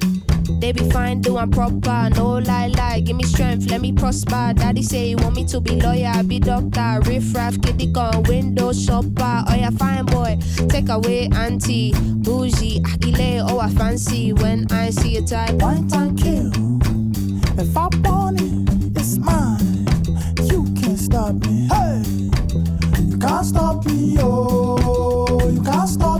They 0.59 0.71
be 0.71 0.89
fine, 0.89 1.21
doing 1.21 1.51
proper, 1.51 2.09
no 2.15 2.39
lie, 2.39 2.67
lie. 2.67 2.99
Give 2.99 3.15
me 3.15 3.23
strength, 3.23 3.69
let 3.69 3.81
me 3.81 3.93
prosper. 3.93 4.53
Daddy 4.55 4.83
say 4.83 5.07
he 5.07 5.15
want 5.15 5.35
me 5.35 5.45
to 5.45 5.61
be 5.61 5.79
lawyer, 5.79 6.21
be 6.23 6.39
doctor, 6.39 6.99
riff 7.05 7.33
raff, 7.33 7.61
kitty 7.61 7.87
gun, 7.87 8.23
window 8.23 8.73
shopper. 8.73 9.43
Oh 9.47 9.55
yeah, 9.55 9.69
fine 9.71 10.05
boy, 10.05 10.37
take 10.67 10.89
away 10.89 11.29
auntie, 11.33 11.93
bougie, 11.93 12.81
akile, 12.81 13.49
oh 13.49 13.59
I 13.59 13.69
fancy 13.69 14.33
when 14.33 14.65
I 14.71 14.89
see 14.89 15.17
a 15.17 15.21
type. 15.21 15.57
Point 15.59 15.93
and 15.93 16.17
kill. 16.17 16.51
If 17.57 17.75
I 17.77 17.87
want 18.03 18.41
it, 18.41 18.97
it's 18.97 19.17
mine. 19.17 19.85
You 20.49 20.65
can't 20.81 20.99
stop 20.99 21.35
me. 21.35 21.67
Hey, 21.67 22.01
you 23.05 23.17
can't 23.17 23.45
stop 23.45 23.85
me. 23.85 24.17
Oh, 24.19 25.39
you 25.49 25.61
can't 25.63 25.87
stop. 25.87 26.18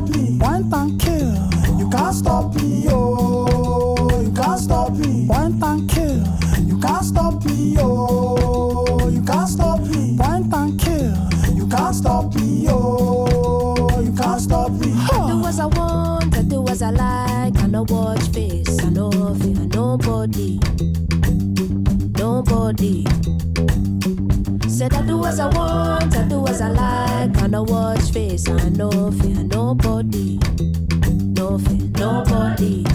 Point 0.70 0.92
and 0.92 1.02
kill. 1.02 1.80
You 1.80 1.90
can't 1.90 2.16
stop 2.16 2.54
me. 2.54 2.86
Oh, 2.90 4.22
you 4.22 4.32
can't 4.32 4.60
stop 4.60 4.92
me. 4.92 5.26
Point 5.28 5.64
and 5.64 5.90
kill. 5.90 6.24
You 6.60 6.80
can't 6.80 7.04
stop 7.04 7.44
me. 7.44 7.76
Oh, 7.80 9.10
you 9.10 9.24
can't 9.24 9.50
stop 9.50 9.80
me. 9.80 10.16
Point 10.16 10.54
and 10.54 10.80
kill. 10.80 11.56
You 11.56 11.68
can't 11.68 11.96
stop 11.96 12.36
me. 12.36 12.68
Oh, 12.70 14.00
you 14.00 14.14
can't 14.14 14.40
stop 14.40 14.72
me. 14.74 14.94
I 14.94 15.28
do 15.28 15.48
as 15.48 15.60
I 15.60 15.66
want, 15.66 16.38
I 16.38 16.44
do 16.44 16.68
as 16.68 16.84
I 16.84 16.92
like. 16.92 17.58
I 17.58 17.68
no 17.68 17.84
watch 17.90 18.28
face, 18.30 18.84
I 18.84 18.90
no 18.90 19.10
fear 19.10 19.66
nobody. 19.74 20.60
Nobody. 22.16 23.06
Said 24.80 24.94
I 24.94 25.02
do 25.02 25.26
as 25.26 25.42
I 25.42 25.48
want, 25.48 26.16
I 26.16 26.24
do 26.30 26.48
as 26.48 26.62
I 26.62 26.70
like. 26.70 27.36
I 27.44 27.48
know 27.48 27.64
watch 27.64 28.12
face, 28.14 28.48
I 28.48 28.70
know 28.70 29.12
fear 29.12 29.44
nobody. 29.44 30.40
No 31.38 31.58
fear 31.60 31.90
nobody. 32.00 32.86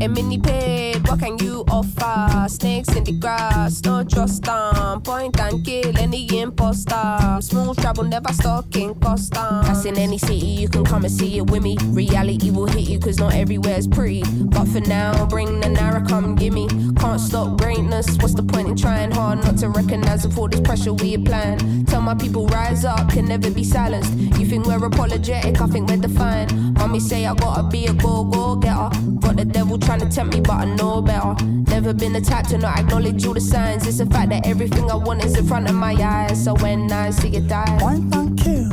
A 0.00 0.08
mini 0.08 0.38
what 0.38 0.91
can 1.22 1.38
you 1.38 1.64
offer? 1.68 2.48
Snakes 2.48 2.88
in 2.96 3.04
the 3.04 3.12
grass, 3.12 3.80
no 3.84 4.02
trust 4.02 4.42
them. 4.42 5.00
Point 5.02 5.38
and 5.38 5.64
kill 5.64 5.96
any 5.96 6.26
imposter. 6.40 7.38
Smooth 7.40 7.76
travel, 7.80 8.02
never 8.02 8.32
stalking 8.32 8.92
Costa. 8.96 9.62
That's 9.64 9.84
in 9.84 9.96
any 9.98 10.18
city, 10.18 10.34
you 10.62 10.68
can 10.68 10.84
come 10.84 11.04
and 11.04 11.12
see 11.12 11.38
it 11.38 11.48
with 11.48 11.62
me. 11.62 11.76
Reality 11.90 12.50
will 12.50 12.66
hit 12.66 12.88
you, 12.88 12.98
cause 12.98 13.18
not 13.18 13.34
everywhere's 13.34 13.86
pretty. 13.86 14.24
But 14.46 14.66
for 14.66 14.80
now, 14.80 15.24
bring 15.26 15.60
the 15.60 15.68
Nara, 15.68 16.04
come 16.04 16.34
gimme. 16.34 16.66
Can't 16.94 17.20
stop 17.20 17.56
greatness, 17.56 18.16
what's 18.18 18.34
the 18.34 18.42
point 18.42 18.68
in 18.68 18.76
trying 18.76 19.12
hard 19.12 19.44
not 19.44 19.58
to 19.58 19.68
recognize 19.68 20.26
all 20.36 20.48
this 20.48 20.60
pressure 20.60 20.92
we 20.92 21.14
applying? 21.14 21.84
Tell 21.86 22.00
my 22.00 22.14
people, 22.14 22.48
rise 22.48 22.84
up, 22.84 23.10
can 23.10 23.26
never 23.26 23.48
be 23.48 23.62
silenced. 23.62 24.12
You 24.38 24.44
think 24.44 24.66
we're 24.66 24.84
apologetic, 24.84 25.60
I 25.60 25.66
think 25.68 25.88
we're 25.88 25.98
defiant. 25.98 26.52
Mommy 26.78 26.98
say 26.98 27.26
I 27.26 27.34
gotta 27.34 27.62
be 27.68 27.86
a 27.86 27.92
go 27.92 28.24
go 28.24 28.56
getter. 28.56 28.90
Got 29.20 29.36
the 29.36 29.44
devil 29.44 29.78
trying 29.78 30.00
to 30.00 30.08
tempt 30.08 30.34
me, 30.34 30.40
but 30.40 30.54
I 30.54 30.64
know 30.64 31.00
better. 31.00 31.11
Never 31.12 31.92
been 31.92 32.12
the 32.12 32.20
type 32.20 32.46
to 32.48 32.58
not 32.58 32.78
acknowledge 32.78 33.26
all 33.26 33.34
the 33.34 33.40
signs. 33.40 33.86
It's 33.86 34.00
a 34.00 34.06
fact 34.06 34.30
that 34.30 34.46
everything 34.46 34.90
I 34.90 34.94
want 34.94 35.24
is 35.24 35.36
in 35.36 35.46
front 35.46 35.68
of 35.68 35.74
my 35.74 35.94
eyes. 35.94 36.44
So 36.44 36.54
when 36.54 36.90
I 36.90 37.10
see 37.10 37.36
it 37.36 37.48
die, 37.48 37.76
Point 37.80 38.14
and 38.14 38.38
kill. 38.38 38.70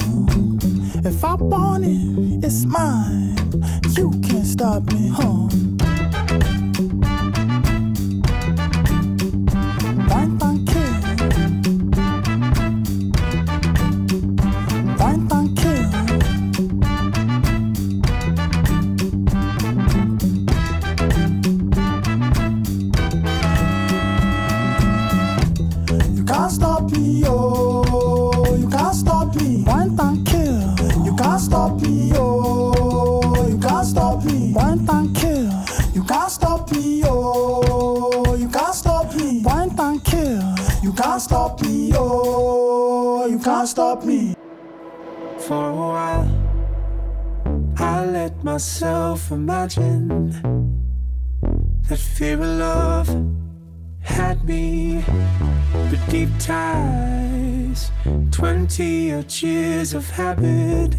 If 1.06 1.24
I 1.24 1.36
want 1.36 1.86
it, 1.86 2.46
it's 2.46 2.66
mine. 2.66 3.36
You 3.98 4.12
can't 4.22 4.46
stop 4.46 4.84
me, 4.92 5.10
huh? 5.10 5.69
Can't 43.60 43.68
stop 43.68 44.06
me. 44.06 44.36
For 45.38 45.70
a 45.70 45.76
while, 45.76 46.30
I 47.76 48.06
let 48.06 48.42
myself 48.42 49.32
imagine 49.32 50.32
that 51.90 52.00
fear 52.00 52.36
of 52.36 52.40
love 52.40 53.08
had 54.00 54.46
me. 54.46 55.04
But 55.74 56.00
deep 56.08 56.30
ties, 56.40 57.92
20 58.32 59.14
odd 59.16 59.42
years 59.42 59.94
of 59.94 60.10
habit 60.10 60.96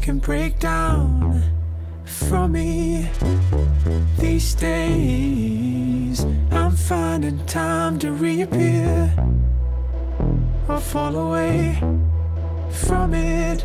can 0.00 0.18
break 0.18 0.58
down 0.60 1.42
from 2.06 2.52
me. 2.52 3.10
These 4.18 4.54
days, 4.54 6.24
I'm 6.50 6.74
finding 6.74 7.44
time 7.44 7.98
to 7.98 8.12
reappear 8.12 9.12
or 10.68 10.80
fall 10.80 11.14
away 11.16 11.78
from 12.70 13.14
it. 13.14 13.64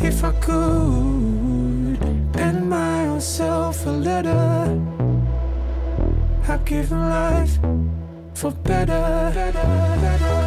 If 0.00 0.24
I 0.24 0.32
could 0.32 1.98
pen 2.32 2.68
my 2.68 3.06
own 3.06 3.20
self 3.20 3.86
a 3.86 3.90
letter, 3.90 4.80
I'd 6.48 6.64
give 6.64 6.90
life 6.90 7.58
for 8.34 8.50
better. 8.50 9.30
better, 9.34 9.52
better. 10.00 10.41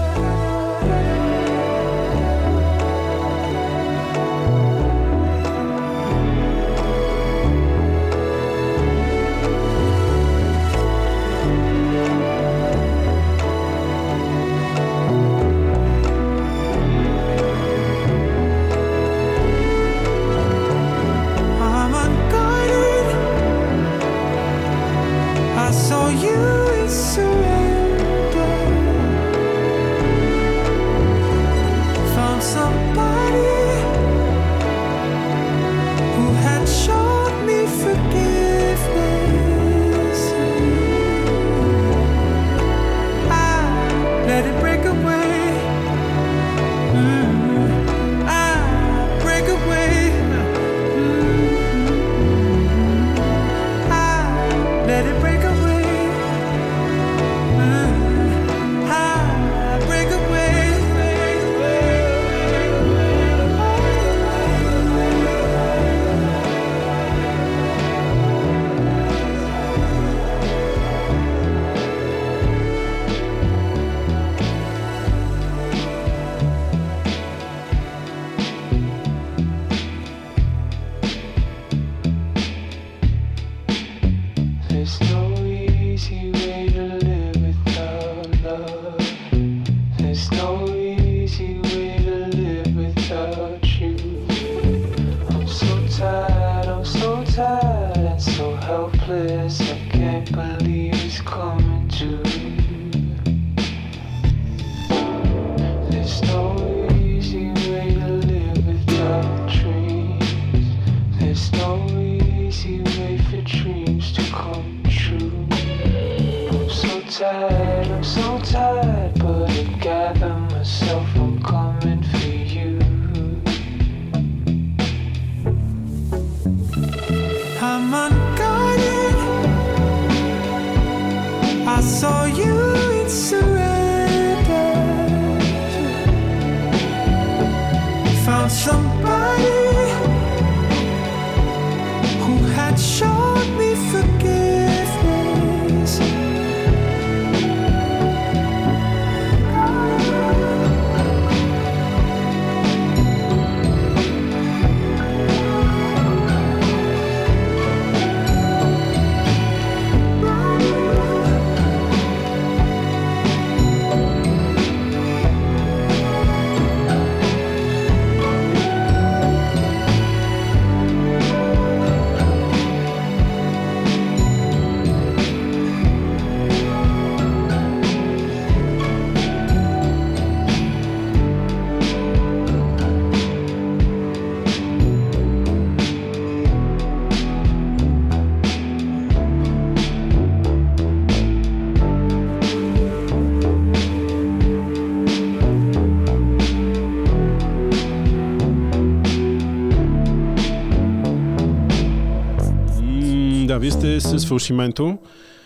Вие 203.65 203.71
сте 203.71 203.99
с 203.99 204.25
фалшименто. 204.25 204.97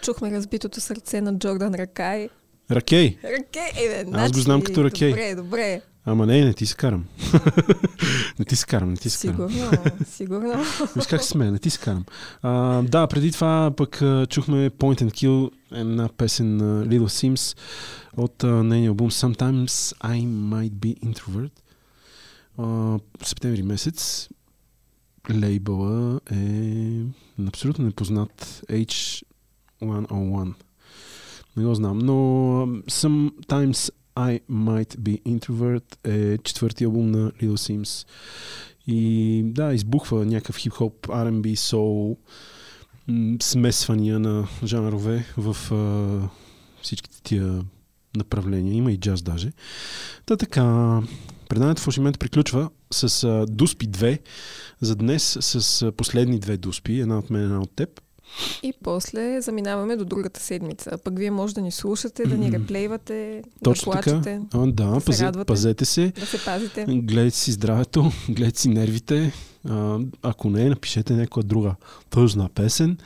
Чухме 0.02 0.32
разбитото 0.32 0.82
сърце 0.82 1.22
на 1.22 1.40
Джордан 1.40 1.74
Ракай. 1.74 2.30
Ракей. 2.72 3.18
Ракей, 3.24 3.86
е, 3.86 4.06
бе, 4.06 4.12
Аз 4.14 4.32
го 4.32 4.40
знам 4.40 4.62
като 4.62 4.84
Ракей. 4.84 5.10
Добре, 5.10 5.36
добре. 5.36 5.82
Ама 6.06 6.26
не, 6.26 6.46
не 6.46 6.54
ти 6.54 6.66
се 6.66 6.76
карам. 6.76 7.06
не 8.40 8.46
ти 8.46 8.56
се 8.56 8.66
карам, 8.66 8.90
не 8.90 8.98
ти 8.98 9.10
се 9.10 9.28
карам. 9.28 9.50
Сигурно, 9.52 9.82
сигурно. 10.06 10.64
Виж 10.96 11.08
как 11.08 11.24
се 11.24 11.30
смея, 11.30 11.52
не 11.52 11.60
ти 11.60 11.70
се 11.70 11.80
карам. 11.80 12.06
А, 12.42 12.82
да, 12.82 13.08
преди 13.08 13.32
това 13.32 13.72
пък 13.78 14.02
чухме 14.30 14.70
Point 14.70 15.02
and 15.02 15.12
Kill, 15.12 15.52
една 15.72 16.10
песен 16.18 16.58
на 16.58 16.86
Little 16.88 17.08
Sims 17.34 17.58
от 18.18 18.44
а, 18.44 18.64
нейния 18.64 18.90
албум 18.90 19.12
Sometimes 19.12 19.96
I 19.96 20.28
Might 20.28 20.72
Be 20.72 21.00
Introvert. 21.00 21.52
А, 22.58 23.00
септември 23.24 23.64
месец 23.64 24.30
лейбъла 25.34 26.20
е 26.32 27.04
абсолютно 27.48 27.86
непознат 27.86 28.64
H101. 28.70 30.54
Не 31.58 31.66
го 31.66 31.76
знам, 31.76 32.00
но 32.00 32.14
Sometimes 32.88 33.94
I 34.16 34.42
Might 34.52 34.98
Be 34.98 35.22
Introvert 35.24 36.08
е 36.08 36.38
четвърти 36.38 36.84
албум 36.84 37.12
на 37.12 37.32
Little 37.32 37.56
Sims. 37.56 38.08
И 38.88 39.42
да, 39.46 39.74
избухва 39.74 40.26
някакъв 40.26 40.58
хип-хоп, 40.58 41.08
R&B, 41.08 42.16
м, 43.08 43.38
смесвания 43.42 44.20
на 44.20 44.48
жанрове 44.64 45.26
в 45.38 45.74
а, 45.74 46.30
всичките 46.82 47.22
тия 47.24 47.62
направления. 48.18 48.74
Има 48.74 48.92
и 48.92 48.98
джаз 48.98 49.22
даже. 49.22 49.52
Та 50.26 50.38
така, 50.38 51.00
преданието 51.50 51.82
в 51.82 51.88
Ошимент 51.88 52.20
приключва 52.20 52.70
с 52.92 53.24
а, 53.24 53.46
Дуспи 53.46 53.88
2. 53.88 54.20
За 54.82 54.96
днес 54.96 55.38
с 55.42 55.82
а, 55.82 55.92
последни 55.92 56.40
две 56.40 56.58
Дуспи, 56.58 57.00
една 57.00 57.18
от 57.18 57.30
мен, 57.30 57.44
една 57.44 57.60
от 57.62 57.72
теб. 57.72 58.02
И 58.64 58.74
после 58.84 59.42
заминаваме 59.42 59.96
до 59.96 60.06
другата 60.06 60.40
седмица. 60.40 60.98
Пък 61.04 61.18
вие 61.18 61.32
може 61.32 61.56
да 61.56 61.62
ни 61.62 61.72
слушате, 61.72 62.24
да 62.24 62.38
ни 62.38 62.52
реплейвате, 62.52 63.44
Точно 63.64 63.92
да 63.92 63.98
така. 63.98 64.12
плачете, 64.12 64.42
А, 64.54 64.58
да, 64.60 64.86
да 64.86 65.00
се 65.00 65.06
пазе, 65.06 65.26
радвате. 65.26 65.46
пазете 65.48 65.86
се. 65.86 66.08
да 66.10 66.26
се 66.26 66.46
пазите. 66.46 66.86
Гледайте 66.90 67.38
си 67.38 67.52
здравето, 67.52 68.12
гледайте 68.30 68.60
си 68.60 68.70
нервите. 68.70 69.34
А, 69.66 70.00
ако 70.22 70.50
не, 70.50 70.70
напишете 70.70 71.14
някоя 71.14 71.44
друга 71.44 71.76
тъжна 72.10 72.50
песен. 72.50 72.98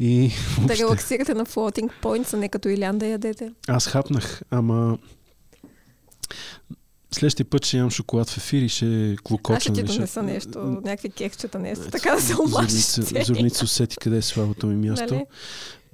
И 0.00 0.30
Да 0.66 0.76
релаксирате 0.76 1.34
на 1.34 1.46
floating 1.46 1.90
points, 2.02 2.34
а 2.34 2.36
не 2.36 2.48
като 2.48 2.68
Илян 2.68 2.98
да 2.98 3.06
ядете. 3.06 3.52
аз 3.68 3.86
хапнах, 3.86 4.42
ама 4.50 4.98
следващия 7.14 7.46
път 7.46 7.66
ще 7.66 7.76
имам 7.76 7.90
шоколад 7.90 8.30
в 8.30 8.36
ефир 8.36 8.62
и 8.62 8.68
ще 8.68 9.16
клокоча. 9.24 9.60
ще 9.60 9.72
ти 9.72 9.82
нали, 9.82 9.92
донеса 9.92 10.22
нещо, 10.22 10.58
някакви 10.58 11.10
кексчета, 11.10 11.58
нещо, 11.58 11.84
така 11.90 12.14
да 12.14 12.20
се 12.20 12.34
омашите. 12.40 13.24
зорница 13.24 13.64
усети 13.64 13.96
къде 13.96 14.16
е 14.16 14.22
слабото 14.22 14.66
ми 14.66 14.88
място. 14.88 15.14
Нали? 15.14 15.24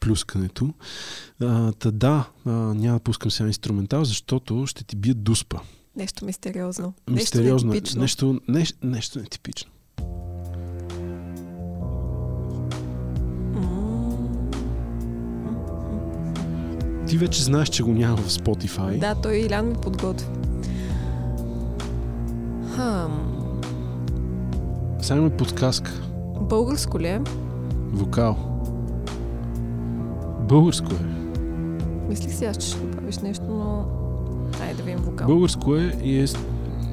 Плюскането. 0.00 0.74
А, 1.40 1.72
та 1.72 1.90
да, 1.90 2.28
а, 2.44 2.50
няма 2.50 2.98
да 2.98 3.02
пускам 3.02 3.30
сега 3.30 3.46
инструментал, 3.46 4.04
защото 4.04 4.66
ще 4.66 4.84
ти 4.84 4.96
бият 4.96 5.22
дуспа. 5.22 5.60
Нещо 5.96 6.24
мистериозно. 6.24 6.94
Мистериозно. 7.10 7.72
е. 7.72 7.74
Нещо 7.74 7.98
нещо, 7.98 8.40
нещо, 8.48 8.78
нещо 8.82 9.18
нетипично. 9.18 9.70
Ти 17.08 17.18
вече 17.18 17.42
знаеш, 17.42 17.68
че 17.68 17.82
го 17.82 17.92
няма 17.92 18.16
в 18.16 18.28
Spotify. 18.28 18.98
Да, 18.98 19.14
той 19.14 19.36
Илян 19.36 19.68
ми 19.68 19.74
подготви. 19.82 20.43
Хам. 22.76 23.30
Само 25.02 25.20
има 25.20 25.30
подсказка. 25.30 25.90
Българско 26.40 27.00
ли 27.00 27.06
е? 27.06 27.20
Вокал. 27.92 28.36
Българско 30.40 30.92
е. 30.92 30.98
Мислих 32.08 32.34
си 32.34 32.44
аз, 32.44 32.56
че 32.56 32.66
ще 32.68 32.78
добавиш 32.78 33.18
нещо, 33.18 33.44
но... 33.48 33.84
Айде 34.62 34.74
да 34.74 34.82
видим 34.82 34.98
вокал. 35.04 35.26
Българско 35.26 35.76
е 35.76 35.98
и 36.02 36.20
е 36.20 36.26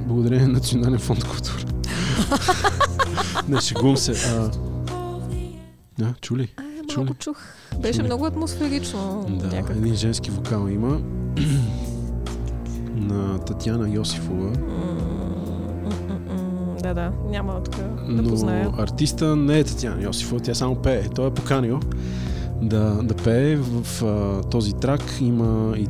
благодарение 0.07 0.47
на 0.47 0.53
Национален 0.53 0.99
фонд 0.99 1.23
култура. 1.23 1.65
Не, 3.47 3.61
шегувам 3.61 3.97
се. 3.97 4.11
А... 4.29 4.51
А, 6.03 6.13
чули? 6.21 6.53
Чули? 6.89 7.05
малко 7.05 7.13
чух. 7.13 7.37
Беше 7.81 7.93
Чули? 7.97 8.05
много 8.05 8.25
атмосферично. 8.25 9.25
Да, 9.29 9.47
някак. 9.47 9.75
един 9.77 9.95
женски 9.95 10.31
вокал 10.31 10.67
има 10.67 10.87
на 12.95 13.39
Татьяна 13.39 13.89
Йосифова, 13.89 14.49
м, 14.49 15.20
Да, 16.81 16.93
да, 16.93 17.11
няма 17.29 17.63
тук 17.63 17.75
да 17.75 18.21
но 18.21 18.29
позная. 18.29 18.69
артиста 18.77 19.35
не 19.35 19.59
е 19.59 19.63
Татьяна 19.63 20.03
Йосифова, 20.03 20.41
тя 20.41 20.53
само 20.55 20.75
пее. 20.75 21.03
Той 21.15 21.27
е 21.27 21.31
поканил 21.31 21.79
да, 22.61 22.99
да 23.03 23.13
пее 23.13 23.55
в 23.55 24.03
а, 24.05 24.43
този 24.49 24.73
трак. 24.73 25.01
Има 25.21 25.73
и 25.77 25.87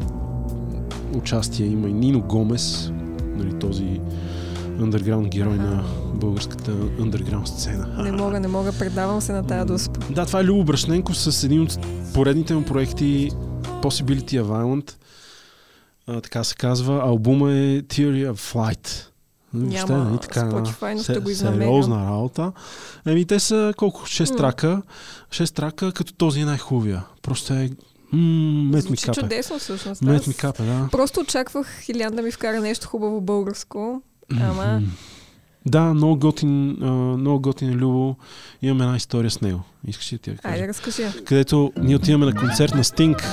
участие, 1.17 1.65
има 1.65 1.89
и 1.89 1.93
Нино 1.93 2.21
Гомес, 2.21 2.91
нали, 3.35 3.59
този 3.59 4.01
underground 4.79 5.29
герой 5.29 5.57
на 5.57 5.83
българската 6.13 6.71
underground 6.71 7.45
сцена. 7.45 8.03
Не 8.03 8.11
мога, 8.11 8.39
не 8.39 8.47
мога, 8.47 8.71
предавам 8.79 9.21
се 9.21 9.33
на 9.33 9.43
тази 9.43 9.67
дуспа. 9.67 9.99
Да, 10.09 10.25
това 10.25 10.39
е 10.39 10.43
Любо 10.43 10.63
Брашненко 10.63 11.13
с 11.13 11.43
един 11.43 11.61
от 11.61 11.79
поредните 12.13 12.55
му 12.55 12.63
проекти 12.63 13.31
Possibility 13.81 14.41
of 14.41 14.43
Violent. 14.43 14.93
А, 16.07 16.21
така 16.21 16.43
се 16.43 16.55
казва. 16.55 17.01
Албума 17.03 17.51
е 17.51 17.81
Theory 17.81 18.31
of 18.31 18.53
Flight. 18.53 19.10
Въобще, 19.53 19.85
Няма 19.85 20.03
нали, 20.03 20.17
така, 20.17 20.39
Spotify, 20.41 20.93
но 20.93 21.03
ще 21.03 21.13
се- 21.13 21.19
го 21.19 21.29
изнамерям. 21.29 21.61
Сериозна 21.63 22.05
работа. 22.05 22.51
Еми, 23.05 23.25
те 23.25 23.39
са 23.39 23.73
колко? 23.77 24.01
6 24.01 24.31
М. 24.31 24.37
трака. 24.37 24.81
6 25.31 25.51
трака, 25.51 25.91
като 25.91 26.13
този 26.13 26.39
е 26.39 26.45
най-хубавия. 26.45 27.03
Просто 27.21 27.53
е... 27.53 27.69
М- 28.11 28.19
мет 28.71 28.89
ми 28.89 28.97
капе. 28.97 29.21
чудесно 29.21 29.59
всъщност. 29.59 30.01
Мет 30.01 30.27
ми 30.27 30.33
капе, 30.33 30.63
да. 30.63 30.87
Просто 30.91 31.19
очаквах 31.19 31.89
Илян 31.89 32.15
да 32.15 32.21
ми 32.21 32.31
вкара 32.31 32.61
нещо 32.61 32.87
хубаво 32.87 33.21
българско. 33.21 34.01
Ама. 34.33 34.81
Да, 35.65 35.81
много 35.83 36.17
готин, 36.17 36.77
много 37.17 37.39
готин 37.41 37.69
е 37.69 37.75
Любо. 37.75 38.15
Имам 38.61 38.81
една 38.81 38.95
история 38.95 39.31
с 39.31 39.41
него. 39.41 39.59
Искаш 39.87 40.13
ли 40.13 40.17
да 40.17 40.21
ти 40.21 40.29
я 40.29 40.37
кажа? 40.37 40.53
айде 40.53 40.67
разкажи. 40.67 41.03
където 41.25 41.71
ние 41.77 41.95
отиваме 41.95 42.25
на 42.25 42.35
концерт 42.35 42.75
на 42.75 42.83
Стинг. 42.83 43.23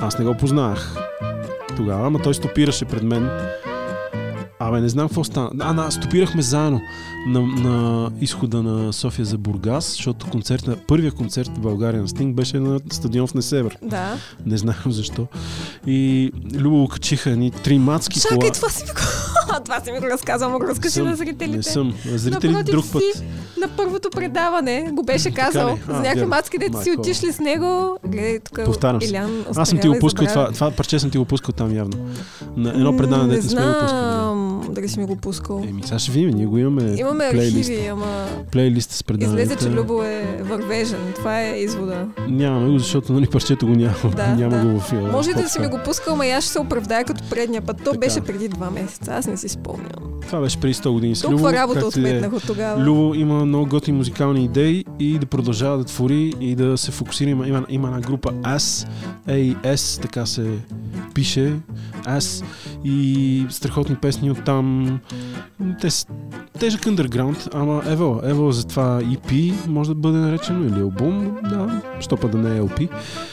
Аз 0.00 0.18
не 0.18 0.24
го 0.24 0.36
познавах 0.36 0.96
тогава, 1.76 2.06
ама 2.06 2.18
той 2.18 2.34
стопираше 2.34 2.84
пред 2.84 3.02
мен. 3.02 3.30
Абе, 4.58 4.80
не 4.80 4.88
знам 4.88 5.08
какво 5.08 5.24
стана. 5.24 5.50
А, 5.60 5.72
да, 5.72 5.90
стопирахме 5.90 6.42
заедно 6.42 6.80
на, 7.26 7.40
на 7.40 8.10
изхода 8.20 8.62
на 8.62 8.92
София 8.92 9.24
за 9.24 9.38
Бургас, 9.38 9.92
защото 9.92 10.26
концерт, 10.26 10.66
на, 10.66 10.76
първия 10.76 11.12
концерт 11.12 11.50
в 11.56 11.60
България 11.60 12.02
на 12.02 12.08
Стинг 12.08 12.36
беше 12.36 12.60
на 12.60 12.80
стадион 12.92 13.26
в 13.26 13.34
Несевер. 13.34 13.78
Да. 13.82 14.14
Не 14.46 14.56
знам 14.56 14.74
защо. 14.86 15.26
И 15.86 16.32
Любо 16.54 16.88
качиха 16.88 17.30
едни 17.30 17.50
три 17.50 17.78
мацки 17.78 18.20
Чакай, 18.20 18.38
кола. 18.38 18.52
това 18.52 18.68
си 18.68 18.84
ми 18.84 18.90
това 19.64 19.80
си 19.80 19.92
ми 19.92 20.00
го 20.00 20.06
разказвам, 20.06 20.52
го 20.52 20.64
разкажи 20.64 21.02
на 21.02 21.16
зрителите. 21.16 21.56
Не 21.56 21.62
съм. 21.62 21.94
Зрителите 22.06 22.48
Напротив 22.48 22.72
друг 22.72 22.92
път. 22.92 23.02
си, 23.16 23.22
на 23.60 23.68
първото 23.68 24.10
предаване 24.10 24.88
го 24.92 25.02
беше 25.02 25.30
казал. 25.30 25.78
А, 25.88 25.92
За 25.94 26.00
някакви 26.00 26.18
вярно. 26.18 26.28
мацки, 26.28 26.58
дето 26.58 26.82
си 26.82 26.94
отишли 26.98 27.32
с 27.32 27.40
него. 27.40 27.98
Гледай, 28.06 28.40
тук 28.40 28.64
Повтарям 28.64 29.02
се. 29.02 29.08
Илян 29.10 29.44
Аз 29.56 29.68
съм 29.68 29.78
ти 29.78 29.88
го 29.88 29.98
пускал 29.98 30.26
това, 30.26 30.52
това 30.52 30.70
парче 30.70 30.98
съм 30.98 31.10
ти 31.10 31.18
го 31.18 31.24
пускал 31.24 31.52
там 31.52 31.76
явно. 31.76 32.10
На 32.56 32.70
едно 32.70 32.96
предаване, 32.96 33.34
не 33.36 33.42
сме 33.42 33.62
го 33.66 33.72
пускали. 33.80 34.45
Знам 34.66 34.74
дали 34.74 34.88
си 34.88 35.00
ми 35.00 35.06
го 35.06 35.16
пускал. 35.16 35.62
Еми, 35.68 35.82
сега 35.82 35.98
ще 35.98 36.12
видим, 36.12 36.30
ние 36.30 36.46
го 36.46 36.58
имаме. 36.58 36.94
Имаме 36.96 37.28
плейлист. 37.30 37.70
архиви, 37.70 37.86
ама 37.86 38.26
Плейлист 38.52 38.90
с 38.90 39.04
преданията. 39.04 39.42
излезе, 39.42 39.56
че 39.58 39.70
Любо 39.70 40.02
е 40.02 40.42
вървежен. 40.42 41.12
Това 41.14 41.42
е 41.42 41.58
извода. 41.58 42.06
Нямаме 42.28 42.70
го, 42.70 42.78
защото 42.78 43.12
нали 43.12 43.26
парчето 43.26 43.66
го 43.66 43.72
няма. 43.74 43.94
Да, 44.16 44.26
няма 44.36 44.56
да. 44.56 44.64
го 44.64 44.80
в 44.80 44.92
Може 45.12 45.30
да 45.32 45.48
си 45.48 45.60
ми 45.60 45.66
го 45.68 45.78
пускал, 45.84 46.14
ама 46.14 46.26
и 46.26 46.30
аз 46.30 46.44
ще 46.44 46.52
се 46.52 46.60
оправдая 46.60 47.04
като 47.04 47.24
предния 47.30 47.62
път. 47.62 47.76
То 47.76 47.84
Така. 47.84 47.98
беше 47.98 48.20
преди 48.20 48.48
два 48.48 48.70
месеца. 48.70 49.12
Аз 49.12 49.26
не 49.26 49.36
си 49.36 49.48
спомням. 49.48 50.20
Това 50.20 50.40
беше 50.40 50.60
преди 50.60 50.74
100 50.74 50.90
години 50.90 51.16
с 51.16 51.20
Толкова 51.22 51.48
Любо. 51.48 51.52
работа 51.52 51.80
е. 51.80 51.84
отметнах 51.84 52.32
от 52.32 52.46
тогава. 52.46 52.84
Любо 52.84 53.14
има 53.14 53.44
много 53.44 53.66
готини 53.66 53.96
музикални 53.98 54.44
идеи 54.44 54.84
и 54.98 55.18
да 55.18 55.26
продължава 55.26 55.78
да 55.78 55.84
твори 55.84 56.32
и 56.40 56.54
да 56.54 56.78
се 56.78 56.90
фокусира. 56.90 57.30
Има, 57.30 57.48
има, 57.48 57.66
има 57.68 57.88
една 57.88 58.00
група 58.00 58.32
AS, 58.32 58.88
AS, 59.28 60.02
така 60.02 60.26
се 60.26 60.50
пише, 61.14 61.52
AS 62.04 62.44
и 62.84 63.46
страхотни 63.50 63.96
песни 63.96 64.30
от 64.30 64.44
там. 64.44 64.55
Те 65.80 65.90
са 65.90 66.06
тежък 66.58 66.80
underground, 66.80 67.48
ама 67.54 67.82
ево, 67.86 68.20
ево 68.24 68.52
за 68.52 68.66
това 68.66 69.02
EP 69.02 69.52
може 69.68 69.90
да 69.90 69.94
бъде 69.94 70.18
наречено 70.18 70.64
или 70.66 70.80
албум, 70.80 71.36
да, 71.42 71.82
що 72.00 72.16
па 72.16 72.28
да 72.28 72.38
не 72.38 72.56
е 72.56 72.60
LP. 72.60 72.88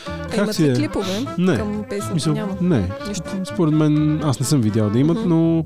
А 0.08 0.38
имат 0.38 0.56
си 0.56 0.68
е? 0.68 0.74
клипове 0.74 1.26
Не. 1.38 1.58
към 1.58 1.84
песните? 1.90 2.14
Мисъл, 2.14 2.34
Няма. 2.34 2.58
не, 2.62 2.90
Нищо. 3.08 3.24
според 3.54 3.74
мен 3.74 4.22
аз 4.24 4.40
не 4.40 4.46
съм 4.46 4.62
видял 4.62 4.90
да 4.90 5.00
имат, 5.00 5.26
но 5.26 5.64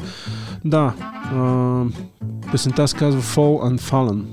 да, 0.65 0.93
а, 1.33 1.83
песента 2.51 2.87
се 2.87 2.97
казва 2.97 3.21
Fall 3.21 3.71
and 3.73 3.79
Fallen 3.79 4.23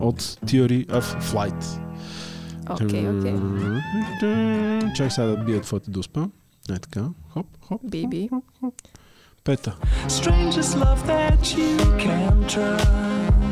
от 0.00 0.20
Theory 0.20 0.86
of 0.86 1.22
Flight. 1.22 1.80
Окей, 2.70 3.08
окей. 3.08 3.34
Чакай 4.96 5.10
сега 5.10 5.26
да 5.26 5.36
бия 5.36 5.60
твоята 5.60 5.90
дуспа. 5.90 6.26
Е 6.70 6.78
така. 6.78 7.04
Хоп, 7.28 7.46
хоп. 7.60 7.80
Биби. 7.90 8.28
Пета. 8.30 8.42
Strangest 8.62 9.07
trust. 9.56 9.72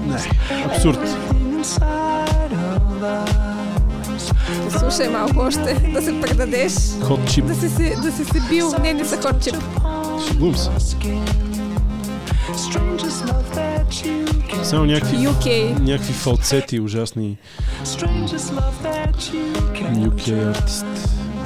Не, 0.07 0.19
абсурд. 0.65 0.99
Слушай 4.79 5.09
малко 5.09 5.41
още, 5.41 5.91
да 5.95 6.03
се 6.03 6.21
предадеш, 6.21 6.73
Хот 7.03 7.21
чип. 7.33 7.47
да 7.47 7.55
си 7.55 7.69
се, 7.69 7.97
да 8.03 8.13
си 8.13 8.25
се 8.25 8.41
бил. 8.49 8.73
Не, 8.83 8.95
не 8.95 9.05
са 9.05 9.17
хот 9.17 9.43
чип. 9.43 9.55
Шегувам 10.29 10.57
се. 10.57 10.71
Само 14.63 14.85
някакви, 14.85 15.17
UK. 15.17 15.79
някакви 15.81 16.13
фалцети 16.13 16.81
ужасни. 16.81 17.37
UK 19.85 20.49
артист. 20.49 20.87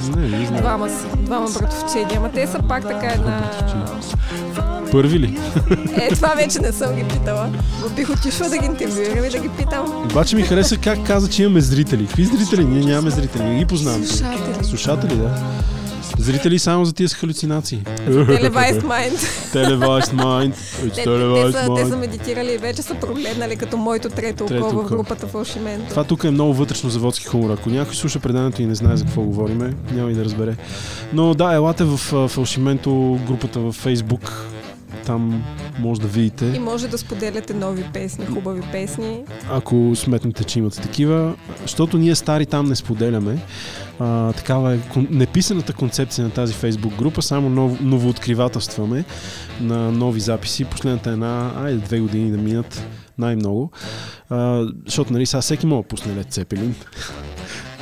Не, 0.09 0.37
не 0.37 0.45
знам. 0.45 0.61
Двама 0.61 0.87
двама 1.15 1.49
братовчеди, 1.49 2.15
ама 2.17 2.31
те 2.31 2.47
са 2.47 2.59
пак 2.67 2.83
така 2.87 3.07
една... 3.07 3.51
Първи 4.91 5.19
ли? 5.19 5.39
Е, 5.95 6.09
това 6.09 6.27
вече 6.27 6.59
не 6.59 6.71
съм 6.71 6.95
ги 6.95 7.03
питала. 7.03 7.49
Но 7.83 7.89
бих 7.89 8.09
отишла 8.09 8.49
да 8.49 8.57
ги 8.57 8.65
интервюирам 8.65 9.25
и 9.25 9.29
да 9.29 9.39
ги 9.39 9.49
питам. 9.49 10.03
Обаче 10.05 10.35
ми 10.35 10.41
хареса 10.41 10.77
как 10.77 11.07
каза, 11.07 11.29
че 11.29 11.43
имаме 11.43 11.61
зрители. 11.61 12.07
Какви 12.07 12.25
зрители? 12.25 12.65
Ние 12.65 12.85
нямаме 12.85 13.09
зрители. 13.09 13.43
Не 13.43 13.59
ги 13.59 13.65
познавам. 13.65 14.05
Слушатели. 14.05 14.65
Слушатели, 14.65 15.15
да. 15.15 15.29
Зрители 16.21 16.59
само 16.59 16.85
за 16.85 16.93
тия 16.93 17.09
с 17.09 17.13
халюцинации. 17.13 17.83
Televised 18.07 18.81
Mind. 18.81 19.17
Televised 19.53 20.13
mind. 20.13 20.53
Те, 21.75 21.89
са, 21.89 21.97
медитирали 21.97 22.51
и 22.53 22.57
вече 22.57 22.81
са 22.81 22.95
прогледнали 22.95 23.55
като 23.55 23.77
моето 23.77 24.09
трето 24.09 24.43
око 24.43 24.69
в 24.69 24.89
групата 24.89 25.27
Фалшименто. 25.27 25.89
Това 25.89 26.03
тук 26.03 26.23
е 26.23 26.31
много 26.31 26.53
вътрешно 26.53 26.89
заводски 26.89 27.25
хумор. 27.25 27.49
Ако 27.49 27.69
някой 27.69 27.95
слуша 27.95 28.19
преданието 28.19 28.61
и 28.61 28.65
не 28.65 28.75
знае 28.75 28.97
за 28.97 29.05
какво 29.05 29.21
говориме, 29.21 29.73
няма 29.91 30.11
и 30.11 30.13
да 30.13 30.25
разбере. 30.25 30.55
Но 31.13 31.33
да, 31.33 31.53
елате 31.53 31.83
в 31.83 31.97
Фалшименто, 32.27 33.19
групата 33.27 33.59
във 33.59 33.85
Facebook. 33.85 34.29
Там 35.05 35.43
може 35.79 36.01
да 36.01 36.07
И 36.07 36.09
видите, 36.09 36.59
може 36.59 36.87
да 36.87 36.97
споделяте 36.97 37.53
нови 37.53 37.83
песни, 37.93 38.25
хубави 38.25 38.61
песни. 38.71 39.23
ако 39.51 39.91
сметнете, 39.95 40.43
че 40.43 40.59
имате 40.59 40.81
такива. 40.81 41.35
Защото 41.61 41.97
ние 41.97 42.15
стари 42.15 42.45
там 42.45 42.65
не 42.65 42.75
споделяме. 42.75 43.37
А, 43.99 44.33
такава 44.33 44.73
е 44.75 44.79
неписаната 45.09 45.73
концепция 45.73 46.25
на 46.25 46.31
тази 46.31 46.53
Facebook 46.53 46.95
група. 46.95 47.21
Само 47.21 47.49
нов, 47.49 47.81
новооткривателстваме 47.81 49.03
на 49.61 49.91
нови 49.91 50.19
записи. 50.19 50.65
Последната 50.65 51.09
една, 51.09 51.51
айде 51.57 51.77
две 51.77 51.99
години 51.99 52.31
да 52.31 52.37
минат 52.37 52.83
най-много. 53.17 53.71
А, 54.29 54.67
защото 54.85 55.13
нали 55.13 55.25
сега 55.25 55.41
всеки 55.41 55.65
може 55.65 55.81
да 55.81 55.87
пусне 55.87 56.15
Лед 56.15 56.33
Цепелин. 56.33 56.75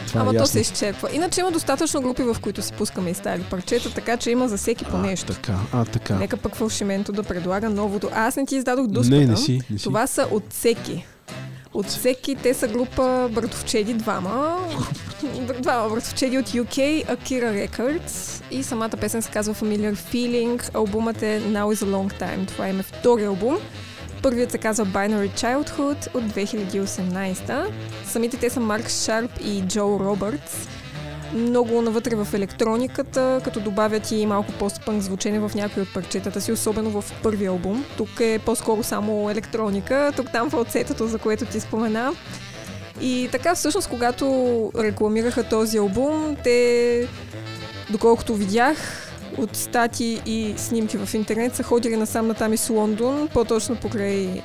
Това 0.09 0.21
Ама 0.21 0.31
е 0.35 0.37
то 0.37 0.45
се 0.45 0.59
изчерпва. 0.59 1.09
Иначе 1.13 1.39
има 1.39 1.51
достатъчно 1.51 2.01
групи, 2.01 2.23
в 2.23 2.35
които 2.41 2.61
си 2.61 2.73
пускаме 2.73 3.09
и 3.09 3.13
стари 3.13 3.41
парчета, 3.49 3.93
така 3.93 4.17
че 4.17 4.31
има 4.31 4.47
за 4.47 4.57
всеки 4.57 4.85
по 4.85 4.97
нещо. 4.97 5.33
Така, 5.33 5.55
а 5.73 5.85
така. 5.85 6.15
Нека 6.15 6.37
пък 6.37 6.55
фалшименто 6.55 7.11
да 7.11 7.23
предлага 7.23 7.69
новото. 7.69 8.09
А, 8.13 8.27
аз 8.27 8.35
не 8.35 8.45
ти 8.45 8.55
издадох 8.55 8.87
дуспата. 8.87 9.19
Не, 9.19 9.25
не 9.25 9.37
си, 9.37 9.61
не 9.69 9.77
си. 9.77 9.83
Това 9.83 10.07
са 10.07 10.27
отсеки. 10.31 11.05
Отсеки, 11.73 12.35
те 12.35 12.53
са 12.53 12.67
група 12.67 13.29
братовчеди, 13.31 13.93
двама. 13.93 14.57
Двама 15.61 15.89
братовчеди 15.89 16.37
от 16.37 16.49
UK, 16.49 17.05
Akira 17.05 17.67
Records. 17.69 18.43
И 18.51 18.63
самата 18.63 18.89
песен 18.89 19.21
се 19.21 19.31
казва 19.31 19.53
Familiar 19.53 19.95
Feeling. 19.95 20.75
Албумът 20.75 21.21
е 21.21 21.41
Now 21.41 21.75
is 21.75 21.85
a 21.85 21.85
Long 21.85 22.21
Time. 22.21 22.47
Това 22.47 22.67
е 22.67 22.73
втори 22.73 23.25
албум. 23.25 23.57
Първият 24.23 24.51
се 24.51 24.57
казва 24.57 24.85
Binary 24.85 25.29
Childhood 25.29 26.15
от 26.15 26.23
2018. 26.23 27.67
Самите 28.05 28.37
те 28.37 28.49
са 28.49 28.59
Марк 28.59 28.89
Шарп 28.89 29.31
и 29.41 29.61
Джо 29.61 29.99
Робъртс. 29.99 30.67
Много 31.33 31.81
навътре 31.81 32.15
в 32.15 32.27
електрониката, 32.33 33.41
като 33.43 33.59
добавят 33.59 34.11
и 34.11 34.25
малко 34.25 34.51
по-спънк 34.51 35.01
звучение 35.01 35.39
в 35.39 35.51
някои 35.55 35.83
от 35.83 35.93
парчетата 35.93 36.41
си, 36.41 36.51
особено 36.51 37.01
в 37.01 37.13
първия 37.23 37.49
албум. 37.49 37.85
Тук 37.97 38.09
е 38.19 38.39
по-скоро 38.45 38.83
само 38.83 39.29
електроника, 39.29 40.13
тук 40.15 40.31
там 40.31 40.49
фалцетото, 40.49 41.07
за 41.07 41.17
което 41.17 41.45
ти 41.45 41.59
спомена. 41.59 42.11
И 43.01 43.29
така, 43.31 43.55
всъщност, 43.55 43.89
когато 43.89 44.25
рекламираха 44.77 45.43
този 45.43 45.77
албум, 45.77 46.37
те, 46.43 47.07
доколкото 47.89 48.35
видях, 48.35 49.08
от 49.37 49.55
стати 49.55 50.21
и 50.25 50.53
снимки 50.57 50.97
в 50.97 51.13
интернет 51.13 51.55
са 51.55 51.63
ходили 51.63 51.95
насам 51.95 52.27
натам 52.27 52.53
из 52.53 52.69
Лондон, 52.69 53.27
по-точно 53.33 53.75
покрай 53.75 54.41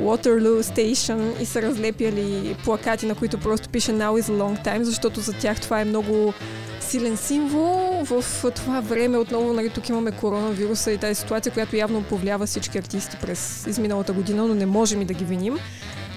Waterloo 0.00 0.60
Station 0.60 1.42
и 1.42 1.46
са 1.46 1.62
разлепяли 1.62 2.56
плакати, 2.64 3.06
на 3.06 3.14
които 3.14 3.40
просто 3.40 3.68
пише 3.68 3.92
Now 3.92 4.22
is 4.22 4.32
a 4.32 4.36
long 4.42 4.64
time, 4.66 4.82
защото 4.82 5.20
за 5.20 5.32
тях 5.32 5.60
това 5.60 5.80
е 5.80 5.84
много 5.84 6.34
силен 6.80 7.16
символ. 7.16 8.04
В 8.04 8.24
това 8.54 8.80
време 8.80 9.18
отново, 9.18 9.52
нали, 9.52 9.70
тук 9.70 9.88
имаме 9.88 10.10
коронавируса 10.10 10.92
и 10.92 10.98
тази 10.98 11.20
ситуация, 11.20 11.52
която 11.52 11.76
явно 11.76 12.02
повлиява 12.02 12.46
всички 12.46 12.78
артисти 12.78 13.16
през 13.20 13.66
изминалата 13.66 14.12
година, 14.12 14.46
но 14.46 14.54
не 14.54 14.66
можем 14.66 15.02
и 15.02 15.04
да 15.04 15.14
ги 15.14 15.24
виним. 15.24 15.58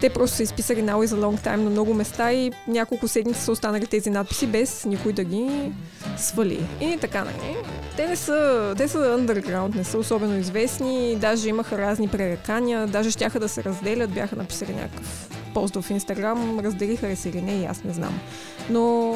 Те 0.03 0.09
просто 0.09 0.38
са 0.38 0.43
изписали 0.43 0.84
Now 0.84 1.07
is 1.07 1.15
a 1.15 1.19
long 1.19 1.45
time 1.45 1.55
на 1.55 1.69
много 1.69 1.93
места 1.93 2.31
и 2.31 2.51
няколко 2.67 3.07
седмици 3.07 3.41
са 3.41 3.51
останали 3.51 3.85
тези 3.85 4.09
надписи 4.09 4.47
без 4.47 4.85
никой 4.85 5.13
да 5.13 5.23
ги 5.23 5.71
свали. 6.17 6.65
И 6.81 6.97
така, 7.01 7.23
нали? 7.23 7.55
Те 7.97 8.07
не 8.07 8.15
са, 8.15 8.73
те 8.77 8.88
са 8.88 8.97
underground, 8.97 9.75
не 9.75 9.84
са 9.84 9.97
особено 9.97 10.38
известни, 10.38 11.15
даже 11.15 11.49
имаха 11.49 11.77
разни 11.77 12.07
пререкания, 12.07 12.88
даже 12.88 13.11
щяха 13.11 13.39
да 13.39 13.49
се 13.49 13.63
разделят, 13.63 14.11
бяха 14.11 14.35
написали 14.35 14.73
някакъв 14.73 15.30
пост 15.53 15.75
в 15.75 15.89
Инстаграм, 15.89 16.59
разделиха 16.59 17.07
ли 17.07 17.15
се 17.15 17.30
или 17.30 17.41
не, 17.41 17.61
и 17.61 17.65
аз 17.65 17.84
не 17.84 17.93
знам. 17.93 18.19
Но 18.69 19.15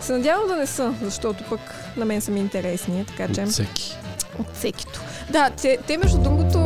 се 0.00 0.12
надявам 0.12 0.48
да 0.48 0.56
не 0.56 0.66
са, 0.66 0.94
защото 1.02 1.44
пък 1.48 1.60
на 1.96 2.04
мен 2.04 2.20
са 2.20 2.30
ми 2.30 2.40
интересни, 2.40 3.04
така 3.06 3.34
че 3.34 3.44
Всеки. 3.44 3.96
от 4.38 4.54
всекито. 4.54 5.00
Да, 5.30 5.50
те, 5.50 5.78
те 5.86 5.98
между 5.98 6.18
другото, 6.18 6.59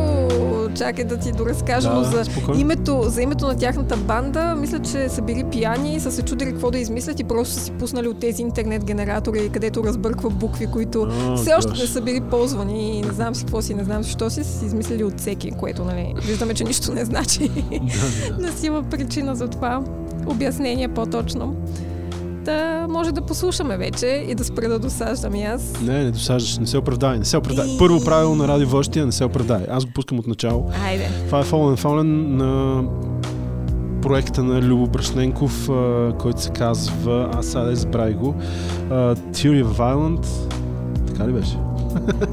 чакай 0.75 1.03
да 1.05 1.17
ти 1.17 1.31
доразкажа, 1.31 1.93
но 1.93 2.03
за 2.03 2.25
спокойно. 2.25 2.61
името, 2.61 3.03
за 3.07 3.21
името 3.21 3.47
на 3.47 3.57
тяхната 3.57 3.97
банда, 3.97 4.55
мисля, 4.55 4.79
че 4.79 5.09
са 5.09 5.21
били 5.21 5.43
пияни 5.43 5.95
и 5.95 5.99
са 5.99 6.11
се 6.11 6.21
чудили 6.21 6.51
какво 6.51 6.71
да 6.71 6.79
измислят 6.79 7.19
и 7.19 7.23
просто 7.23 7.53
са 7.53 7.59
си 7.59 7.71
пуснали 7.71 8.07
от 8.07 8.19
тези 8.19 8.41
интернет 8.41 8.85
генератори, 8.85 9.49
където 9.49 9.83
разбърква 9.83 10.29
букви, 10.29 10.67
които 10.67 11.01
О, 11.01 11.35
все 11.37 11.53
още 11.53 11.71
не 11.71 11.87
са 11.87 12.01
били 12.01 12.21
ползвани 12.21 12.99
и 12.99 13.01
не 13.01 13.13
знам 13.13 13.35
си 13.35 13.45
какво 13.45 13.61
си, 13.61 13.73
не 13.73 13.83
знам 13.83 14.03
защо 14.03 14.29
си, 14.29 14.43
са 14.43 14.59
си 14.59 14.65
измислили 14.65 15.03
от 15.03 15.19
всеки, 15.19 15.51
което 15.51 15.85
нали, 15.85 16.13
виждаме, 16.25 16.53
че 16.53 16.63
нищо 16.63 16.93
не 16.93 17.05
значи. 17.05 17.51
не 18.39 18.51
си 18.51 18.65
има 18.65 18.83
причина 18.83 19.35
за 19.35 19.47
това. 19.47 19.83
Обяснение 20.27 20.87
по-точно. 20.87 21.55
Да 22.45 22.87
може 22.89 23.11
да 23.11 23.21
послушаме 23.21 23.77
вече 23.77 24.25
и 24.27 24.35
да 24.35 24.43
спра 24.43 24.69
да 24.69 24.79
досаждам 24.79 25.35
и 25.35 25.43
аз. 25.43 25.81
Не, 25.81 26.03
не 26.03 26.11
досаждаш, 26.11 26.57
не 26.57 26.67
се 26.67 26.77
оправдай, 26.77 27.19
не 27.19 27.25
се 27.25 27.37
оправдай. 27.37 27.65
Първо 27.79 28.03
правило 28.05 28.35
на 28.35 28.47
радио 28.47 28.67
Вълщия, 28.67 29.05
не 29.05 29.11
се 29.11 29.25
оправдай. 29.25 29.65
Аз 29.69 29.85
го 29.85 29.91
пускам 29.91 30.19
от 30.19 30.27
начало. 30.27 30.71
Айде. 30.85 31.09
Това 31.25 31.39
е 31.39 31.43
Fallen 31.43 31.81
Fallen 31.83 32.27
на 32.27 32.83
проекта 34.01 34.43
на 34.43 34.61
Любо 34.61 34.87
Брашненков, 34.87 35.69
който 36.19 36.41
се 36.41 36.49
казва, 36.49 37.29
аз 37.33 37.45
сега 37.45 37.75
забравих 37.75 38.15
го, 38.15 38.35
Theory 38.89 39.63
of 39.63 39.77
Violent. 39.77 40.25
Така 41.07 41.27
ли 41.27 41.31
беше? 41.31 41.57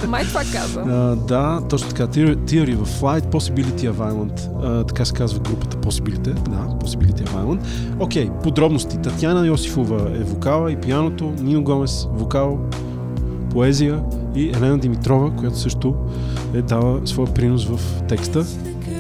Май 0.09 0.25
това 0.25 0.41
каза. 0.53 0.81
А, 0.81 1.17
да, 1.17 1.61
точно 1.69 1.89
така. 1.89 2.07
Theory, 2.07 2.77
of 2.77 3.01
Flight, 3.01 3.21
Possibility 3.21 3.91
of 3.91 3.93
Violent. 3.93 4.49
А, 4.63 4.85
така 4.85 5.05
се 5.05 5.13
казва 5.13 5.41
групата 5.41 5.77
Possibility. 5.77 6.33
Да, 6.33 6.87
Possibility 6.87 7.27
of 7.27 7.29
Violent. 7.29 7.61
Окей, 8.01 8.31
подробности. 8.43 8.99
Татьяна 8.99 9.47
Йосифова 9.47 10.11
е 10.21 10.25
вокала 10.25 10.73
и 10.73 10.77
пианото, 10.77 11.33
Нино 11.41 11.65
Гомес 11.65 12.09
вокал, 12.13 12.59
поезия 13.51 14.01
и 14.35 14.51
Елена 14.51 14.79
Димитрова, 14.79 15.31
която 15.37 15.59
също 15.59 15.95
е 16.55 16.63
дала 16.63 17.01
своя 17.05 17.35
принос 17.35 17.65
в 17.65 18.03
текста. 18.09 18.45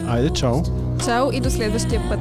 Айде, 0.09 0.31
чао! 0.31 0.57
Чао 1.05 1.33
и 1.33 1.41
до 1.41 1.51
следващия 1.51 2.03
път. 2.09 2.21